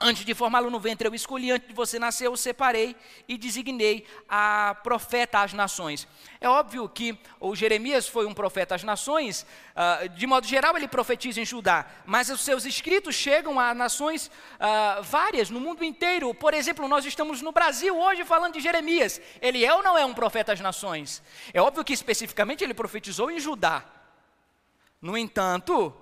Antes 0.02 0.24
de 0.24 0.32
formá-lo 0.32 0.70
no 0.70 0.80
ventre, 0.80 1.06
eu 1.06 1.14
escolhi, 1.14 1.50
antes 1.50 1.68
de 1.68 1.74
você 1.74 1.98
nascer, 1.98 2.26
eu 2.26 2.34
separei 2.34 2.96
e 3.28 3.36
designei 3.36 4.06
a 4.26 4.74
profeta 4.82 5.40
às 5.40 5.52
nações. 5.52 6.08
É 6.40 6.48
óbvio 6.48 6.88
que 6.88 7.18
o 7.38 7.54
Jeremias 7.54 8.08
foi 8.08 8.24
um 8.24 8.32
profeta 8.32 8.74
às 8.74 8.82
nações, 8.82 9.44
uh, 9.76 10.08
de 10.08 10.26
modo 10.26 10.46
geral 10.46 10.74
ele 10.74 10.88
profetiza 10.88 11.38
em 11.38 11.44
Judá, 11.44 11.84
mas 12.06 12.30
os 12.30 12.40
seus 12.40 12.64
escritos 12.64 13.14
chegam 13.14 13.60
a 13.60 13.74
nações 13.74 14.28
uh, 14.28 15.02
várias 15.02 15.50
no 15.50 15.60
mundo 15.60 15.84
inteiro. 15.84 16.32
Por 16.32 16.54
exemplo, 16.54 16.88
nós 16.88 17.04
estamos 17.04 17.42
no 17.42 17.52
Brasil 17.52 17.94
hoje 17.94 18.24
falando 18.24 18.54
de 18.54 18.60
Jeremias. 18.60 19.20
Ele 19.38 19.66
é 19.66 19.74
ou 19.74 19.82
não 19.82 19.98
é 19.98 20.06
um 20.06 20.14
profeta 20.14 20.54
às 20.54 20.60
nações? 20.60 21.22
É 21.52 21.60
óbvio 21.60 21.84
que 21.84 21.92
especificamente 21.92 22.64
ele 22.64 22.72
profetizou 22.72 23.30
em 23.30 23.38
Judá. 23.38 23.84
No 25.02 25.14
entanto, 25.14 25.94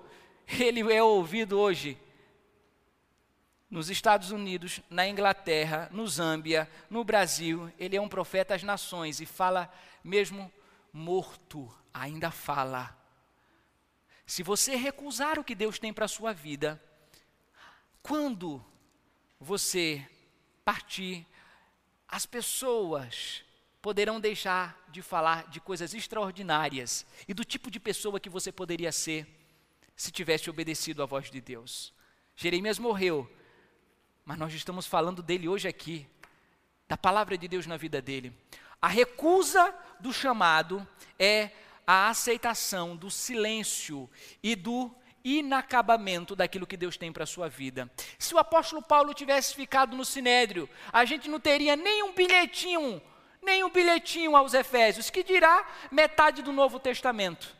ele 0.57 0.89
é 0.89 1.03
ouvido 1.03 1.59
hoje 1.59 1.97
nos 3.69 3.89
Estados 3.89 4.31
Unidos, 4.31 4.81
na 4.89 5.07
Inglaterra, 5.07 5.89
no 5.91 6.07
Zâmbia, 6.07 6.69
no 6.89 7.03
Brasil. 7.03 7.71
Ele 7.77 7.95
é 7.95 8.01
um 8.01 8.09
profeta 8.09 8.55
às 8.55 8.63
nações 8.63 9.19
e 9.19 9.25
fala, 9.25 9.71
mesmo 10.03 10.51
morto, 10.91 11.71
ainda 11.93 12.31
fala. 12.31 12.97
Se 14.25 14.41
você 14.43 14.75
recusar 14.75 15.37
o 15.37 15.43
que 15.43 15.55
Deus 15.55 15.77
tem 15.77 15.93
para 15.93 16.05
a 16.05 16.09
sua 16.09 16.33
vida, 16.33 16.81
quando 18.01 18.63
você 19.39 20.07
partir, 20.65 21.25
as 22.07 22.25
pessoas 22.25 23.43
poderão 23.81 24.19
deixar 24.19 24.83
de 24.89 25.01
falar 25.01 25.47
de 25.47 25.59
coisas 25.59 25.93
extraordinárias 25.93 27.05
e 27.27 27.33
do 27.33 27.45
tipo 27.45 27.71
de 27.71 27.79
pessoa 27.79 28.19
que 28.19 28.29
você 28.29 28.51
poderia 28.51 28.91
ser 28.91 29.27
se 29.95 30.11
tivesse 30.11 30.49
obedecido 30.49 31.03
à 31.03 31.05
voz 31.05 31.29
de 31.29 31.39
Deus. 31.39 31.93
Jeremias 32.35 32.79
morreu, 32.79 33.29
mas 34.29 34.37
nós 34.37 34.53
estamos 34.53 34.85
falando 34.85 35.23
dele 35.23 35.49
hoje 35.49 35.67
aqui, 35.67 36.05
da 36.87 36.95
palavra 36.95 37.35
de 37.35 37.47
Deus 37.47 37.65
na 37.65 37.77
vida 37.77 37.99
dele. 37.99 38.31
A 38.79 38.87
recusa 38.87 39.73
do 39.99 40.13
chamado 40.13 40.87
é 41.17 41.49
a 41.87 42.09
aceitação 42.09 42.95
do 42.95 43.09
silêncio 43.09 44.07
e 44.43 44.55
do 44.55 44.93
inacabamento 45.23 46.35
daquilo 46.35 46.67
que 46.67 46.77
Deus 46.77 46.95
tem 46.95 47.11
para 47.11 47.23
a 47.23 47.25
sua 47.25 47.49
vida. 47.49 47.89
Se 48.19 48.35
o 48.35 48.37
apóstolo 48.37 48.83
Paulo 48.83 49.15
tivesse 49.15 49.55
ficado 49.55 49.97
no 49.97 50.05
sinédrio, 50.05 50.69
a 50.93 51.05
gente 51.05 51.27
não 51.27 51.39
teria 51.39 51.75
nem 51.75 52.03
um 52.03 52.13
bilhetinho, 52.13 53.01
nem 53.41 53.63
um 53.63 53.69
bilhetinho 53.71 54.35
aos 54.35 54.53
Efésios, 54.53 55.09
que 55.09 55.23
dirá 55.23 55.65
metade 55.89 56.43
do 56.43 56.53
Novo 56.53 56.79
Testamento. 56.79 57.57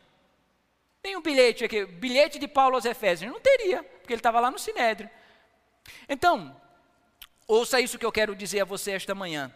Nem 1.02 1.16
um 1.16 1.20
bilhete 1.20 1.64
aqui, 1.64 1.84
bilhete 1.84 2.38
de 2.38 2.46
Paulo 2.46 2.76
aos 2.76 2.84
Efésios, 2.84 3.32
não 3.32 3.40
teria, 3.40 3.82
porque 3.82 4.12
ele 4.12 4.20
estava 4.20 4.38
lá 4.38 4.52
no 4.52 4.58
sinédrio. 4.60 5.10
Então, 6.08 6.56
ouça 7.46 7.80
isso 7.80 7.98
que 7.98 8.06
eu 8.06 8.12
quero 8.12 8.34
dizer 8.34 8.60
a 8.60 8.64
você 8.64 8.92
esta 8.92 9.14
manhã. 9.14 9.52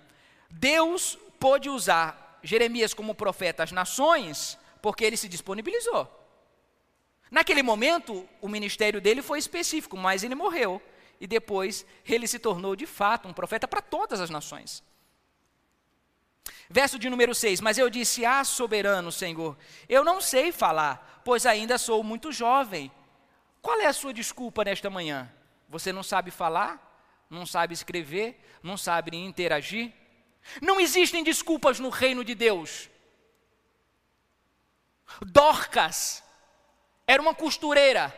Deus 0.50 1.18
pôde 1.38 1.68
usar 1.68 2.38
Jeremias 2.42 2.94
como 2.94 3.14
profeta 3.14 3.62
às 3.62 3.72
nações, 3.72 4.58
porque 4.80 5.04
ele 5.04 5.16
se 5.16 5.28
disponibilizou. 5.28 6.08
Naquele 7.30 7.62
momento, 7.62 8.28
o 8.40 8.48
ministério 8.48 9.00
dele 9.00 9.22
foi 9.22 9.38
específico, 9.38 9.96
mas 9.96 10.22
ele 10.22 10.34
morreu. 10.34 10.80
E 11.20 11.26
depois 11.26 11.86
ele 12.06 12.26
se 12.26 12.38
tornou 12.38 12.76
de 12.76 12.86
fato 12.86 13.26
um 13.26 13.32
profeta 13.32 13.66
para 13.66 13.80
todas 13.80 14.20
as 14.20 14.30
nações. 14.30 14.82
Verso 16.68 16.98
de 16.98 17.08
número 17.08 17.34
6: 17.34 17.60
Mas 17.60 17.78
eu 17.78 17.88
disse: 17.88 18.24
Ah, 18.24 18.44
soberano 18.44 19.10
Senhor, 19.10 19.56
eu 19.88 20.04
não 20.04 20.20
sei 20.20 20.52
falar, 20.52 21.22
pois 21.24 21.46
ainda 21.46 21.78
sou 21.78 22.02
muito 22.02 22.32
jovem. 22.32 22.90
Qual 23.62 23.80
é 23.80 23.86
a 23.86 23.92
sua 23.92 24.12
desculpa 24.12 24.64
nesta 24.64 24.90
manhã? 24.90 25.32
Você 25.68 25.92
não 25.92 26.02
sabe 26.02 26.30
falar? 26.30 26.80
Não 27.28 27.46
sabe 27.46 27.74
escrever? 27.74 28.40
Não 28.62 28.76
sabe 28.76 29.16
interagir? 29.16 29.92
Não 30.60 30.80
existem 30.80 31.24
desculpas 31.24 31.78
no 31.80 31.88
reino 31.88 32.24
de 32.24 32.34
Deus. 32.34 32.88
Dorcas 35.22 36.22
era 37.06 37.20
uma 37.20 37.34
costureira. 37.34 38.14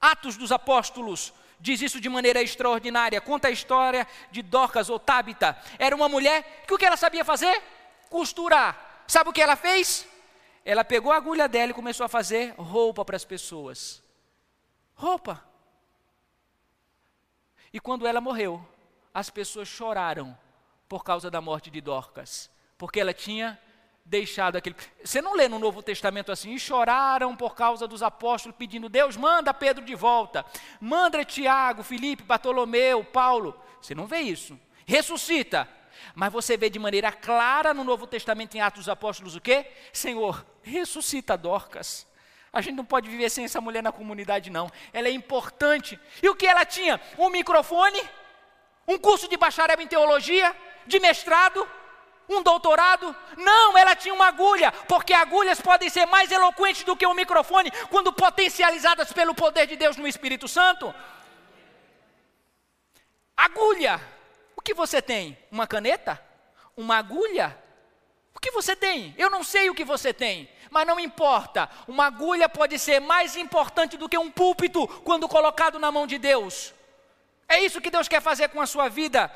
Atos 0.00 0.36
dos 0.36 0.52
Apóstolos 0.52 1.32
diz 1.58 1.80
isso 1.80 2.00
de 2.00 2.08
maneira 2.08 2.42
extraordinária. 2.42 3.20
Conta 3.20 3.48
a 3.48 3.50
história 3.50 4.06
de 4.30 4.42
Dorcas 4.42 4.90
ou 4.90 4.98
Tabita. 4.98 5.56
Era 5.78 5.94
uma 5.96 6.08
mulher 6.08 6.64
que 6.66 6.74
o 6.74 6.78
que 6.78 6.84
ela 6.84 6.96
sabia 6.96 7.24
fazer? 7.24 7.62
Costurar. 8.08 9.04
Sabe 9.06 9.30
o 9.30 9.32
que 9.32 9.42
ela 9.42 9.56
fez? 9.56 10.06
Ela 10.64 10.84
pegou 10.84 11.12
a 11.12 11.16
agulha 11.16 11.48
dela 11.48 11.70
e 11.70 11.74
começou 11.74 12.04
a 12.04 12.08
fazer 12.08 12.54
roupa 12.58 13.04
para 13.04 13.16
as 13.16 13.24
pessoas. 13.24 14.02
Roupa. 14.94 15.42
E 17.76 17.78
quando 17.78 18.06
ela 18.06 18.22
morreu, 18.22 18.66
as 19.12 19.28
pessoas 19.28 19.68
choraram 19.68 20.34
por 20.88 21.04
causa 21.04 21.30
da 21.30 21.42
morte 21.42 21.70
de 21.70 21.78
Dorcas, 21.78 22.50
porque 22.78 22.98
ela 22.98 23.12
tinha 23.12 23.60
deixado 24.02 24.56
aquele. 24.56 24.74
Você 25.04 25.20
não 25.20 25.34
lê 25.34 25.46
no 25.46 25.58
Novo 25.58 25.82
Testamento 25.82 26.32
assim, 26.32 26.54
e 26.54 26.58
choraram 26.58 27.36
por 27.36 27.54
causa 27.54 27.86
dos 27.86 28.02
apóstolos 28.02 28.56
pedindo, 28.56 28.88
Deus, 28.88 29.14
manda 29.14 29.52
Pedro 29.52 29.84
de 29.84 29.94
volta, 29.94 30.42
manda 30.80 31.22
Tiago, 31.22 31.82
Felipe, 31.82 32.22
Bartolomeu, 32.22 33.04
Paulo. 33.04 33.54
Você 33.78 33.94
não 33.94 34.06
vê 34.06 34.20
isso. 34.20 34.58
Ressuscita. 34.86 35.68
Mas 36.14 36.32
você 36.32 36.56
vê 36.56 36.70
de 36.70 36.78
maneira 36.78 37.12
clara 37.12 37.74
no 37.74 37.84
Novo 37.84 38.06
Testamento, 38.06 38.56
em 38.56 38.60
Atos 38.62 38.86
dos 38.86 38.88
Apóstolos, 38.88 39.36
o 39.36 39.40
quê? 39.42 39.70
Senhor, 39.92 40.46
ressuscita 40.62 41.36
Dorcas. 41.36 42.06
A 42.56 42.62
gente 42.62 42.76
não 42.76 42.86
pode 42.86 43.06
viver 43.06 43.28
sem 43.28 43.44
essa 43.44 43.60
mulher 43.60 43.82
na 43.82 43.92
comunidade, 43.92 44.48
não. 44.48 44.72
Ela 44.90 45.08
é 45.08 45.10
importante. 45.10 46.00
E 46.22 46.28
o 46.30 46.34
que 46.34 46.46
ela 46.46 46.64
tinha? 46.64 46.98
Um 47.18 47.28
microfone, 47.28 48.02
um 48.88 48.96
curso 48.96 49.28
de 49.28 49.36
bacharel 49.36 49.78
em 49.78 49.86
teologia, 49.86 50.56
de 50.86 50.98
mestrado, 50.98 51.68
um 52.26 52.42
doutorado? 52.42 53.14
Não, 53.36 53.76
ela 53.76 53.94
tinha 53.94 54.14
uma 54.14 54.28
agulha, 54.28 54.72
porque 54.88 55.12
agulhas 55.12 55.60
podem 55.60 55.90
ser 55.90 56.06
mais 56.06 56.32
eloquentes 56.32 56.82
do 56.82 56.96
que 56.96 57.06
um 57.06 57.12
microfone 57.12 57.70
quando 57.90 58.10
potencializadas 58.10 59.12
pelo 59.12 59.34
poder 59.34 59.66
de 59.66 59.76
Deus 59.76 59.98
no 59.98 60.08
Espírito 60.08 60.48
Santo. 60.48 60.94
Agulha. 63.36 64.00
O 64.56 64.62
que 64.62 64.72
você 64.72 65.02
tem? 65.02 65.36
Uma 65.50 65.66
caneta? 65.66 66.18
Uma 66.74 66.96
agulha? 66.96 67.54
O 68.36 68.38
que 68.38 68.50
você 68.50 68.76
tem? 68.76 69.14
Eu 69.16 69.30
não 69.30 69.42
sei 69.42 69.70
o 69.70 69.74
que 69.74 69.82
você 69.82 70.12
tem, 70.12 70.46
mas 70.70 70.86
não 70.86 71.00
importa. 71.00 71.70
Uma 71.88 72.04
agulha 72.04 72.50
pode 72.50 72.78
ser 72.78 73.00
mais 73.00 73.34
importante 73.34 73.96
do 73.96 74.10
que 74.10 74.18
um 74.18 74.30
púlpito 74.30 74.86
quando 75.04 75.26
colocado 75.26 75.78
na 75.78 75.90
mão 75.90 76.06
de 76.06 76.18
Deus. 76.18 76.74
É 77.48 77.60
isso 77.60 77.80
que 77.80 77.90
Deus 77.90 78.08
quer 78.08 78.20
fazer 78.20 78.50
com 78.50 78.60
a 78.60 78.66
sua 78.66 78.90
vida 78.90 79.32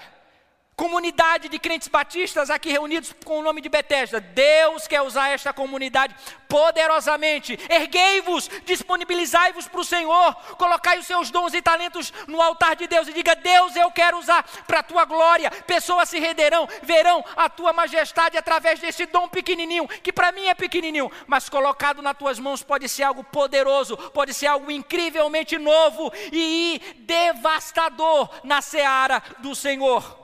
comunidade 0.80 1.50
de 1.50 1.58
crentes 1.58 1.88
batistas 1.88 2.48
aqui 2.48 2.70
reunidos 2.70 3.14
com 3.22 3.38
o 3.38 3.42
nome 3.42 3.60
de 3.60 3.68
Betesda. 3.68 4.18
Deus 4.18 4.86
quer 4.86 5.02
usar 5.02 5.28
esta 5.28 5.52
comunidade 5.52 6.16
poderosamente. 6.48 7.58
Erguei-vos, 7.68 8.48
disponibilizai-vos 8.64 9.68
para 9.68 9.80
o 9.80 9.84
Senhor, 9.84 10.34
colocai 10.56 10.98
os 10.98 11.06
seus 11.06 11.30
dons 11.30 11.52
e 11.52 11.60
talentos 11.60 12.10
no 12.26 12.40
altar 12.40 12.76
de 12.76 12.86
Deus 12.86 13.06
e 13.08 13.12
diga: 13.12 13.36
Deus, 13.36 13.76
eu 13.76 13.90
quero 13.90 14.18
usar 14.18 14.42
para 14.66 14.78
a 14.78 14.82
tua 14.82 15.04
glória. 15.04 15.50
Pessoas 15.66 16.08
se 16.08 16.18
renderão, 16.18 16.66
verão 16.82 17.22
a 17.36 17.50
tua 17.50 17.74
majestade 17.74 18.38
através 18.38 18.80
desse 18.80 19.04
dom 19.04 19.28
pequenininho, 19.28 19.86
que 19.86 20.10
para 20.10 20.32
mim 20.32 20.46
é 20.46 20.54
pequenininho, 20.54 21.12
mas 21.26 21.50
colocado 21.50 22.00
nas 22.00 22.16
tuas 22.16 22.38
mãos 22.38 22.62
pode 22.62 22.88
ser 22.88 23.02
algo 23.02 23.22
poderoso, 23.22 23.98
pode 24.14 24.32
ser 24.32 24.46
algo 24.46 24.70
incrivelmente 24.70 25.58
novo 25.58 26.10
e 26.32 26.80
devastador 27.00 28.30
na 28.42 28.62
seara 28.62 29.22
do 29.40 29.54
Senhor. 29.54 30.19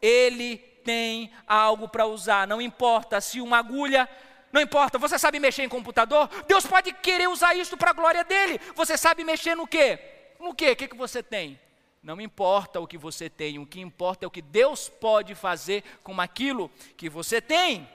Ele 0.00 0.58
tem 0.86 1.32
algo 1.48 1.88
para 1.88 2.06
usar, 2.06 2.46
não 2.46 2.62
importa 2.62 3.20
se 3.20 3.40
uma 3.40 3.58
agulha, 3.58 4.08
não 4.52 4.60
importa, 4.60 4.98
você 4.98 5.18
sabe 5.18 5.40
mexer 5.40 5.64
em 5.64 5.68
computador? 5.68 6.30
Deus 6.46 6.64
pode 6.64 6.92
querer 6.92 7.28
usar 7.28 7.54
isso 7.54 7.76
para 7.76 7.90
a 7.90 7.92
glória 7.92 8.22
dele. 8.22 8.60
Você 8.74 8.96
sabe 8.96 9.24
mexer 9.24 9.56
no 9.56 9.66
quê? 9.66 9.98
No 10.38 10.54
quê? 10.54 10.70
O 10.70 10.76
que, 10.76 10.86
que 10.88 10.96
você 10.96 11.22
tem? 11.22 11.60
Não 12.00 12.20
importa 12.20 12.80
o 12.80 12.86
que 12.86 12.96
você 12.96 13.28
tem, 13.28 13.58
o 13.58 13.66
que 13.66 13.80
importa 13.80 14.24
é 14.24 14.28
o 14.28 14.30
que 14.30 14.40
Deus 14.40 14.88
pode 14.88 15.34
fazer 15.34 15.82
com 16.04 16.20
aquilo 16.20 16.70
que 16.96 17.10
você 17.10 17.40
tem. 17.40 17.88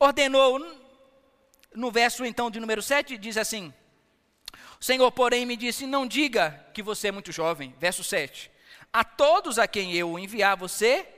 Ordenou, 0.00 0.58
no 1.72 1.92
verso 1.92 2.24
então 2.24 2.50
de 2.50 2.58
número 2.58 2.82
7, 2.82 3.16
diz 3.16 3.36
assim: 3.36 3.72
O 4.80 4.84
Senhor, 4.84 5.12
porém, 5.12 5.46
me 5.46 5.56
disse: 5.56 5.86
Não 5.86 6.08
diga 6.08 6.66
que 6.74 6.82
você 6.82 7.06
é 7.08 7.12
muito 7.12 7.30
jovem. 7.30 7.72
Verso 7.78 8.02
7 8.02 8.50
a 8.92 9.02
todos 9.02 9.58
a 9.58 9.66
quem 9.66 9.94
eu 9.94 10.18
enviar 10.18 10.56
você, 10.56 11.08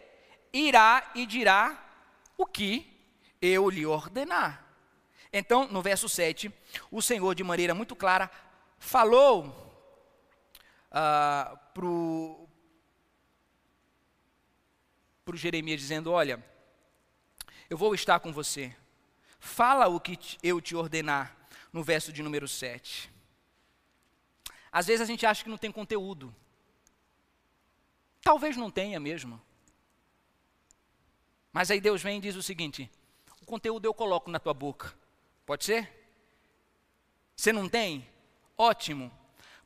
irá 0.52 1.10
e 1.14 1.26
dirá 1.26 1.82
o 2.38 2.46
que 2.46 2.90
eu 3.42 3.68
lhe 3.68 3.84
ordenar. 3.84 4.64
Então, 5.32 5.66
no 5.66 5.82
verso 5.82 6.08
7, 6.08 6.52
o 6.90 7.02
Senhor, 7.02 7.34
de 7.34 7.42
maneira 7.42 7.74
muito 7.74 7.96
clara, 7.96 8.30
falou 8.78 9.48
uh, 10.90 11.58
para 11.74 11.84
o 11.84 12.48
Jeremias, 15.34 15.80
dizendo: 15.80 16.12
Olha, 16.12 16.44
eu 17.68 17.76
vou 17.76 17.94
estar 17.94 18.20
com 18.20 18.32
você, 18.32 18.74
fala 19.40 19.88
o 19.88 19.98
que 19.98 20.16
eu 20.42 20.60
te 20.60 20.76
ordenar, 20.76 21.36
no 21.72 21.82
verso 21.82 22.12
de 22.12 22.22
número 22.22 22.46
7. 22.46 23.10
Às 24.70 24.86
vezes 24.86 25.00
a 25.00 25.04
gente 25.04 25.26
acha 25.26 25.42
que 25.42 25.50
não 25.50 25.58
tem 25.58 25.72
conteúdo. 25.72 26.34
Talvez 28.24 28.56
não 28.56 28.70
tenha 28.70 28.98
mesmo. 28.98 29.40
Mas 31.52 31.70
aí 31.70 31.80
Deus 31.80 32.02
vem 32.02 32.18
e 32.18 32.20
diz 32.22 32.34
o 32.34 32.42
seguinte: 32.42 32.90
o 33.42 33.44
conteúdo 33.44 33.84
eu 33.84 33.92
coloco 33.92 34.30
na 34.30 34.40
tua 34.40 34.54
boca. 34.54 34.94
Pode 35.44 35.66
ser? 35.66 35.92
Você 37.36 37.52
não 37.52 37.68
tem? 37.68 38.08
Ótimo. 38.56 39.12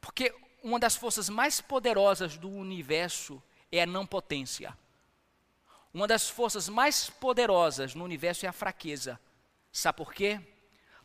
Porque 0.01 0.35
uma 0.63 0.81
das 0.81 0.97
forças 0.97 1.29
mais 1.29 1.61
poderosas 1.61 2.37
do 2.37 2.51
universo 2.51 3.41
é 3.71 3.83
a 3.83 3.87
não 3.87 4.05
potência. 4.05 4.77
Uma 5.95 6.09
das 6.09 6.29
forças 6.29 6.69
mais 6.69 7.09
poderosas 7.09 7.95
no 7.95 8.05
universo 8.05 8.45
é 8.45 8.49
a 8.49 8.53
fraqueza. 8.53 9.21
Sabe 9.71 9.99
por 9.99 10.13
quê? 10.13 10.41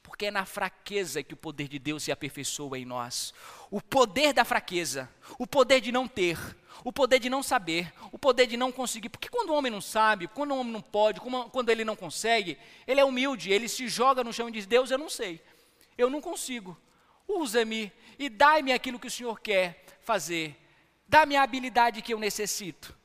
Porque 0.04 0.28
é 0.28 0.32
na 0.32 0.46
fraqueza 0.46 1.24
que 1.24 1.34
o 1.34 1.38
poder 1.38 1.68
de 1.68 1.80
Deus 1.80 2.04
se 2.04 2.12
aperfeiçoa 2.12 2.78
em 2.78 2.86
nós. 2.86 3.34
O 3.72 3.82
poder 3.82 4.34
da 4.34 4.46
fraqueza, 4.46 5.10
o 5.40 5.48
poder 5.48 5.82
de 5.82 5.92
não 5.92 6.08
ter, 6.08 6.38
o 6.84 6.92
poder 6.92 7.20
de 7.20 7.30
não 7.30 7.42
saber, 7.42 7.92
o 8.12 8.20
poder 8.20 8.46
de 8.46 8.58
não 8.58 8.72
conseguir. 8.72 9.10
Porque 9.10 9.30
quando 9.30 9.50
o 9.50 9.56
homem 9.56 9.72
não 9.72 9.82
sabe, 9.82 10.28
quando 10.28 10.52
o 10.52 10.60
homem 10.60 10.74
não 10.74 10.82
pode, 10.82 11.20
quando 11.20 11.70
ele 11.70 11.86
não 11.86 11.96
consegue, 11.96 12.60
ele 12.86 13.00
é 13.00 13.06
humilde, 13.06 13.52
ele 13.52 13.68
se 13.68 13.88
joga 13.88 14.24
no 14.24 14.34
chão 14.34 14.50
e 14.50 14.52
diz: 14.52 14.68
Deus, 14.68 14.92
eu 14.92 14.98
não 14.98 15.10
sei, 15.10 15.42
eu 15.98 16.10
não 16.10 16.22
consigo. 16.22 16.78
Usa-me 17.28 17.92
e 18.20 18.30
dai-me 18.30 18.74
aquilo 18.74 19.00
que 19.00 19.08
o 19.08 19.12
Senhor 19.12 19.40
quer 19.40 19.86
fazer. 20.02 20.56
Dá-me 21.08 21.36
a 21.36 21.44
habilidade 21.44 22.02
que 22.02 22.14
eu 22.14 22.20
necessito. 22.20 22.96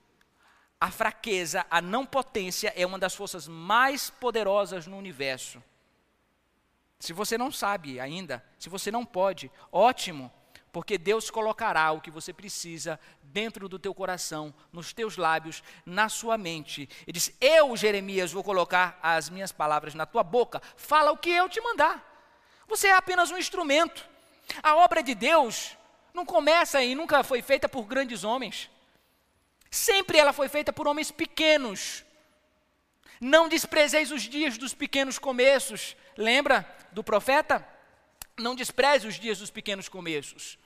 A 0.80 0.90
fraqueza, 0.90 1.66
a 1.70 1.80
não 1.80 2.06
potência 2.06 2.72
é 2.76 2.86
uma 2.86 2.98
das 2.98 3.14
forças 3.14 3.48
mais 3.48 4.10
poderosas 4.10 4.86
no 4.86 4.96
universo. 4.96 5.62
Se 6.98 7.12
você 7.12 7.38
não 7.38 7.52
sabe 7.52 8.00
ainda, 8.00 8.44
se 8.58 8.68
você 8.68 8.90
não 8.90 9.04
pode, 9.04 9.50
ótimo, 9.70 10.32
porque 10.72 10.98
Deus 10.98 11.30
colocará 11.30 11.90
o 11.92 12.00
que 12.00 12.10
você 12.10 12.32
precisa 12.32 12.98
dentro 13.22 13.68
do 13.68 13.78
teu 13.78 13.94
coração, 13.94 14.54
nos 14.72 14.92
teus 14.92 15.16
lábios, 15.16 15.62
na 15.86 16.08
sua 16.08 16.36
mente. 16.36 16.88
Ele 17.06 17.12
diz: 17.12 17.32
Eu, 17.40 17.76
Jeremias, 17.76 18.32
vou 18.32 18.44
colocar 18.44 18.98
as 19.02 19.30
minhas 19.30 19.52
palavras 19.52 19.94
na 19.94 20.06
tua 20.06 20.22
boca, 20.22 20.60
fala 20.76 21.12
o 21.12 21.16
que 21.16 21.30
eu 21.30 21.48
te 21.48 21.60
mandar. 21.60 22.04
Você 22.66 22.88
é 22.88 22.92
apenas 22.92 23.30
um 23.30 23.38
instrumento. 23.38 24.06
A 24.62 24.76
obra 24.76 25.02
de 25.02 25.14
Deus 25.14 25.76
não 26.12 26.26
começa 26.26 26.82
e 26.82 26.94
nunca 26.94 27.22
foi 27.22 27.42
feita 27.42 27.68
por 27.68 27.84
grandes 27.84 28.24
homens. 28.24 28.70
Sempre 29.70 30.18
ela 30.18 30.32
foi 30.32 30.48
feita 30.48 30.72
por 30.72 30.86
homens 30.86 31.10
pequenos. 31.10 32.04
Não 33.20 33.48
desprezeis 33.48 34.10
os 34.10 34.22
dias 34.22 34.56
dos 34.58 34.74
pequenos 34.74 35.18
começos. 35.18 35.96
Lembra 36.16 36.77
do 36.92 37.02
profeta? 37.04 37.66
Não 38.38 38.54
despreze 38.54 39.06
os 39.06 39.14
dias 39.14 39.38
dos 39.38 39.50
pequenos 39.50 39.88
começos. 39.88 40.58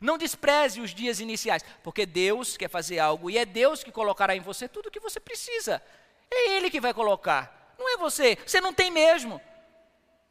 Não 0.00 0.18
despreze 0.18 0.80
os 0.80 0.92
dias 0.92 1.20
iniciais, 1.20 1.64
porque 1.82 2.04
Deus 2.04 2.56
quer 2.56 2.68
fazer 2.68 2.98
algo 2.98 3.30
e 3.30 3.38
é 3.38 3.44
Deus 3.44 3.84
que 3.84 3.92
colocará 3.92 4.34
em 4.34 4.40
você 4.40 4.68
tudo 4.68 4.86
o 4.86 4.90
que 4.90 5.00
você 5.00 5.20
precisa. 5.20 5.80
É 6.30 6.56
Ele 6.56 6.70
que 6.70 6.80
vai 6.80 6.92
colocar, 6.92 7.74
não 7.78 7.88
é 7.94 7.96
você. 7.96 8.36
Você 8.44 8.60
não 8.60 8.72
tem 8.72 8.90
mesmo. 8.90 9.40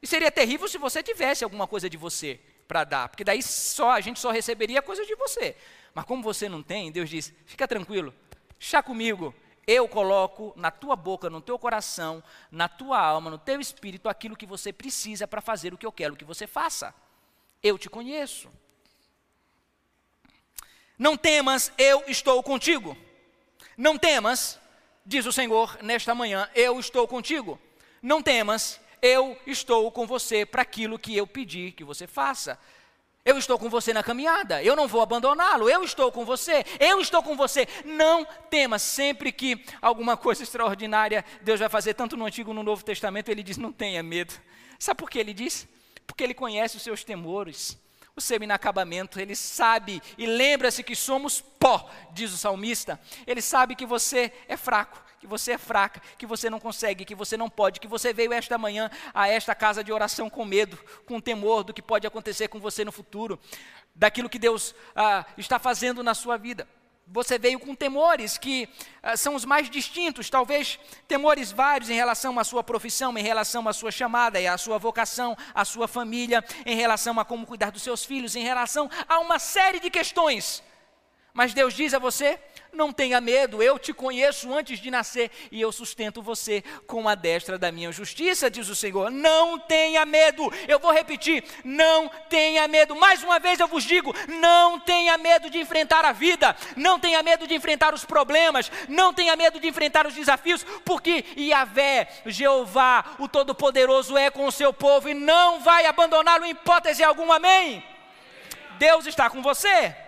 E 0.02 0.08
seria 0.08 0.32
terrível 0.32 0.68
se 0.68 0.78
você 0.78 1.02
tivesse 1.02 1.44
alguma 1.44 1.66
coisa 1.66 1.90
de 1.90 1.96
você 1.96 2.40
para 2.68 2.84
dar, 2.84 3.10
porque 3.10 3.24
daí 3.24 3.42
só 3.42 3.92
a 3.92 4.02
gente 4.02 4.20
só 4.20 4.32
receberia 4.32 4.82
coisas 4.82 5.08
de 5.08 5.16
você. 5.16 5.56
Mas 5.94 6.06
como 6.06 6.24
você 6.24 6.50
não 6.50 6.62
tem, 6.62 6.92
Deus 6.92 7.10
diz: 7.10 7.34
fica 7.46 7.68
tranquilo, 7.68 8.14
chá 8.60 8.84
comigo, 8.84 9.34
eu 9.66 9.88
coloco 9.88 10.54
na 10.56 10.70
tua 10.70 10.96
boca, 10.96 11.30
no 11.30 11.42
teu 11.42 11.58
coração, 11.58 12.24
na 12.52 12.68
tua 12.68 13.00
alma, 13.00 13.30
no 13.30 13.38
teu 13.38 13.60
espírito 13.60 14.10
aquilo 14.10 14.36
que 14.36 14.46
você 14.46 14.74
precisa 14.74 15.28
para 15.28 15.42
fazer 15.42 15.74
o 15.74 15.78
que 15.78 15.86
eu 15.86 15.92
quero 15.92 16.16
que 16.16 16.26
você 16.26 16.46
faça. 16.46 16.94
Eu 17.62 17.78
te 17.78 17.90
conheço. 17.90 18.50
Não 20.98 21.18
temas, 21.18 21.72
eu 21.78 22.04
estou 22.08 22.44
contigo. 22.44 22.98
Não 23.78 23.98
temas, 23.98 24.60
diz 25.06 25.26
o 25.26 25.32
Senhor 25.32 25.78
nesta 25.82 26.14
manhã, 26.14 26.50
eu 26.54 26.80
estou 26.80 27.08
contigo. 27.08 27.60
Não 28.02 28.22
temas, 28.22 28.80
eu 29.02 29.40
estou 29.48 29.92
com 29.92 30.06
você 30.06 30.46
para 30.46 30.62
aquilo 30.62 31.00
que 31.00 31.16
eu 31.16 31.26
pedi 31.26 31.72
que 31.72 31.84
você 31.84 32.06
faça. 32.06 32.60
Eu 33.26 33.38
estou 33.38 33.58
com 33.58 33.70
você 33.70 33.94
na 33.94 34.04
caminhada, 34.04 34.62
eu 34.62 34.76
não 34.76 34.86
vou 34.86 35.02
abandoná-lo, 35.02 35.70
eu 35.70 35.82
estou 35.82 36.12
com 36.12 36.26
você, 36.26 36.66
eu 36.78 37.00
estou 37.00 37.24
com 37.24 37.38
você. 37.38 37.66
Não 37.86 38.26
tema, 38.50 38.78
sempre 38.78 39.32
que 39.32 39.64
alguma 39.82 40.18
coisa 40.18 40.44
extraordinária 40.44 41.24
Deus 41.42 41.62
vai 41.62 41.70
fazer, 41.70 41.94
tanto 41.94 42.18
no 42.18 42.26
Antigo 42.26 42.48
como 42.48 42.60
no 42.60 42.64
Novo 42.64 42.84
Testamento, 42.84 43.30
ele 43.30 43.42
diz: 43.42 43.56
não 43.56 43.72
tenha 43.72 44.04
medo. 44.04 44.34
Sabe 44.78 44.98
por 44.98 45.10
que 45.10 45.18
ele 45.18 45.34
diz? 45.34 45.66
Porque 46.06 46.22
ele 46.22 46.34
conhece 46.34 46.76
os 46.76 46.84
seus 46.84 47.06
temores, 47.06 47.78
o 48.14 48.20
seu 48.20 48.44
inacabamento, 48.44 49.18
ele 49.18 49.38
sabe 49.38 50.02
e 50.18 50.26
lembra-se 50.26 50.84
que 50.84 50.94
somos 50.94 51.40
pó, 51.40 51.90
diz 52.12 52.34
o 52.34 52.38
salmista. 52.38 53.00
Ele 53.26 53.42
sabe 53.42 53.74
que 53.74 53.86
você 53.86 54.34
é 54.50 54.58
fraco, 54.58 55.02
que 55.24 55.28
você 55.28 55.54
é 55.54 55.58
fraca, 55.58 56.02
que 56.18 56.26
você 56.26 56.50
não 56.50 56.60
consegue, 56.60 57.06
que 57.06 57.16
você 57.16 57.38
não 57.38 57.50
pode, 57.50 57.80
que 57.80 57.88
você 57.88 58.12
veio 58.12 58.34
esta 58.34 58.58
manhã 58.58 58.92
a 59.14 59.30
esta 59.30 59.56
casa 59.56 59.82
de 59.82 59.90
oração 59.90 60.30
com 60.30 60.44
medo, 60.44 60.78
com 61.06 61.22
temor 61.22 61.64
do 61.64 61.74
que 61.74 61.82
pode 61.82 62.06
acontecer 62.06 62.50
com 62.50 62.60
você 62.60 62.84
no 62.84 62.92
futuro, 62.92 63.40
daquilo 63.96 64.30
que 64.30 64.38
Deus 64.38 64.76
ah, 64.94 65.26
está 65.38 65.58
fazendo 65.58 66.04
na 66.04 66.14
sua 66.14 66.36
vida. 66.36 66.68
Você 67.08 67.40
veio 67.40 67.58
com 67.58 67.74
temores 67.74 68.38
que 68.38 68.68
ah, 69.02 69.16
são 69.16 69.34
os 69.34 69.46
mais 69.46 69.70
distintos, 69.70 70.30
talvez 70.30 70.78
temores 71.08 71.54
vários 71.54 71.90
em 71.90 71.96
relação 71.96 72.38
à 72.38 72.44
sua 72.44 72.62
profissão, 72.62 73.18
em 73.18 73.24
relação 73.24 73.66
à 73.66 73.72
sua 73.72 73.92
chamada 73.92 74.42
e 74.42 74.46
à 74.46 74.58
sua 74.58 74.78
vocação, 74.78 75.38
à 75.56 75.64
sua 75.64 75.88
família, 75.88 76.44
em 76.66 76.76
relação 76.76 77.18
a 77.18 77.24
como 77.24 77.48
cuidar 77.48 77.72
dos 77.72 77.82
seus 77.82 78.04
filhos, 78.04 78.36
em 78.36 78.44
relação 78.44 78.90
a 79.08 79.20
uma 79.20 79.40
série 79.40 79.80
de 79.80 79.90
questões. 79.90 80.62
Mas 81.34 81.54
Deus 81.54 81.74
diz 81.74 81.94
a 81.94 82.00
você: 82.00 82.38
não 82.74 82.92
tenha 82.92 83.22
medo, 83.22 83.62
eu 83.62 83.78
te 83.78 83.94
conheço 83.94 84.54
antes 84.54 84.80
de 84.80 84.90
nascer 84.90 85.32
e 85.52 85.62
eu 85.62 85.72
sustento 85.72 86.22
você 86.22 86.64
com 86.88 87.08
a 87.08 87.16
destra 87.16 87.58
da 87.58 87.72
minha 87.72 87.92
justiça, 87.92 88.50
diz 88.50 88.68
o 88.70 88.76
Senhor. 88.76 89.12
Não 89.12 89.60
tenha 89.60 90.06
medo, 90.06 90.52
eu 90.68 90.80
vou 90.80 90.92
repetir: 90.92 91.44
não 91.64 92.10
tenha 92.30 92.68
medo. 92.68 92.96
Mais 92.96 93.24
uma 93.24 93.40
vez 93.40 93.60
eu 93.60 93.68
vos 93.68 93.84
digo: 93.84 94.14
não 94.28 94.80
tenha 94.80 95.18
medo 95.18 95.50
de 95.50 95.60
enfrentar 95.60 96.04
a 96.06 96.12
vida, 96.12 96.56
não 96.76 97.00
tenha 97.00 97.22
medo 97.22 97.48
de 97.48 97.54
enfrentar 97.54 97.94
os 97.94 98.04
problemas, 98.04 98.72
não 98.90 99.14
tenha 99.14 99.36
medo 99.36 99.60
de 99.60 99.68
enfrentar 99.68 100.08
os 100.08 100.14
desafios, 100.14 100.66
porque 100.84 101.24
Yahvé, 101.38 102.08
Jeová, 102.26 103.16
o 103.20 103.28
Todo-Poderoso, 103.28 104.18
é 104.18 104.30
com 104.30 104.46
o 104.46 104.52
seu 104.52 104.74
povo 104.74 105.10
e 105.10 105.14
não 105.14 105.60
vai 105.60 105.86
abandoná-lo 105.86 106.46
em 106.46 106.52
hipótese 106.52 107.04
alguma, 107.04 107.36
amém? 107.36 107.84
Deus 108.78 109.06
está 109.06 109.30
com 109.30 109.42
você. 109.42 110.03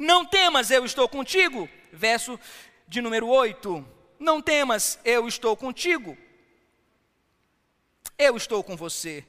Não 0.00 0.24
temas, 0.24 0.70
eu 0.70 0.82
estou 0.86 1.06
contigo. 1.06 1.68
Verso 1.92 2.40
de 2.88 3.02
número 3.02 3.28
8. 3.28 3.86
Não 4.18 4.40
temas, 4.40 4.98
eu 5.04 5.28
estou 5.28 5.54
contigo. 5.54 6.16
Eu 8.16 8.34
estou 8.34 8.64
com 8.64 8.74
você. 8.74 9.26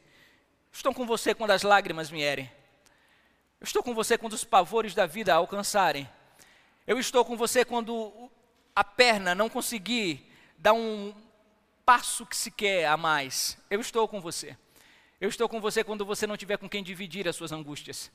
Estou 0.71 0.93
com 0.93 1.05
você 1.05 1.35
quando 1.35 1.51
as 1.51 1.63
lágrimas 1.63 2.09
vierem. 2.09 2.49
Eu 3.59 3.65
estou 3.65 3.83
com 3.83 3.93
você 3.93 4.17
quando 4.17 4.31
os 4.31 4.45
pavores 4.45 4.95
da 4.95 5.05
vida 5.05 5.33
alcançarem. 5.33 6.09
Eu 6.87 6.97
estou 6.97 7.25
com 7.25 7.35
você 7.35 7.65
quando 7.65 8.31
a 8.73 8.83
perna 8.85 9.35
não 9.35 9.49
conseguir 9.49 10.25
dar 10.57 10.71
um 10.71 11.13
passo 11.85 12.25
que 12.25 12.37
se 12.37 12.49
quer 12.49 12.85
a 12.85 12.95
mais. 12.95 13.57
Eu 13.69 13.81
estou 13.81 14.07
com 14.07 14.21
você. 14.21 14.55
Eu 15.19 15.27
estou 15.27 15.49
com 15.49 15.59
você 15.59 15.83
quando 15.83 16.05
você 16.05 16.25
não 16.25 16.37
tiver 16.37 16.55
com 16.55 16.69
quem 16.69 16.81
dividir 16.81 17.27
as 17.27 17.35
suas 17.35 17.51
angústias. 17.51 18.09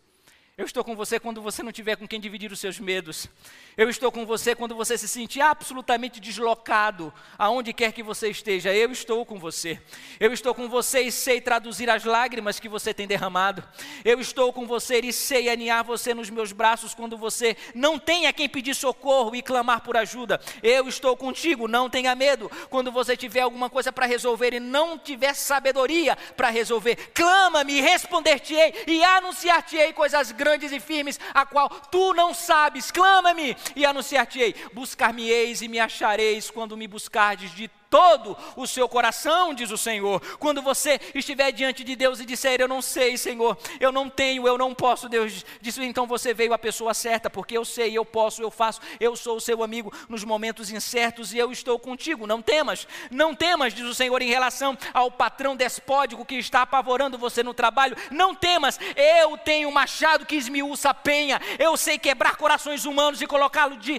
Eu 0.59 0.64
estou 0.64 0.82
com 0.82 0.96
você 0.96 1.20
quando 1.20 1.42
você 1.42 1.62
não 1.62 1.70
tiver 1.70 1.96
com 1.96 2.09
quem 2.09 2.18
dividir 2.18 2.50
os 2.50 2.59
seus 2.59 2.80
medos. 2.80 3.28
Eu 3.76 3.90
estou 3.90 4.11
com 4.11 4.24
você 4.24 4.54
quando 4.54 4.74
você 4.74 4.96
se 4.96 5.07
sentir 5.07 5.42
absolutamente 5.42 6.18
deslocado, 6.18 7.12
aonde 7.36 7.74
quer 7.74 7.92
que 7.92 8.02
você 8.02 8.30
esteja. 8.30 8.72
Eu 8.72 8.90
estou 8.90 9.26
com 9.26 9.38
você. 9.38 9.78
Eu 10.18 10.32
estou 10.32 10.54
com 10.54 10.66
você 10.66 11.02
e 11.02 11.12
sei 11.12 11.42
traduzir 11.42 11.90
as 11.90 12.04
lágrimas 12.04 12.59
que 12.59 12.70
você 12.70 12.94
tem 12.94 13.07
derramado. 13.07 13.62
Eu 14.02 14.18
estou 14.18 14.50
com 14.50 14.66
você 14.66 14.98
e 15.00 15.12
sei 15.12 15.50
aninhar 15.50 15.84
você 15.84 16.14
nos 16.14 16.30
meus 16.30 16.52
braços 16.52 16.94
quando 16.94 17.18
você 17.18 17.54
não 17.74 17.98
tem 17.98 18.26
a 18.26 18.32
quem 18.32 18.48
pedir 18.48 18.74
socorro 18.74 19.36
e 19.36 19.42
clamar 19.42 19.82
por 19.82 19.94
ajuda. 19.94 20.40
Eu 20.62 20.88
estou 20.88 21.14
contigo, 21.18 21.68
não 21.68 21.90
tenha 21.90 22.14
medo. 22.14 22.50
Quando 22.70 22.90
você 22.90 23.14
tiver 23.14 23.42
alguma 23.42 23.68
coisa 23.68 23.92
para 23.92 24.07
resolver 24.07 24.54
e 24.54 24.61
não 24.61 24.98
tiver 24.98 25.34
sabedoria 25.34 26.16
para 26.34 26.48
resolver, 26.48 26.96
clama-me, 27.12 27.78
responder-te-ei 27.78 28.72
e 28.86 29.04
anunciar-te-ei 29.04 29.92
coisas 29.92 30.32
grandes 30.32 30.45
grandes 30.47 30.70
e 30.70 30.78
firmes, 30.78 31.18
a 31.34 31.44
qual 31.44 31.68
tu 31.68 32.14
não 32.14 32.32
sabes. 32.32 32.92
Clama-me 32.92 33.57
e 33.74 33.84
anunciar-te-ei. 33.84 34.55
Buscar-me-eis 34.72 35.61
e 35.61 35.66
me 35.66 35.80
achareis 35.80 36.51
quando 36.53 36.76
me 36.76 36.86
buscardes 36.86 37.51
de 37.51 37.68
todo 37.97 38.36
o 38.55 38.66
seu 38.66 38.86
coração, 38.86 39.55
diz 39.55 39.70
o 39.70 39.78
Senhor. 39.78 40.20
Quando 40.36 40.61
você 40.61 41.01
estiver 41.14 41.51
diante 41.51 41.82
de 41.82 41.97
Deus 41.97 42.20
e 42.20 42.26
disser, 42.26 42.61
Eu 42.61 42.68
não 42.68 42.82
sei, 42.82 43.16
Senhor, 43.16 43.57
eu 43.80 43.90
não 43.90 44.11
tenho, 44.11 44.47
eu 44.47 44.59
não 44.59 44.74
posso, 44.74 45.09
Deus 45.09 45.47
disse, 45.62 45.82
então 45.82 46.07
você 46.07 46.34
veio 46.34 46.53
a 46.53 46.59
pessoa 46.59 46.92
certa, 46.92 47.30
porque 47.30 47.57
eu 47.57 47.64
sei, 47.64 47.97
eu 47.97 48.05
posso, 48.05 48.42
eu 48.42 48.51
faço, 48.51 48.82
eu 49.01 49.16
sou 49.16 49.38
o 49.38 49.40
seu 49.40 49.62
amigo 49.62 49.90
nos 50.11 50.24
momentos 50.24 50.70
incertos 50.70 51.32
e 51.32 51.38
eu 51.38 51.51
estou 51.51 51.78
contigo. 51.78 52.26
Não 52.26 52.42
temas, 52.42 52.86
não 53.11 53.34
temas, 53.34 53.72
diz 53.72 53.86
o 53.86 53.94
Senhor, 53.94 54.20
em 54.20 54.28
relação 54.28 54.76
ao 54.92 55.11
patrão 55.11 55.57
despódico 55.57 56.26
que 56.26 56.34
está 56.34 56.61
apavorando 56.61 57.16
você 57.16 57.42
no 57.42 57.55
trabalho. 57.55 57.97
Não 58.11 58.34
temas, 58.34 58.78
eu 58.94 59.38
tenho 59.38 59.72
machado 59.72 60.26
que 60.26 60.36
esmiuça 60.36 60.90
a 60.90 60.94
penha, 60.94 61.40
eu 61.59 61.74
sei 61.78 61.99
quebrar 61.99 62.36
corações 62.36 62.84
humanos 62.84 63.22
e 63.22 63.26
colocá-lo 63.26 63.78
de 63.78 63.99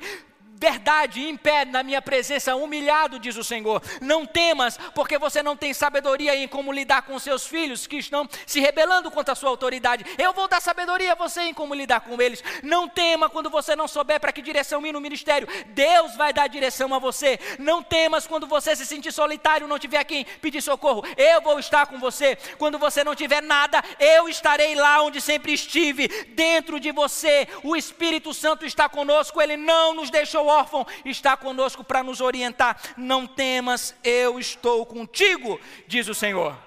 verdade 0.59 1.23
em 1.23 1.37
pé 1.37 1.65
na 1.65 1.83
minha 1.83 2.01
presença, 2.01 2.55
humilhado, 2.55 3.19
diz 3.19 3.37
o 3.37 3.43
Senhor. 3.43 3.81
Não 4.01 4.25
temas, 4.25 4.77
porque 4.95 5.17
você 5.17 5.43
não 5.43 5.55
tem 5.55 5.73
sabedoria 5.73 6.35
em 6.35 6.47
como 6.47 6.71
lidar 6.71 7.03
com 7.03 7.17
seus 7.19 7.45
filhos 7.45 7.85
que 7.85 7.97
estão 7.97 8.27
se 8.45 8.59
rebelando 8.59 9.11
contra 9.11 9.33
a 9.33 9.35
sua 9.35 9.49
autoridade. 9.49 10.03
Eu 10.17 10.33
vou 10.33 10.47
dar 10.47 10.59
sabedoria 10.59 11.11
a 11.11 11.15
você 11.15 11.41
em 11.41 11.53
como 11.53 11.75
lidar 11.75 12.01
com 12.01 12.19
eles. 12.19 12.43
Não 12.63 12.87
tema 12.87 13.29
quando 13.29 13.49
você 13.49 13.75
não 13.75 13.87
souber 13.87 14.19
para 14.19 14.31
que 14.31 14.41
direção 14.41 14.85
ir 14.85 14.91
no 14.91 14.99
ministério. 14.99 15.47
Deus 15.67 16.15
vai 16.15 16.33
dar 16.33 16.47
direção 16.47 16.91
a 16.93 16.99
você. 16.99 17.39
Não 17.59 17.83
temas 17.83 18.25
quando 18.25 18.47
você 18.47 18.75
se 18.75 18.85
sentir 18.85 19.11
solitário, 19.11 19.67
não 19.67 19.77
tiver 19.77 20.03
quem 20.05 20.25
pedir 20.41 20.61
socorro. 20.61 21.03
Eu 21.15 21.39
vou 21.41 21.59
estar 21.59 21.85
com 21.85 21.99
você. 21.99 22.35
Quando 22.57 22.79
você 22.79 23.03
não 23.03 23.13
tiver 23.13 23.43
nada, 23.43 23.83
eu 23.99 24.27
estarei 24.27 24.73
lá 24.73 25.03
onde 25.03 25.21
sempre 25.21 25.53
estive, 25.53 26.07
dentro 26.29 26.79
de 26.79 26.91
você. 26.91 27.47
O 27.63 27.75
Espírito 27.75 28.33
Santo 28.33 28.65
está 28.65 28.89
conosco, 28.89 29.39
ele 29.39 29.55
não 29.55 29.93
nos 29.93 30.09
deixou 30.09 30.46
órfão, 30.47 30.85
está 31.05 31.37
conosco 31.37 31.83
para 31.83 32.03
nos 32.03 32.21
orientar. 32.21 32.79
Não 32.97 33.27
temas, 33.27 33.95
eu 34.03 34.39
estou 34.39 34.85
contigo, 34.85 35.59
diz 35.87 36.07
o 36.07 36.15
Senhor. 36.15 36.57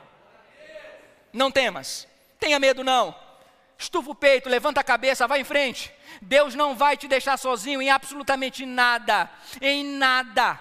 Não 1.33 1.51
temas, 1.51 2.07
tenha 2.39 2.59
medo 2.59 2.85
não. 2.85 3.15
Estufa 3.79 4.11
o 4.11 4.15
peito, 4.15 4.49
levanta 4.49 4.81
a 4.81 4.85
cabeça, 4.85 5.27
vai 5.27 5.41
em 5.41 5.45
frente. 5.45 5.91
Deus 6.21 6.55
não 6.55 6.77
vai 6.77 6.99
te 6.99 7.09
deixar 7.09 7.39
sozinho 7.39 7.81
em 7.81 7.89
absolutamente 7.89 8.67
nada, 8.67 9.31
em 9.61 9.83
nada. 9.85 10.61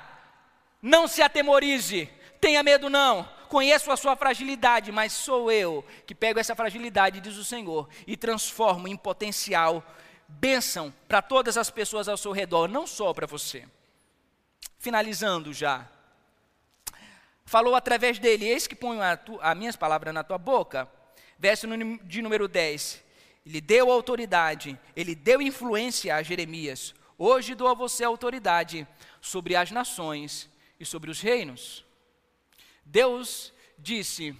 Não 0.81 1.05
se 1.05 1.21
atemorize, 1.21 2.09
tenha 2.39 2.63
medo 2.63 2.89
não. 2.89 3.27
Conheço 3.49 3.91
a 3.91 3.97
sua 3.97 4.15
fragilidade, 4.15 4.91
mas 4.91 5.11
sou 5.11 5.51
eu 5.51 5.83
que 6.05 6.15
pego 6.15 6.39
essa 6.39 6.55
fragilidade, 6.55 7.19
diz 7.19 7.35
o 7.35 7.43
Senhor, 7.43 7.89
e 8.07 8.15
transformo 8.15 8.87
em 8.87 8.95
potencial 8.95 9.83
bênção 10.29 10.93
para 11.07 11.21
todas 11.21 11.57
as 11.57 11.69
pessoas 11.71 12.07
ao 12.07 12.17
seu 12.17 12.31
redor, 12.31 12.67
não 12.67 12.85
só 12.85 13.13
para 13.13 13.25
você. 13.25 13.67
Finalizando 14.77 15.51
já. 15.51 15.87
Falou 17.43 17.75
através 17.75 18.19
dele, 18.19 18.45
eis 18.45 18.67
que 18.67 18.75
ponho 18.75 19.01
as 19.01 19.57
minhas 19.57 19.75
palavras 19.75 20.13
na 20.13 20.23
tua 20.23 20.37
boca. 20.37 20.87
Verso 21.37 21.67
de 22.03 22.21
número 22.21 22.47
10. 22.47 23.03
Ele 23.45 23.59
deu 23.59 23.91
autoridade, 23.91 24.77
ele 24.95 25.15
deu 25.15 25.41
influência 25.41 26.15
a 26.15 26.21
Jeremias. 26.21 26.93
Hoje 27.17 27.55
dou 27.55 27.67
a 27.67 27.73
você 27.73 28.03
autoridade 28.03 28.87
sobre 29.19 29.55
as 29.55 29.71
nações 29.71 30.47
e 30.79 30.85
sobre 30.85 31.09
os 31.09 31.19
reinos. 31.19 31.83
Deus 32.85 33.51
disse: 33.77 34.35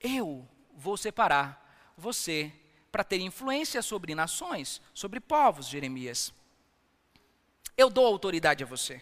Eu 0.00 0.48
vou 0.72 0.96
separar 0.96 1.92
você 1.96 2.52
para 2.90 3.04
ter 3.04 3.20
influência 3.20 3.82
sobre 3.82 4.14
nações, 4.14 4.80
sobre 4.94 5.20
povos, 5.20 5.66
Jeremias. 5.66 6.32
Eu 7.76 7.90
dou 7.90 8.06
autoridade 8.06 8.64
a 8.64 8.66
você. 8.66 9.00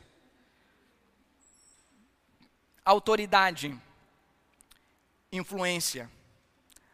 Autoridade, 2.84 3.76
influência, 5.32 6.10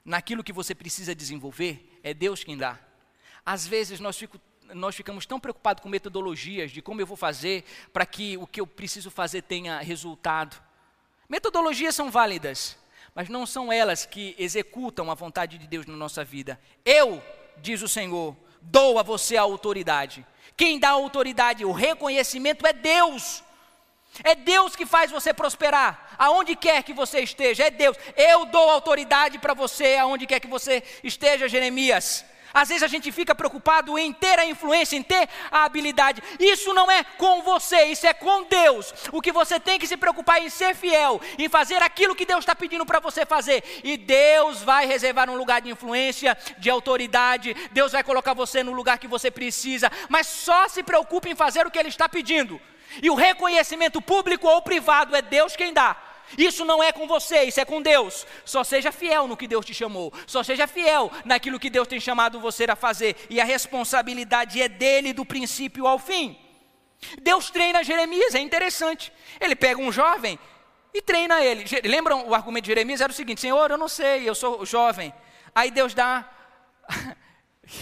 naquilo 0.04 0.44
que 0.44 0.52
você 0.52 0.74
precisa 0.74 1.14
desenvolver, 1.14 2.00
é 2.02 2.14
Deus 2.14 2.44
quem 2.44 2.56
dá. 2.56 2.78
Às 3.44 3.66
vezes 3.66 4.00
nós, 4.00 4.16
fico, 4.16 4.40
nós 4.74 4.94
ficamos 4.94 5.26
tão 5.26 5.40
preocupados 5.40 5.82
com 5.82 5.88
metodologias 5.88 6.70
de 6.70 6.80
como 6.80 7.00
eu 7.00 7.06
vou 7.06 7.16
fazer 7.16 7.64
para 7.92 8.06
que 8.06 8.36
o 8.36 8.46
que 8.46 8.60
eu 8.60 8.66
preciso 8.66 9.10
fazer 9.10 9.42
tenha 9.42 9.80
resultado. 9.80 10.62
Metodologias 11.28 11.94
são 11.94 12.10
válidas, 12.10 12.78
mas 13.14 13.28
não 13.28 13.46
são 13.46 13.72
elas 13.72 14.06
que 14.06 14.34
executam 14.38 15.10
a 15.10 15.14
vontade 15.14 15.58
de 15.58 15.66
Deus 15.66 15.86
na 15.86 15.96
nossa 15.96 16.24
vida. 16.24 16.58
Eu, 16.84 17.22
diz 17.58 17.82
o 17.82 17.88
Senhor, 17.88 18.36
dou 18.60 18.98
a 18.98 19.02
você 19.02 19.36
a 19.36 19.42
autoridade. 19.42 20.26
Quem 20.56 20.78
dá 20.78 20.88
a 20.88 20.92
autoridade, 20.92 21.64
o 21.64 21.72
reconhecimento 21.72 22.66
é 22.66 22.72
Deus. 22.72 23.42
É 24.22 24.34
Deus 24.34 24.76
que 24.76 24.84
faz 24.84 25.10
você 25.10 25.32
prosperar, 25.32 26.14
aonde 26.18 26.54
quer 26.54 26.82
que 26.82 26.92
você 26.92 27.20
esteja, 27.20 27.64
é 27.64 27.70
Deus. 27.70 27.96
Eu 28.14 28.44
dou 28.44 28.68
autoridade 28.68 29.38
para 29.38 29.54
você, 29.54 29.96
aonde 29.96 30.26
quer 30.26 30.38
que 30.38 30.46
você 30.46 30.82
esteja, 31.02 31.48
Jeremias. 31.48 32.22
Às 32.52 32.68
vezes 32.68 32.82
a 32.82 32.86
gente 32.86 33.10
fica 33.10 33.34
preocupado 33.34 33.98
em 33.98 34.12
ter 34.12 34.38
a 34.38 34.44
influência, 34.44 34.96
em 34.96 35.02
ter 35.02 35.28
a 35.50 35.64
habilidade. 35.64 36.22
Isso 36.38 36.74
não 36.74 36.90
é 36.90 37.02
com 37.04 37.42
você, 37.42 37.84
isso 37.84 38.06
é 38.06 38.12
com 38.12 38.44
Deus. 38.44 38.92
O 39.12 39.20
que 39.20 39.32
você 39.32 39.58
tem 39.58 39.78
que 39.78 39.86
se 39.86 39.96
preocupar 39.96 40.40
é 40.40 40.44
em 40.44 40.50
ser 40.50 40.74
fiel, 40.74 41.20
em 41.38 41.48
fazer 41.48 41.82
aquilo 41.82 42.14
que 42.14 42.26
Deus 42.26 42.40
está 42.40 42.54
pedindo 42.54 42.84
para 42.84 43.00
você 43.00 43.24
fazer. 43.24 43.62
E 43.82 43.96
Deus 43.96 44.62
vai 44.62 44.86
reservar 44.86 45.30
um 45.30 45.36
lugar 45.36 45.60
de 45.60 45.70
influência, 45.70 46.36
de 46.58 46.68
autoridade. 46.68 47.54
Deus 47.72 47.92
vai 47.92 48.02
colocar 48.02 48.34
você 48.34 48.62
no 48.62 48.72
lugar 48.72 48.98
que 48.98 49.08
você 49.08 49.30
precisa. 49.30 49.90
Mas 50.08 50.26
só 50.26 50.68
se 50.68 50.82
preocupe 50.82 51.30
em 51.30 51.34
fazer 51.34 51.66
o 51.66 51.70
que 51.70 51.78
Ele 51.78 51.88
está 51.88 52.08
pedindo. 52.08 52.60
E 53.02 53.08
o 53.08 53.14
reconhecimento 53.14 54.02
público 54.02 54.46
ou 54.46 54.60
privado 54.60 55.16
é 55.16 55.22
Deus 55.22 55.56
quem 55.56 55.72
dá. 55.72 56.11
Isso 56.36 56.64
não 56.64 56.82
é 56.82 56.92
com 56.92 57.06
você, 57.06 57.44
isso 57.44 57.60
é 57.60 57.64
com 57.64 57.82
Deus. 57.82 58.26
Só 58.44 58.64
seja 58.64 58.92
fiel 58.92 59.26
no 59.26 59.36
que 59.36 59.48
Deus 59.48 59.64
te 59.64 59.74
chamou. 59.74 60.12
Só 60.26 60.42
seja 60.42 60.66
fiel 60.66 61.10
naquilo 61.24 61.58
que 61.58 61.70
Deus 61.70 61.88
tem 61.88 62.00
chamado 62.00 62.40
você 62.40 62.64
a 62.64 62.76
fazer. 62.76 63.16
E 63.28 63.40
a 63.40 63.44
responsabilidade 63.44 64.60
é 64.60 64.68
dele 64.68 65.12
do 65.12 65.24
princípio 65.24 65.86
ao 65.86 65.98
fim. 65.98 66.38
Deus 67.20 67.50
treina 67.50 67.82
Jeremias, 67.82 68.34
é 68.34 68.40
interessante. 68.40 69.12
Ele 69.40 69.56
pega 69.56 69.80
um 69.80 69.90
jovem 69.90 70.38
e 70.94 71.02
treina 71.02 71.42
ele. 71.42 71.64
Lembram 71.84 72.28
o 72.28 72.34
argumento 72.34 72.64
de 72.64 72.70
Jeremias? 72.70 73.00
Era 73.00 73.12
o 73.12 73.14
seguinte: 73.14 73.40
Senhor, 73.40 73.70
eu 73.70 73.78
não 73.78 73.88
sei, 73.88 74.28
eu 74.28 74.34
sou 74.34 74.64
jovem. 74.64 75.12
Aí 75.54 75.70
Deus 75.70 75.94
dá. 75.94 76.28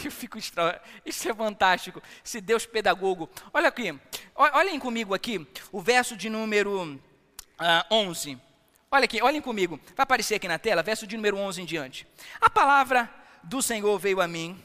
Eu 0.05 0.11
fico 0.11 0.39
extra... 0.39 0.81
Isso 1.05 1.29
é 1.29 1.35
fantástico. 1.35 2.03
Esse 2.25 2.41
Deus 2.41 2.67
pedagogo. 2.67 3.29
Olha 3.53 3.69
aqui. 3.69 3.99
Olhem 4.37 4.79
comigo 4.79 5.15
aqui 5.15 5.45
o 5.73 5.81
verso 5.81 6.17
de 6.17 6.29
número 6.29 7.01
uh, 7.61 7.65
ah, 7.65 7.87
11. 7.91 8.39
Olha 8.91 9.05
aqui, 9.05 9.23
olhem 9.23 9.41
comigo. 9.41 9.79
Vai 9.95 10.03
aparecer 10.03 10.35
aqui 10.35 10.49
na 10.49 10.59
tela, 10.59 10.83
verso 10.83 11.07
de 11.07 11.17
número 11.17 11.37
11 11.37 11.63
em 11.63 11.65
diante. 11.65 12.07
A 12.41 12.51
palavra 12.51 13.09
do 13.43 13.63
Senhor 13.63 13.97
veio 13.99 14.21
a 14.21 14.27
mim. 14.27 14.61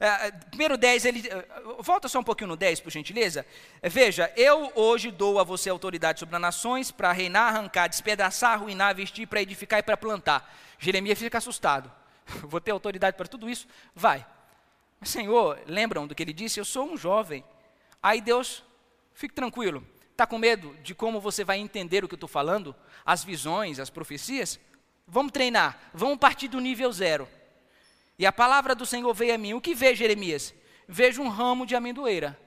Uh, 0.00 0.46
primeiro 0.48 0.78
10, 0.78 1.04
ele. 1.04 1.28
Uh, 1.28 1.82
volta 1.82 2.08
só 2.08 2.20
um 2.20 2.24
pouquinho 2.24 2.48
no 2.48 2.56
10, 2.56 2.80
por 2.80 2.90
gentileza. 2.90 3.44
Uh, 3.82 3.90
veja, 3.90 4.32
eu 4.34 4.72
hoje 4.74 5.10
dou 5.10 5.38
a 5.38 5.44
você 5.44 5.68
autoridade 5.68 6.20
sobre 6.20 6.34
as 6.36 6.40
nações 6.40 6.90
para 6.90 7.12
reinar, 7.12 7.54
arrancar, 7.54 7.86
despedaçar, 7.86 8.52
arruinar, 8.52 8.94
vestir, 8.94 9.26
para 9.26 9.42
edificar 9.42 9.80
e 9.80 9.82
para 9.82 9.96
plantar. 9.96 10.56
Jeremias 10.78 11.18
fica 11.18 11.36
assustado. 11.36 11.92
Vou 12.44 12.60
ter 12.60 12.70
autoridade 12.70 13.16
para 13.16 13.26
tudo 13.26 13.50
isso? 13.50 13.68
Vai. 13.94 14.24
Mas, 14.98 15.10
Senhor, 15.10 15.60
lembram 15.66 16.06
do 16.06 16.14
que 16.14 16.22
ele 16.22 16.32
disse? 16.32 16.58
Eu 16.58 16.64
sou 16.64 16.90
um 16.90 16.96
jovem. 16.96 17.44
Aí 18.02 18.22
Deus, 18.22 18.64
fique 19.12 19.34
tranquilo. 19.34 19.86
Está 20.20 20.26
com 20.26 20.36
medo 20.36 20.76
de 20.82 20.94
como 20.94 21.18
você 21.18 21.42
vai 21.42 21.58
entender 21.58 22.04
o 22.04 22.06
que 22.06 22.12
eu 22.12 22.18
estou 22.18 22.28
falando? 22.28 22.76
As 23.06 23.24
visões, 23.24 23.78
as 23.80 23.88
profecias? 23.88 24.60
Vamos 25.06 25.32
treinar, 25.32 25.80
vamos 25.94 26.18
partir 26.18 26.46
do 26.46 26.60
nível 26.60 26.92
zero. 26.92 27.26
E 28.18 28.26
a 28.26 28.30
palavra 28.30 28.74
do 28.74 28.84
Senhor 28.84 29.14
veio 29.14 29.34
a 29.34 29.38
mim. 29.38 29.54
O 29.54 29.62
que 29.62 29.74
vê, 29.74 29.94
Jeremias? 29.94 30.52
Vejo 30.86 31.22
um 31.22 31.30
ramo 31.30 31.64
de 31.64 31.74
amendoeira. 31.74 32.38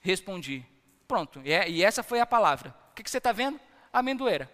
Respondi. 0.00 0.64
Pronto, 1.06 1.42
e, 1.44 1.52
é, 1.52 1.68
e 1.68 1.84
essa 1.84 2.02
foi 2.02 2.20
a 2.20 2.26
palavra. 2.26 2.74
O 2.90 2.94
que, 2.94 3.02
que 3.02 3.10
você 3.10 3.18
está 3.18 3.32
vendo? 3.32 3.60
Amendoeira. 3.92 4.50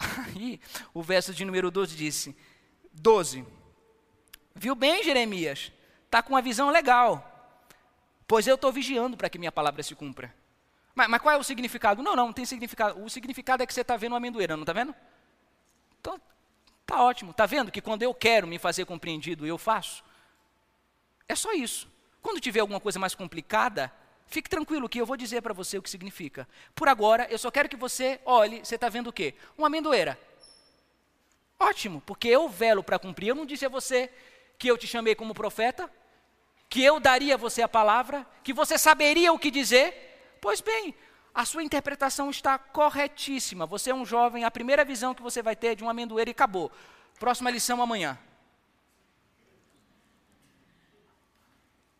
Aí, 0.34 0.60
o 0.92 1.00
verso 1.00 1.32
de 1.32 1.44
número 1.44 1.70
12 1.70 1.94
disse: 1.94 2.36
12. 2.92 3.46
Viu 4.52 4.74
bem, 4.74 5.04
Jeremias? 5.04 5.70
Está 6.06 6.20
com 6.20 6.34
uma 6.34 6.42
visão 6.42 6.70
legal. 6.70 7.54
Pois 8.26 8.48
eu 8.48 8.56
estou 8.56 8.72
vigiando 8.72 9.16
para 9.16 9.30
que 9.30 9.38
minha 9.38 9.52
palavra 9.52 9.80
se 9.84 9.94
cumpra. 9.94 10.39
Mas, 11.00 11.08
mas, 11.08 11.22
qual 11.22 11.34
é 11.34 11.38
o 11.38 11.42
significado? 11.42 12.02
Não, 12.02 12.14
não, 12.14 12.26
não 12.26 12.32
tem 12.32 12.44
significado. 12.44 13.02
O 13.02 13.08
significado 13.08 13.62
é 13.62 13.66
que 13.66 13.72
você 13.72 13.80
está 13.80 13.96
vendo 13.96 14.12
uma 14.12 14.18
amendoeira, 14.18 14.54
não 14.54 14.64
está 14.64 14.74
vendo? 14.74 14.94
Então, 15.98 16.20
tá 16.84 17.02
ótimo. 17.02 17.30
Está 17.30 17.46
vendo 17.46 17.72
que 17.72 17.80
quando 17.80 18.02
eu 18.02 18.12
quero 18.12 18.46
me 18.46 18.58
fazer 18.58 18.84
compreendido, 18.84 19.46
eu 19.46 19.56
faço? 19.56 20.04
É 21.26 21.34
só 21.34 21.54
isso. 21.54 21.88
Quando 22.20 22.38
tiver 22.38 22.60
alguma 22.60 22.78
coisa 22.78 22.98
mais 22.98 23.14
complicada, 23.14 23.90
fique 24.26 24.50
tranquilo 24.50 24.90
que 24.90 25.00
eu 25.00 25.06
vou 25.06 25.16
dizer 25.16 25.40
para 25.40 25.54
você 25.54 25.78
o 25.78 25.82
que 25.82 25.88
significa. 25.88 26.46
Por 26.74 26.86
agora, 26.86 27.26
eu 27.30 27.38
só 27.38 27.50
quero 27.50 27.66
que 27.66 27.76
você 27.76 28.20
olhe, 28.26 28.58
você 28.62 28.74
está 28.74 28.90
vendo 28.90 29.06
o 29.06 29.12
quê? 29.12 29.34
Uma 29.56 29.68
amendoeira. 29.68 30.20
Ótimo, 31.58 32.02
porque 32.04 32.28
eu 32.28 32.46
velo 32.46 32.84
para 32.84 32.98
cumprir. 32.98 33.28
Eu 33.28 33.34
não 33.34 33.46
disse 33.46 33.64
a 33.64 33.70
você 33.70 34.10
que 34.58 34.68
eu 34.68 34.76
te 34.76 34.86
chamei 34.86 35.14
como 35.14 35.32
profeta, 35.32 35.90
que 36.68 36.82
eu 36.82 37.00
daria 37.00 37.36
a 37.36 37.38
você 37.38 37.62
a 37.62 37.68
palavra, 37.68 38.26
que 38.44 38.52
você 38.52 38.76
saberia 38.76 39.32
o 39.32 39.38
que 39.38 39.50
dizer. 39.50 40.09
Pois 40.40 40.60
bem, 40.60 40.94
a 41.34 41.44
sua 41.44 41.62
interpretação 41.62 42.30
está 42.30 42.58
corretíssima. 42.58 43.66
Você 43.66 43.90
é 43.90 43.94
um 43.94 44.04
jovem, 44.04 44.44
a 44.44 44.50
primeira 44.50 44.84
visão 44.84 45.14
que 45.14 45.22
você 45.22 45.42
vai 45.42 45.54
ter 45.54 45.76
de 45.76 45.82
uma 45.82 45.92
amendoeira 45.92 46.30
e 46.30 46.32
acabou. 46.32 46.72
Próxima 47.18 47.50
lição 47.50 47.82
amanhã. 47.82 48.18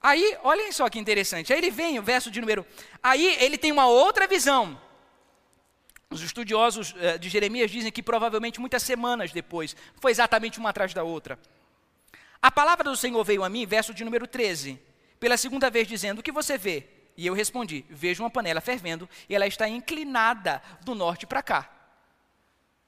Aí, 0.03 0.39
olhem 0.43 0.73
só 0.73 0.89
que 0.89 0.99
interessante. 0.99 1.53
Aí 1.53 1.59
ele 1.59 1.71
vem, 1.71 1.99
o 1.99 2.03
verso 2.03 2.31
de 2.31 2.41
número. 2.41 2.67
Aí 3.03 3.37
ele 3.39 3.59
tem 3.59 3.71
uma 3.71 3.87
outra 3.87 4.27
visão. 4.27 4.81
Os 6.09 6.23
estudiosos 6.23 6.95
eh, 6.99 7.19
de 7.19 7.29
Jeremias 7.29 7.71
dizem 7.71 7.93
que 7.93 8.03
provavelmente 8.03 8.59
muitas 8.59 8.83
semanas 8.83 9.31
depois, 9.31 9.77
foi 10.01 10.11
exatamente 10.11 10.59
uma 10.59 10.71
atrás 10.71 10.93
da 10.93 11.05
outra. 11.05 11.39
A 12.43 12.51
palavra 12.51 12.85
do 12.85 12.97
Senhor 12.97 13.23
veio 13.23 13.45
a 13.45 13.49
mim, 13.49 13.67
verso 13.67 13.93
de 13.95 14.03
número 14.03 14.27
13. 14.27 14.81
pela 15.21 15.37
segunda 15.37 15.71
vez, 15.71 15.87
dizendo: 15.87 16.21
O 16.21 16.23
que 16.23 16.33
você 16.33 16.57
vê? 16.57 17.00
E 17.21 17.27
eu 17.27 17.35
respondi: 17.35 17.85
Vejo 17.91 18.23
uma 18.23 18.31
panela 18.31 18.63
fervendo 18.63 19.07
e 19.29 19.35
ela 19.35 19.47
está 19.47 19.69
inclinada 19.69 20.63
do 20.81 20.95
norte 20.95 21.27
para 21.27 21.43
cá. 21.43 21.71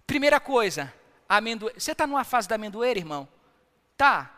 Primeira 0.07 0.41
coisa, 0.41 0.91
amendoeira. 1.29 1.79
Você 1.79 1.93
está 1.93 2.07
numa 2.07 2.25
fase 2.25 2.49
da 2.49 2.55
amendoeira, 2.55 2.99
irmão? 2.99 3.29
Tá. 3.95 4.35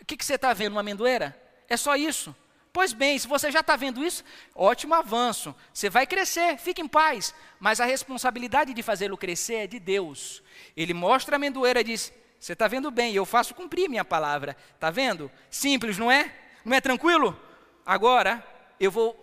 O 0.00 0.04
que, 0.06 0.16
que 0.16 0.24
você 0.24 0.36
está 0.36 0.54
vendo, 0.54 0.72
uma 0.72 0.80
amendoeira? 0.80 1.38
É 1.68 1.76
só 1.76 1.94
isso. 1.94 2.34
Pois 2.72 2.94
bem, 2.94 3.18
se 3.18 3.28
você 3.28 3.50
já 3.50 3.60
está 3.60 3.76
vendo 3.76 4.02
isso, 4.02 4.24
ótimo 4.54 4.94
avanço. 4.94 5.54
Você 5.74 5.90
vai 5.90 6.06
crescer, 6.06 6.56
fique 6.56 6.80
em 6.80 6.88
paz. 6.88 7.34
Mas 7.60 7.80
a 7.80 7.84
responsabilidade 7.84 8.72
de 8.72 8.82
fazê-lo 8.82 9.18
crescer 9.18 9.56
é 9.56 9.66
de 9.66 9.78
Deus. 9.78 10.42
Ele 10.74 10.94
mostra 10.94 11.34
a 11.34 11.36
amendoeira 11.36 11.82
e 11.82 11.84
diz: 11.84 12.10
Você 12.40 12.54
está 12.54 12.66
vendo 12.66 12.90
bem, 12.90 13.12
eu 13.12 13.26
faço 13.26 13.54
cumprir 13.54 13.90
minha 13.90 14.06
palavra. 14.06 14.56
Está 14.74 14.88
vendo? 14.88 15.30
Simples, 15.50 15.98
não 15.98 16.10
é? 16.10 16.34
Não 16.64 16.74
é 16.74 16.80
tranquilo? 16.80 17.38
Agora, 17.84 18.42
eu 18.84 18.90
vou 18.90 19.14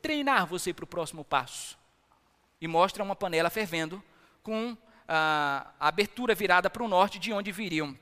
treinar 0.00 0.46
você 0.46 0.72
para 0.72 0.84
o 0.84 0.88
próximo 0.88 1.24
passo. 1.24 1.76
E 2.60 2.66
mostra 2.66 3.02
uma 3.02 3.16
panela 3.16 3.50
fervendo 3.50 4.02
com 4.42 4.76
a, 5.06 5.72
a 5.78 5.88
abertura 5.88 6.34
virada 6.34 6.70
para 6.70 6.82
o 6.82 6.88
norte, 6.88 7.18
de 7.18 7.32
onde 7.32 7.52
viriam 7.52 7.98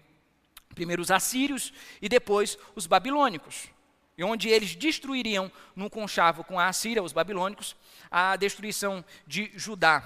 primeiro 0.75 1.01
os 1.01 1.11
assírios 1.11 1.73
e 2.03 2.09
depois 2.09 2.59
os 2.75 2.87
babilônicos 2.87 3.71
e 4.19 4.25
onde 4.25 4.49
eles 4.49 4.75
destruiriam 4.75 5.53
no 5.75 5.91
conchavo 5.91 6.43
com 6.43 6.59
a 6.59 6.69
Assíria, 6.69 7.03
os 7.03 7.13
babilônicos, 7.13 7.77
a 8.11 8.35
destruição 8.37 9.05
de 9.27 9.53
Judá. 9.55 10.03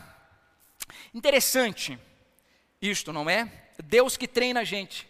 Interessante 1.14 1.98
isto, 2.82 3.12
não 3.12 3.28
é? 3.30 3.70
Deus 3.84 4.16
que 4.16 4.26
treina 4.26 4.61
a 4.61 4.64
gente. 4.64 5.08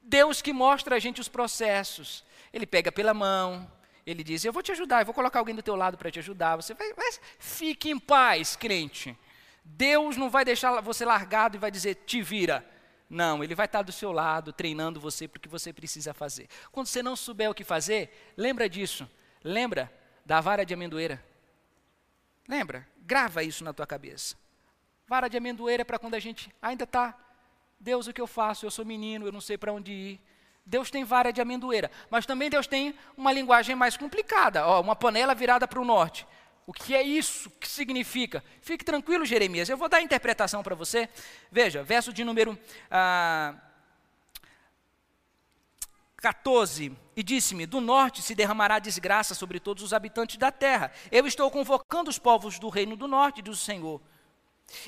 Deus 0.00 0.42
que 0.42 0.52
mostra 0.52 0.96
a 0.96 0.98
gente 0.98 1.20
os 1.20 1.28
processos. 1.28 2.24
Ele 2.52 2.66
pega 2.66 2.90
pela 2.90 3.14
mão, 3.14 3.70
ele 4.06 4.22
diz: 4.24 4.44
Eu 4.44 4.52
vou 4.52 4.62
te 4.62 4.72
ajudar, 4.72 5.00
eu 5.00 5.06
vou 5.06 5.14
colocar 5.14 5.38
alguém 5.38 5.54
do 5.54 5.62
teu 5.62 5.76
lado 5.76 5.96
para 5.96 6.10
te 6.10 6.18
ajudar. 6.18 6.56
Você 6.56 6.74
vai, 6.74 6.92
vai, 6.92 7.10
fique 7.38 7.90
em 7.90 7.98
paz, 7.98 8.56
crente. 8.56 9.16
Deus 9.64 10.16
não 10.16 10.28
vai 10.28 10.44
deixar 10.44 10.80
você 10.80 11.04
largado 11.04 11.56
e 11.56 11.60
vai 11.60 11.70
dizer: 11.70 11.94
Te 12.06 12.22
vira. 12.22 12.66
Não, 13.08 13.44
ele 13.44 13.54
vai 13.54 13.66
estar 13.66 13.82
do 13.82 13.92
seu 13.92 14.10
lado, 14.10 14.54
treinando 14.54 14.98
você 14.98 15.28
para 15.28 15.36
o 15.36 15.40
que 15.40 15.48
você 15.48 15.70
precisa 15.70 16.14
fazer. 16.14 16.48
Quando 16.70 16.86
você 16.86 17.02
não 17.02 17.14
souber 17.14 17.50
o 17.50 17.54
que 17.54 17.62
fazer, 17.62 18.32
lembra 18.36 18.68
disso. 18.68 19.08
Lembra 19.44 19.92
da 20.24 20.40
vara 20.40 20.64
de 20.64 20.72
amendoeira. 20.72 21.22
Lembra? 22.48 22.88
Grava 22.98 23.42
isso 23.42 23.62
na 23.64 23.72
tua 23.72 23.86
cabeça. 23.86 24.34
Vara 25.06 25.28
de 25.28 25.36
amendoeira 25.36 25.82
é 25.82 25.84
para 25.84 25.98
quando 25.98 26.14
a 26.14 26.18
gente 26.18 26.50
ainda 26.62 26.84
está, 26.84 27.14
Deus, 27.78 28.06
o 28.06 28.12
que 28.12 28.20
eu 28.20 28.26
faço? 28.26 28.64
Eu 28.64 28.70
sou 28.70 28.84
menino, 28.84 29.26
eu 29.26 29.32
não 29.32 29.40
sei 29.40 29.58
para 29.58 29.72
onde 29.72 29.92
ir. 29.92 30.20
Deus 30.64 30.90
tem 30.90 31.04
vara 31.04 31.32
de 31.32 31.40
amendoeira, 31.40 31.90
mas 32.08 32.24
também 32.24 32.48
Deus 32.48 32.66
tem 32.66 32.94
uma 33.16 33.32
linguagem 33.32 33.74
mais 33.74 33.96
complicada. 33.96 34.66
Ó, 34.66 34.80
uma 34.80 34.94
panela 34.94 35.34
virada 35.34 35.66
para 35.66 35.80
o 35.80 35.84
norte. 35.84 36.26
O 36.66 36.72
que 36.72 36.94
é 36.94 37.02
isso? 37.02 37.48
O 37.48 37.52
que 37.52 37.68
significa? 37.68 38.42
Fique 38.60 38.84
tranquilo, 38.84 39.24
Jeremias. 39.24 39.68
Eu 39.68 39.76
vou 39.76 39.88
dar 39.88 39.98
a 39.98 40.02
interpretação 40.02 40.62
para 40.62 40.74
você. 40.74 41.08
Veja, 41.50 41.82
verso 41.82 42.12
de 42.12 42.22
número 42.22 42.56
ah, 42.90 43.54
14. 46.18 46.96
E 47.16 47.22
disse-me: 47.22 47.66
Do 47.66 47.80
norte 47.80 48.22
se 48.22 48.34
derramará 48.34 48.78
desgraça 48.78 49.34
sobre 49.34 49.58
todos 49.58 49.82
os 49.82 49.92
habitantes 49.92 50.36
da 50.36 50.52
terra. 50.52 50.92
Eu 51.10 51.26
estou 51.26 51.50
convocando 51.50 52.08
os 52.08 52.18
povos 52.18 52.60
do 52.60 52.68
reino 52.68 52.96
do 52.96 53.08
norte, 53.08 53.42
diz 53.42 53.54
o 53.54 53.56
Senhor. 53.56 54.00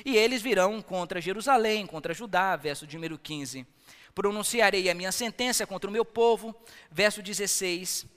E 0.05 0.15
eles 0.15 0.41
virão 0.41 0.81
contra 0.81 1.19
Jerusalém, 1.19 1.85
contra 1.85 2.13
Judá. 2.13 2.55
Verso 2.55 2.87
de 2.87 2.95
número 2.95 3.19
15. 3.19 3.67
Pronunciarei 4.15 4.89
a 4.89 4.95
minha 4.95 5.11
sentença 5.11 5.67
contra 5.67 5.89
o 5.89 5.93
meu 5.93 6.05
povo. 6.05 6.55
Verso 6.89 7.21
16 7.21 8.07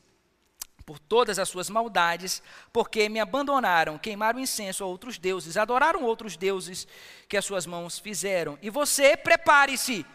por 0.89 0.99
todas 0.99 1.39
as 1.39 1.51
suas 1.51 1.69
maldades, 1.69 2.43
porque 2.73 3.11
me 3.11 3.21
abandonaram, 3.21 3.99
queimaram 3.99 4.41
incenso 4.41 4.83
a 4.83 4.87
outros 4.87 5.19
deuses, 5.19 5.59
adoraram 5.59 6.03
outros 6.03 6.35
deuses 6.35 6.89
que 7.29 7.37
as 7.37 7.45
suas 7.45 7.67
mãos 7.67 7.99
fizeram. 7.99 8.59
E 8.63 8.71
você, 8.71 9.15
prepare-se. 9.15 10.07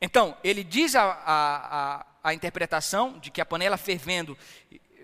Então, 0.00 0.34
ele 0.42 0.64
diz 0.64 0.96
a, 0.96 1.02
a, 1.02 1.98
a, 2.00 2.06
a, 2.24 2.32
interpretação 2.32 3.18
de 3.18 3.30
que 3.30 3.38
a 3.38 3.44
panela 3.44 3.76
fervendo 3.76 4.34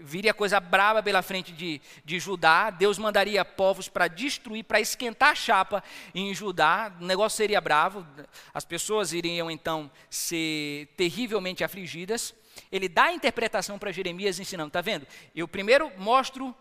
viria 0.02 0.34
coisa 0.34 0.60
brava 0.60 1.02
pela 1.02 1.22
frente 1.22 1.52
de, 1.52 1.80
de 2.04 2.18
Judá, 2.18 2.70
Deus 2.70 2.98
mandaria 2.98 3.44
povos 3.44 3.88
para 3.88 4.08
destruir, 4.08 4.64
para 4.64 4.80
esquentar 4.80 5.30
a 5.30 5.34
chapa 5.34 5.82
em 6.14 6.34
Judá, 6.34 6.92
o 7.00 7.04
negócio 7.04 7.36
seria 7.36 7.60
bravo, 7.60 8.06
as 8.52 8.64
pessoas 8.64 9.12
iriam 9.12 9.50
então 9.50 9.90
ser 10.10 10.88
terrivelmente 10.96 11.64
afligidas 11.64 12.34
ele 12.70 12.88
dá 12.88 13.04
a 13.04 13.12
interpretação 13.12 13.78
para 13.78 13.92
Jeremias 13.92 14.38
ensinando, 14.38 14.68
está 14.68 14.80
vendo? 14.80 15.06
Eu 15.34 15.46
primeiro 15.46 15.92
mostro 15.98 16.54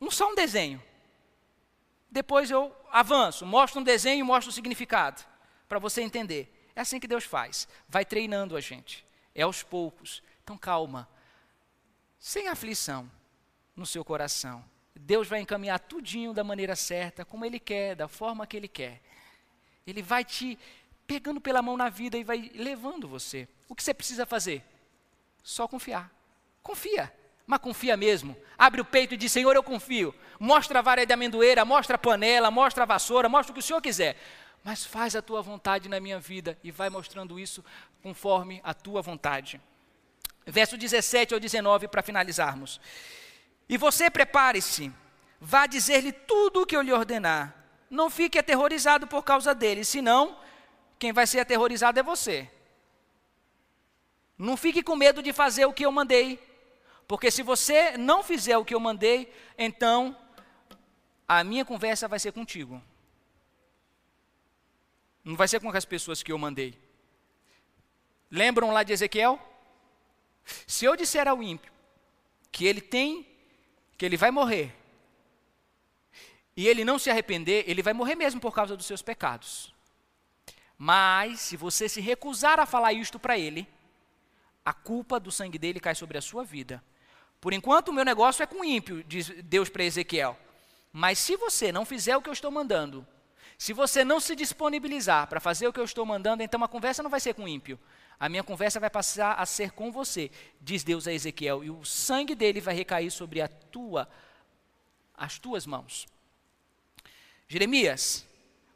um 0.00 0.10
só 0.10 0.30
um 0.30 0.34
desenho. 0.34 0.82
Depois 2.10 2.50
eu 2.50 2.74
avanço, 2.90 3.44
mostro 3.44 3.80
um 3.80 3.84
desenho 3.84 4.20
e 4.20 4.22
mostro 4.22 4.50
o 4.50 4.54
significado, 4.54 5.22
para 5.68 5.78
você 5.78 6.00
entender. 6.00 6.70
É 6.74 6.80
assim 6.80 7.00
que 7.00 7.08
Deus 7.08 7.24
faz. 7.24 7.68
Vai 7.88 8.04
treinando 8.04 8.56
a 8.56 8.60
gente. 8.60 9.04
É 9.34 9.42
aos 9.42 9.62
poucos. 9.62 10.22
Então 10.42 10.56
calma. 10.56 11.08
Sem 12.18 12.48
aflição 12.48 13.10
no 13.76 13.86
seu 13.86 14.04
coração. 14.04 14.64
Deus 14.94 15.28
vai 15.28 15.40
encaminhar 15.40 15.78
tudinho 15.78 16.34
da 16.34 16.42
maneira 16.42 16.74
certa, 16.74 17.24
como 17.24 17.44
Ele 17.44 17.60
quer, 17.60 17.94
da 17.94 18.08
forma 18.08 18.46
que 18.46 18.56
Ele 18.56 18.68
quer. 18.68 19.00
Ele 19.86 20.02
vai 20.02 20.24
te 20.24 20.58
pegando 21.06 21.40
pela 21.40 21.62
mão 21.62 21.76
na 21.76 21.88
vida 21.88 22.18
e 22.18 22.24
vai 22.24 22.50
levando 22.54 23.08
você. 23.08 23.48
O 23.68 23.74
que 23.74 23.82
você 23.82 23.94
precisa 23.94 24.26
fazer? 24.26 24.62
Só 25.42 25.66
confiar. 25.66 26.12
Confia. 26.62 27.12
Mas 27.46 27.60
confia 27.60 27.96
mesmo. 27.96 28.36
Abre 28.58 28.80
o 28.82 28.84
peito 28.84 29.14
e 29.14 29.16
diz: 29.16 29.32
Senhor, 29.32 29.56
eu 29.56 29.62
confio. 29.62 30.14
Mostra 30.38 30.80
a 30.80 30.82
vara 30.82 31.06
de 31.06 31.12
amendoeira, 31.12 31.64
mostra 31.64 31.94
a 31.94 31.98
panela, 31.98 32.50
mostra 32.50 32.82
a 32.82 32.86
vassoura, 32.86 33.28
mostra 33.28 33.52
o 33.52 33.54
que 33.54 33.60
o 33.60 33.62
Senhor 33.62 33.80
quiser. 33.80 34.16
Mas 34.62 34.84
faz 34.84 35.16
a 35.16 35.22
tua 35.22 35.40
vontade 35.40 35.88
na 35.88 35.98
minha 35.98 36.18
vida 36.18 36.58
e 36.62 36.70
vai 36.70 36.90
mostrando 36.90 37.38
isso 37.38 37.64
conforme 38.02 38.60
a 38.62 38.74
tua 38.74 39.00
vontade. 39.00 39.58
Verso 40.46 40.76
17 40.76 41.34
ao 41.34 41.40
19 41.40 41.88
para 41.88 42.02
finalizarmos. 42.02 42.80
E 43.68 43.76
você 43.76 44.10
prepare-se, 44.10 44.92
vá 45.40 45.66
dizer-lhe 45.66 46.10
tudo 46.12 46.62
o 46.62 46.66
que 46.66 46.76
eu 46.76 46.80
lhe 46.80 46.92
ordenar. 46.92 47.54
Não 47.90 48.08
fique 48.08 48.38
aterrorizado 48.38 49.06
por 49.06 49.22
causa 49.22 49.54
dele, 49.54 49.84
senão 49.84 50.38
quem 50.98 51.12
vai 51.12 51.26
ser 51.26 51.40
aterrorizado 51.40 51.98
é 51.98 52.02
você. 52.02 52.50
Não 54.36 54.56
fique 54.56 54.82
com 54.82 54.96
medo 54.96 55.22
de 55.22 55.32
fazer 55.32 55.66
o 55.66 55.72
que 55.72 55.84
eu 55.84 55.92
mandei, 55.92 56.38
porque 57.06 57.30
se 57.30 57.42
você 57.42 57.96
não 57.96 58.22
fizer 58.22 58.56
o 58.56 58.64
que 58.64 58.74
eu 58.74 58.80
mandei, 58.80 59.32
então 59.56 60.16
a 61.26 61.42
minha 61.42 61.64
conversa 61.64 62.06
vai 62.06 62.18
ser 62.18 62.32
contigo. 62.32 62.82
Não 65.24 65.36
vai 65.36 65.48
ser 65.48 65.60
com 65.60 65.68
as 65.70 65.84
pessoas 65.84 66.22
que 66.22 66.32
eu 66.32 66.38
mandei. 66.38 66.78
Lembram 68.30 68.70
lá 68.70 68.82
de 68.82 68.92
Ezequiel? 68.92 69.38
Se 70.66 70.84
eu 70.84 70.96
disser 70.96 71.28
ao 71.28 71.42
ímpio 71.42 71.72
que 72.50 72.66
ele 72.66 72.80
tem, 72.80 73.26
que 73.96 74.04
ele 74.04 74.16
vai 74.16 74.30
morrer, 74.30 74.74
e 76.56 76.66
ele 76.66 76.84
não 76.84 76.98
se 76.98 77.08
arrepender, 77.08 77.64
ele 77.68 77.82
vai 77.82 77.92
morrer 77.92 78.16
mesmo 78.16 78.40
por 78.40 78.52
causa 78.52 78.76
dos 78.76 78.86
seus 78.86 79.00
pecados. 79.00 79.72
Mas, 80.76 81.40
se 81.40 81.56
você 81.56 81.88
se 81.88 82.00
recusar 82.00 82.58
a 82.58 82.66
falar 82.66 82.92
isto 82.92 83.18
para 83.18 83.38
ele, 83.38 83.68
a 84.64 84.72
culpa 84.72 85.20
do 85.20 85.30
sangue 85.30 85.58
dele 85.58 85.80
cai 85.80 85.94
sobre 85.94 86.18
a 86.18 86.20
sua 86.20 86.44
vida. 86.44 86.82
Por 87.40 87.52
enquanto, 87.52 87.88
o 87.88 87.92
meu 87.92 88.04
negócio 88.04 88.42
é 88.42 88.46
com 88.46 88.64
ímpio, 88.64 89.04
diz 89.04 89.28
Deus 89.44 89.68
para 89.68 89.84
Ezequiel. 89.84 90.38
Mas 90.92 91.18
se 91.18 91.36
você 91.36 91.70
não 91.70 91.84
fizer 91.84 92.16
o 92.16 92.22
que 92.22 92.28
eu 92.28 92.32
estou 92.32 92.50
mandando, 92.50 93.06
se 93.56 93.72
você 93.72 94.04
não 94.04 94.20
se 94.20 94.34
disponibilizar 94.34 95.26
para 95.26 95.40
fazer 95.40 95.66
o 95.68 95.72
que 95.72 95.80
eu 95.80 95.84
estou 95.84 96.04
mandando, 96.06 96.42
então 96.42 96.62
a 96.62 96.68
conversa 96.68 97.02
não 97.02 97.10
vai 97.10 97.20
ser 97.20 97.34
com 97.34 97.46
ímpio. 97.46 97.78
A 98.20 98.28
minha 98.28 98.42
conversa 98.42 98.80
vai 98.80 98.90
passar 98.90 99.34
a 99.34 99.46
ser 99.46 99.70
com 99.70 99.92
você, 99.92 100.30
diz 100.60 100.82
Deus 100.82 101.06
a 101.06 101.12
Ezequiel, 101.12 101.62
e 101.62 101.70
o 101.70 101.84
sangue 101.84 102.34
dele 102.34 102.60
vai 102.60 102.74
recair 102.74 103.10
sobre 103.10 103.40
a 103.40 103.48
tua, 103.48 104.08
as 105.14 105.38
tuas 105.38 105.66
mãos. 105.66 106.06
Jeremias, 107.46 108.26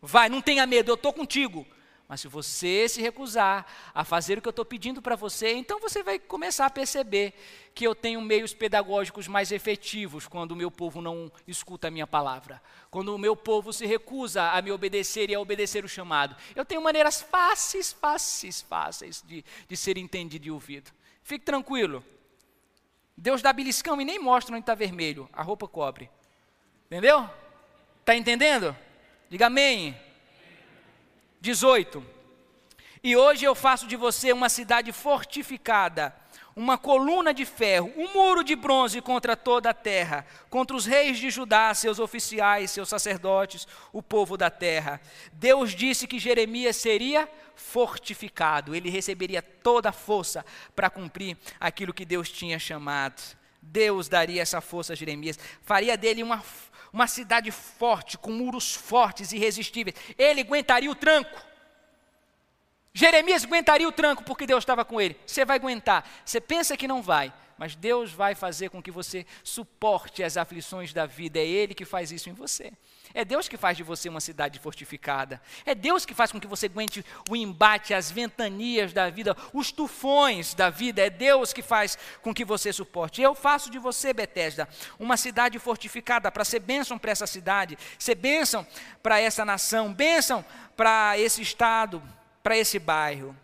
vai, 0.01 0.29
não 0.29 0.41
tenha 0.41 0.67
medo, 0.67 0.91
eu 0.91 0.95
estou 0.95 1.13
contigo. 1.13 1.67
Mas 2.09 2.21
se 2.21 2.29
você 2.29 2.89
se 2.89 3.01
recusar 3.01 3.67
a 3.95 4.05
fazer 4.05 4.39
o 4.39 4.43
que 4.43 4.49
eu 4.49 4.51
estou 4.51 4.65
pedindo 4.65 5.01
para 5.01 5.17
você, 5.17 5.55
então 5.55 5.81
você 5.81 6.03
vai 6.03 6.19
começar 6.19 6.67
a 6.67 6.71
perceber 6.71 7.33
que 7.75 7.87
eu 7.87 7.95
tenho 7.95 8.21
meios 8.21 8.53
pedagógicos 8.53 9.27
mais 9.27 9.51
efetivos 9.51 10.27
quando 10.27 10.53
o 10.53 10.57
meu 10.57 10.71
povo 10.71 11.01
não 11.01 11.33
escuta 11.47 11.89
a 11.89 11.91
minha 11.91 12.07
palavra. 12.07 12.63
Quando 12.91 13.15
o 13.15 13.19
meu 13.19 13.35
povo 13.35 13.73
se 13.73 13.87
recusa 13.87 14.51
a 14.51 14.61
me 14.61 14.71
obedecer 14.71 15.31
e 15.31 15.35
a 15.35 15.41
obedecer 15.41 15.85
o 15.85 15.89
chamado. 15.89 16.37
Eu 16.55 16.65
tenho 16.65 16.83
maneiras 16.83 17.23
fáceis, 17.23 17.93
fáceis, 17.93 18.61
fáceis 18.61 19.23
de, 19.27 19.45
de 19.67 19.77
ser 19.77 19.97
entendido 19.97 20.47
e 20.47 20.51
ouvido. 20.51 20.91
Fique 21.23 21.45
tranquilo. 21.45 22.05
Deus 23.17 23.41
dá 23.41 23.53
beliscão 23.53 24.01
e 24.01 24.05
nem 24.05 24.19
mostra 24.19 24.55
onde 24.55 24.63
está 24.63 24.75
vermelho. 24.75 25.29
A 25.33 25.43
roupa 25.43 25.67
cobre. 25.67 26.11
Entendeu? 26.87 27.29
Está 28.01 28.15
entendendo? 28.15 28.77
Diga 29.31 29.47
amém. 29.47 29.97
18. 31.43 32.07
E 33.03 33.17
hoje 33.17 33.45
eu 33.45 33.53
faço 33.53 33.89
de 33.89 33.97
você 33.97 34.33
uma 34.33 34.49
cidade 34.49 34.93
fortificada, 34.93 36.15
uma 36.55 36.79
coluna 36.79 37.35
de 37.35 37.45
ferro, 37.45 37.93
um 37.97 38.13
muro 38.15 38.45
de 38.45 38.55
bronze 38.55 39.01
contra 39.01 39.37
toda 39.37 39.71
a 39.71 39.75
terra, 39.75 40.25
contra 40.49 40.77
os 40.77 40.87
reis 40.87 41.19
de 41.19 41.31
Judá, 41.31 41.75
seus 41.75 41.99
oficiais, 41.99 42.71
seus 42.71 42.89
sacerdotes, 42.89 43.67
o 43.93 44.01
povo 44.01 44.37
da 44.37 44.51
terra. 44.51 45.01
Deus 45.33 45.73
disse 45.73 46.07
que 46.07 46.21
Jeremias 46.21 46.77
seria 46.77 47.29
fortificado, 47.57 48.73
ele 48.73 48.89
receberia 48.89 49.43
toda 49.43 49.89
a 49.89 49.93
força 49.93 50.47
para 50.77 50.89
cumprir 50.89 51.37
aquilo 51.59 51.93
que 51.93 52.05
Deus 52.05 52.31
tinha 52.31 52.59
chamado. 52.59 53.21
Deus 53.61 54.09
daria 54.09 54.43
essa 54.43 54.61
força 54.61 54.93
a 54.93 54.97
Jeremias, 54.97 55.39
faria 55.63 55.97
dele 55.97 56.23
uma, 56.23 56.43
uma 56.93 57.07
cidade 57.07 57.51
forte, 57.51 58.19
com 58.19 58.31
muros 58.31 58.75
fortes 58.75 59.33
e 59.33 59.37
irresistíveis. 59.37 59.97
Ele 60.19 60.43
aguentaria 60.43 60.91
o 60.91 60.95
tranco. 60.95 61.41
Jeremias 62.93 63.45
aguentaria 63.45 63.89
o 63.89 63.93
tranco 63.93 64.23
porque 64.23 64.47
Deus 64.47 64.63
estava 64.63 64.85
com 64.85 65.01
ele. 65.01 65.19
Você 65.27 65.45
vai 65.45 65.57
aguentar. 65.57 66.07
Você 66.25 66.41
pensa 66.41 66.77
que 66.77 66.87
não 66.87 67.01
vai, 67.01 67.33
mas 67.63 67.77
Deus 67.77 68.11
vai 68.11 68.35
fazer 68.35 68.71
com 68.71 68.83
que 68.83 68.91
você 68.91 69.25
suporte 69.45 70.21
as 70.25 70.37
aflições 70.37 70.93
da 70.93 71.07
vida. 71.07 71.39
É 71.39 71.47
Ele 71.47 71.77
que 71.77 71.85
faz 71.85 72.11
isso 72.11 72.29
em 72.29 72.33
você. 72.33 72.73
É 73.15 73.25
Deus 73.25 73.47
que 73.47 73.57
faz 73.57 73.77
de 73.77 73.85
você 73.85 74.09
uma 74.09 74.21
cidade 74.21 74.59
fortificada. 74.59 75.41
É 75.65 75.73
Deus 75.73 76.05
que 76.05 76.13
faz 76.13 76.33
com 76.33 76.41
que 76.41 76.47
você 76.49 76.67
aguente 76.67 77.07
o 77.31 77.37
embate, 77.37 77.95
as 77.95 78.11
ventanias 78.11 78.93
da 78.93 79.09
vida, 79.11 79.37
os 79.53 79.71
tufões 79.71 80.55
da 80.55 80.71
vida. 80.71 81.03
É 81.03 81.09
Deus 81.09 81.53
que 81.53 81.63
faz 81.63 81.97
com 82.21 82.35
que 82.35 82.45
você 82.45 82.73
suporte. 82.73 83.23
Eu 83.23 83.33
faço 83.33 83.71
de 83.71 83.79
você, 83.79 84.13
Betesda, 84.13 84.69
uma 84.99 85.17
cidade 85.17 85.57
fortificada 85.61 86.33
para 86.33 86.45
ser 86.45 86.59
bênção 86.59 86.99
para 86.99 87.13
essa 87.13 87.29
cidade, 87.29 87.79
ser 87.97 88.17
bênção 88.17 88.67
para 89.01 89.21
essa 89.21 89.45
nação, 89.45 89.95
bênção 89.95 90.45
para 90.77 91.17
esse 91.17 91.41
estado 91.41 92.03
para 92.43 92.57
esse 92.57 92.81
bairro. 92.81 93.37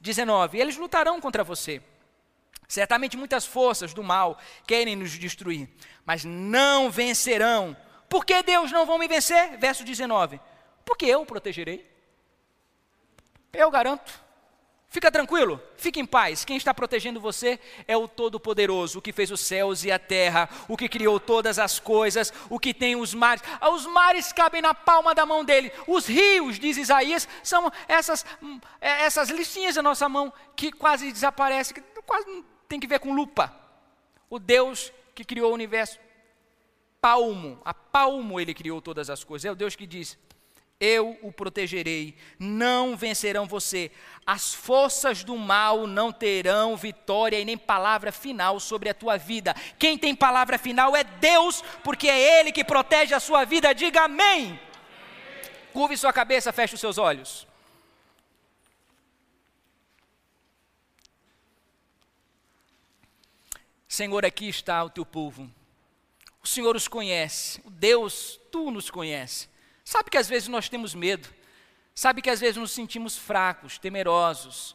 19. 0.00 0.58
Eles 0.58 0.76
lutarão 0.76 1.20
contra 1.20 1.44
você. 1.44 1.80
Certamente 2.72 3.18
muitas 3.18 3.44
forças 3.44 3.92
do 3.92 4.02
mal 4.02 4.38
querem 4.66 4.96
nos 4.96 5.10
destruir, 5.10 5.68
mas 6.06 6.24
não 6.24 6.90
vencerão. 6.90 7.76
Por 8.08 8.24
que 8.24 8.42
Deus 8.42 8.72
não 8.72 8.86
vão 8.86 8.96
me 8.96 9.06
vencer? 9.06 9.58
Verso 9.58 9.84
19. 9.84 10.40
Porque 10.82 11.04
eu 11.04 11.20
o 11.20 11.26
protegerei. 11.26 11.86
Eu 13.52 13.70
garanto. 13.70 14.18
Fica 14.88 15.12
tranquilo, 15.12 15.60
fique 15.76 16.00
em 16.00 16.06
paz. 16.06 16.46
Quem 16.46 16.56
está 16.56 16.72
protegendo 16.72 17.20
você 17.20 17.60
é 17.86 17.94
o 17.94 18.08
Todo-Poderoso, 18.08 19.00
o 19.00 19.02
que 19.02 19.12
fez 19.12 19.30
os 19.30 19.42
céus 19.42 19.84
e 19.84 19.92
a 19.92 19.98
terra, 19.98 20.48
o 20.66 20.74
que 20.74 20.88
criou 20.88 21.20
todas 21.20 21.58
as 21.58 21.78
coisas, 21.78 22.32
o 22.48 22.58
que 22.58 22.72
tem 22.72 22.96
os 22.96 23.12
mares. 23.12 23.42
Ah, 23.60 23.68
os 23.68 23.84
mares 23.84 24.32
cabem 24.32 24.62
na 24.62 24.72
palma 24.72 25.14
da 25.14 25.26
mão 25.26 25.44
dele. 25.44 25.70
Os 25.86 26.06
rios, 26.06 26.58
diz 26.58 26.78
Isaías, 26.78 27.28
são 27.42 27.70
essas, 27.86 28.24
hum, 28.42 28.58
é, 28.80 29.04
essas 29.04 29.28
listinhas 29.28 29.74
da 29.74 29.82
nossa 29.82 30.08
mão 30.08 30.32
que 30.56 30.72
quase 30.72 31.12
desaparecem, 31.12 31.84
quase 32.06 32.51
tem 32.72 32.80
que 32.80 32.86
ver 32.86 33.00
com 33.00 33.12
lupa. 33.12 33.54
O 34.30 34.38
Deus 34.38 34.90
que 35.14 35.26
criou 35.26 35.50
o 35.50 35.54
universo. 35.54 35.98
Palmo, 37.02 37.60
a 37.64 37.74
palmo 37.74 38.40
ele 38.40 38.54
criou 38.54 38.80
todas 38.80 39.10
as 39.10 39.22
coisas. 39.22 39.44
É 39.44 39.52
o 39.52 39.54
Deus 39.54 39.76
que 39.76 39.86
diz: 39.86 40.16
eu 40.80 41.18
o 41.20 41.30
protegerei, 41.30 42.16
não 42.38 42.96
vencerão 42.96 43.46
você. 43.46 43.90
As 44.24 44.54
forças 44.54 45.22
do 45.22 45.36
mal 45.36 45.86
não 45.86 46.10
terão 46.10 46.74
vitória 46.74 47.38
e 47.38 47.44
nem 47.44 47.58
palavra 47.58 48.10
final 48.10 48.58
sobre 48.58 48.88
a 48.88 48.94
tua 48.94 49.18
vida. 49.18 49.54
Quem 49.78 49.98
tem 49.98 50.14
palavra 50.14 50.58
final 50.58 50.96
é 50.96 51.04
Deus, 51.04 51.62
porque 51.84 52.08
é 52.08 52.40
Ele 52.40 52.52
que 52.52 52.64
protege 52.64 53.12
a 53.12 53.20
sua 53.20 53.44
vida. 53.44 53.74
Diga 53.74 54.04
amém. 54.04 54.58
Curve 55.74 55.96
sua 55.98 56.12
cabeça, 56.12 56.52
feche 56.52 56.74
os 56.74 56.80
seus 56.80 56.96
olhos. 56.96 57.46
Senhor, 63.92 64.24
aqui 64.24 64.48
está 64.48 64.82
o 64.82 64.88
teu 64.88 65.04
povo. 65.04 65.50
O 66.42 66.48
Senhor 66.48 66.74
os 66.74 66.88
conhece. 66.88 67.60
O 67.62 67.68
Deus, 67.68 68.40
tu 68.50 68.70
nos 68.70 68.88
conhece. 68.88 69.50
Sabe 69.84 70.08
que 70.08 70.16
às 70.16 70.26
vezes 70.26 70.48
nós 70.48 70.66
temos 70.66 70.94
medo, 70.94 71.28
sabe 71.94 72.22
que 72.22 72.30
às 72.30 72.40
vezes 72.40 72.56
nos 72.56 72.70
sentimos 72.70 73.18
fracos, 73.18 73.76
temerosos, 73.76 74.74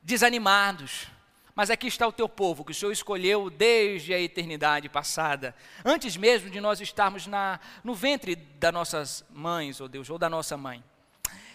desanimados. 0.00 1.06
Mas 1.54 1.68
aqui 1.68 1.86
está 1.86 2.08
o 2.08 2.12
teu 2.12 2.26
povo, 2.26 2.64
que 2.64 2.72
o 2.72 2.74
Senhor 2.74 2.92
escolheu 2.92 3.50
desde 3.50 4.14
a 4.14 4.18
eternidade 4.18 4.88
passada, 4.88 5.54
antes 5.84 6.16
mesmo 6.16 6.48
de 6.48 6.62
nós 6.62 6.80
estarmos 6.80 7.26
na, 7.26 7.60
no 7.84 7.94
ventre 7.94 8.36
das 8.36 8.72
nossas 8.72 9.22
mães, 9.28 9.82
ou 9.82 9.84
oh 9.84 9.88
Deus, 9.88 10.08
ou 10.08 10.16
da 10.16 10.30
nossa 10.30 10.56
mãe. 10.56 10.82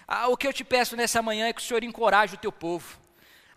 Ah, 0.07 0.27
o 0.27 0.37
que 0.37 0.45
eu 0.45 0.53
te 0.53 0.63
peço 0.63 0.95
nessa 0.95 1.19
manhã 1.19 1.47
é 1.47 1.53
que 1.53 1.61
o 1.61 1.65
Senhor 1.65 1.83
encoraje 1.83 2.35
o 2.35 2.39
teu 2.39 2.51
povo 2.51 3.08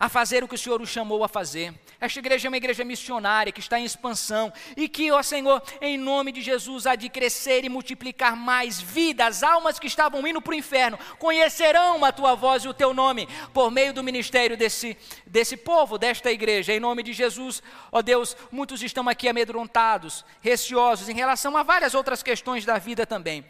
a 0.03 0.09
fazer 0.09 0.43
o 0.43 0.49
que 0.49 0.55
o 0.55 0.57
Senhor 0.57 0.81
o 0.81 0.85
chamou 0.85 1.23
a 1.23 1.29
fazer. 1.29 1.73
Esta 1.97 2.19
igreja 2.19 2.45
é 2.45 2.49
uma 2.49 2.57
igreja 2.57 2.83
missionária 2.83 3.53
que 3.53 3.61
está 3.61 3.79
em 3.79 3.85
expansão 3.85 4.51
e 4.75 4.89
que, 4.89 5.09
ó 5.13 5.23
Senhor, 5.23 5.63
em 5.79 5.97
nome 5.97 6.33
de 6.33 6.41
Jesus, 6.41 6.85
há 6.85 6.93
de 6.93 7.07
crescer 7.07 7.63
e 7.63 7.69
multiplicar 7.69 8.35
mais 8.35 8.81
vidas, 8.81 9.43
almas 9.43 9.79
que 9.79 9.87
estavam 9.87 10.27
indo 10.27 10.41
para 10.41 10.51
o 10.51 10.55
inferno, 10.55 10.99
conhecerão 11.17 12.03
a 12.03 12.11
tua 12.11 12.35
voz 12.35 12.65
e 12.65 12.67
o 12.67 12.73
teu 12.73 12.93
nome 12.93 13.29
por 13.53 13.71
meio 13.71 13.93
do 13.93 14.03
ministério 14.03 14.57
desse, 14.57 14.97
desse 15.25 15.55
povo, 15.55 15.97
desta 15.97 16.29
igreja. 16.29 16.73
Em 16.73 16.81
nome 16.81 17.01
de 17.01 17.13
Jesus, 17.13 17.63
ó 17.89 18.01
Deus, 18.01 18.35
muitos 18.51 18.83
estão 18.83 19.07
aqui 19.07 19.29
amedrontados, 19.29 20.25
receosos 20.41 21.07
em 21.07 21.15
relação 21.15 21.55
a 21.55 21.63
várias 21.63 21.93
outras 21.93 22.21
questões 22.21 22.65
da 22.65 22.77
vida 22.77 23.05
também. 23.05 23.45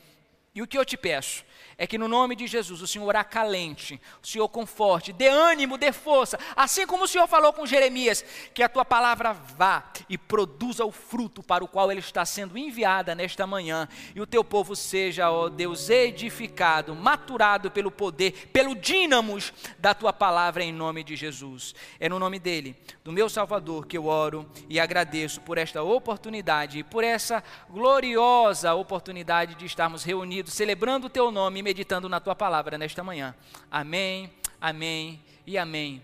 E 0.53 0.61
o 0.61 0.67
que 0.67 0.77
eu 0.77 0.85
te 0.85 0.97
peço 0.97 1.43
é 1.77 1.87
que 1.87 1.97
no 1.97 2.07
nome 2.07 2.35
de 2.35 2.47
Jesus 2.47 2.81
o 2.81 2.87
Senhor 2.87 3.15
acalente, 3.15 3.99
o 4.21 4.27
Senhor 4.27 4.47
conforte, 4.49 5.11
dê 5.11 5.27
ânimo, 5.27 5.77
dê 5.77 5.91
força, 5.91 6.39
assim 6.55 6.85
como 6.85 7.05
o 7.05 7.07
Senhor 7.07 7.27
falou 7.27 7.51
com 7.53 7.65
Jeremias, 7.65 8.23
que 8.53 8.63
a 8.63 8.69
tua 8.69 8.85
palavra 8.85 9.33
vá 9.33 9.91
e 10.07 10.17
produza 10.17 10.85
o 10.85 10.91
fruto 10.91 11.41
para 11.41 11.63
o 11.63 11.67
qual 11.67 11.91
ele 11.91 11.99
está 11.99 12.25
sendo 12.25 12.57
enviada 12.57 13.15
nesta 13.15 13.47
manhã, 13.47 13.87
e 14.15 14.21
o 14.21 14.27
teu 14.27 14.43
povo 14.43 14.75
seja, 14.75 15.31
ó 15.31 15.49
Deus, 15.49 15.89
edificado, 15.89 16.95
maturado 16.95 17.71
pelo 17.71 17.91
poder, 17.91 18.49
pelo 18.51 18.75
dínamos 18.75 19.53
da 19.79 19.93
tua 19.93 20.13
palavra 20.13 20.63
em 20.63 20.71
nome 20.71 21.03
de 21.03 21.15
Jesus. 21.15 21.73
É 21.99 22.07
no 22.07 22.19
nome 22.19 22.39
dele, 22.39 22.75
do 23.03 23.11
meu 23.11 23.29
Salvador, 23.29 23.87
que 23.87 23.97
eu 23.97 24.05
oro 24.05 24.49
e 24.69 24.79
agradeço 24.79 25.41
por 25.41 25.57
esta 25.57 25.81
oportunidade 25.81 26.79
e 26.79 26.83
por 26.83 27.03
essa 27.03 27.43
gloriosa 27.69 28.73
oportunidade 28.73 29.55
de 29.55 29.65
estarmos 29.65 30.03
reunidos 30.03 30.53
celebrando 30.53 31.07
o 31.07 31.09
teu 31.09 31.31
nome 31.31 31.63
meditando 31.73 32.07
na 32.07 32.19
tua 32.19 32.35
palavra 32.35 32.77
nesta 32.77 33.03
manhã. 33.03 33.33
Amém, 33.71 34.31
amém 34.61 35.19
e 35.45 35.57
amém. 35.57 36.03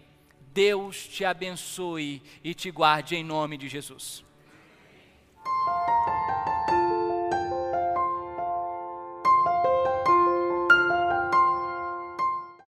Deus 0.52 1.08
te 1.08 1.24
abençoe 1.24 2.24
e 2.44 2.56
te 2.56 2.72
guarde 2.72 3.16
em 3.16 3.24
nome 3.24 3.56
de 3.56 3.70
Jesus. 3.70 4.26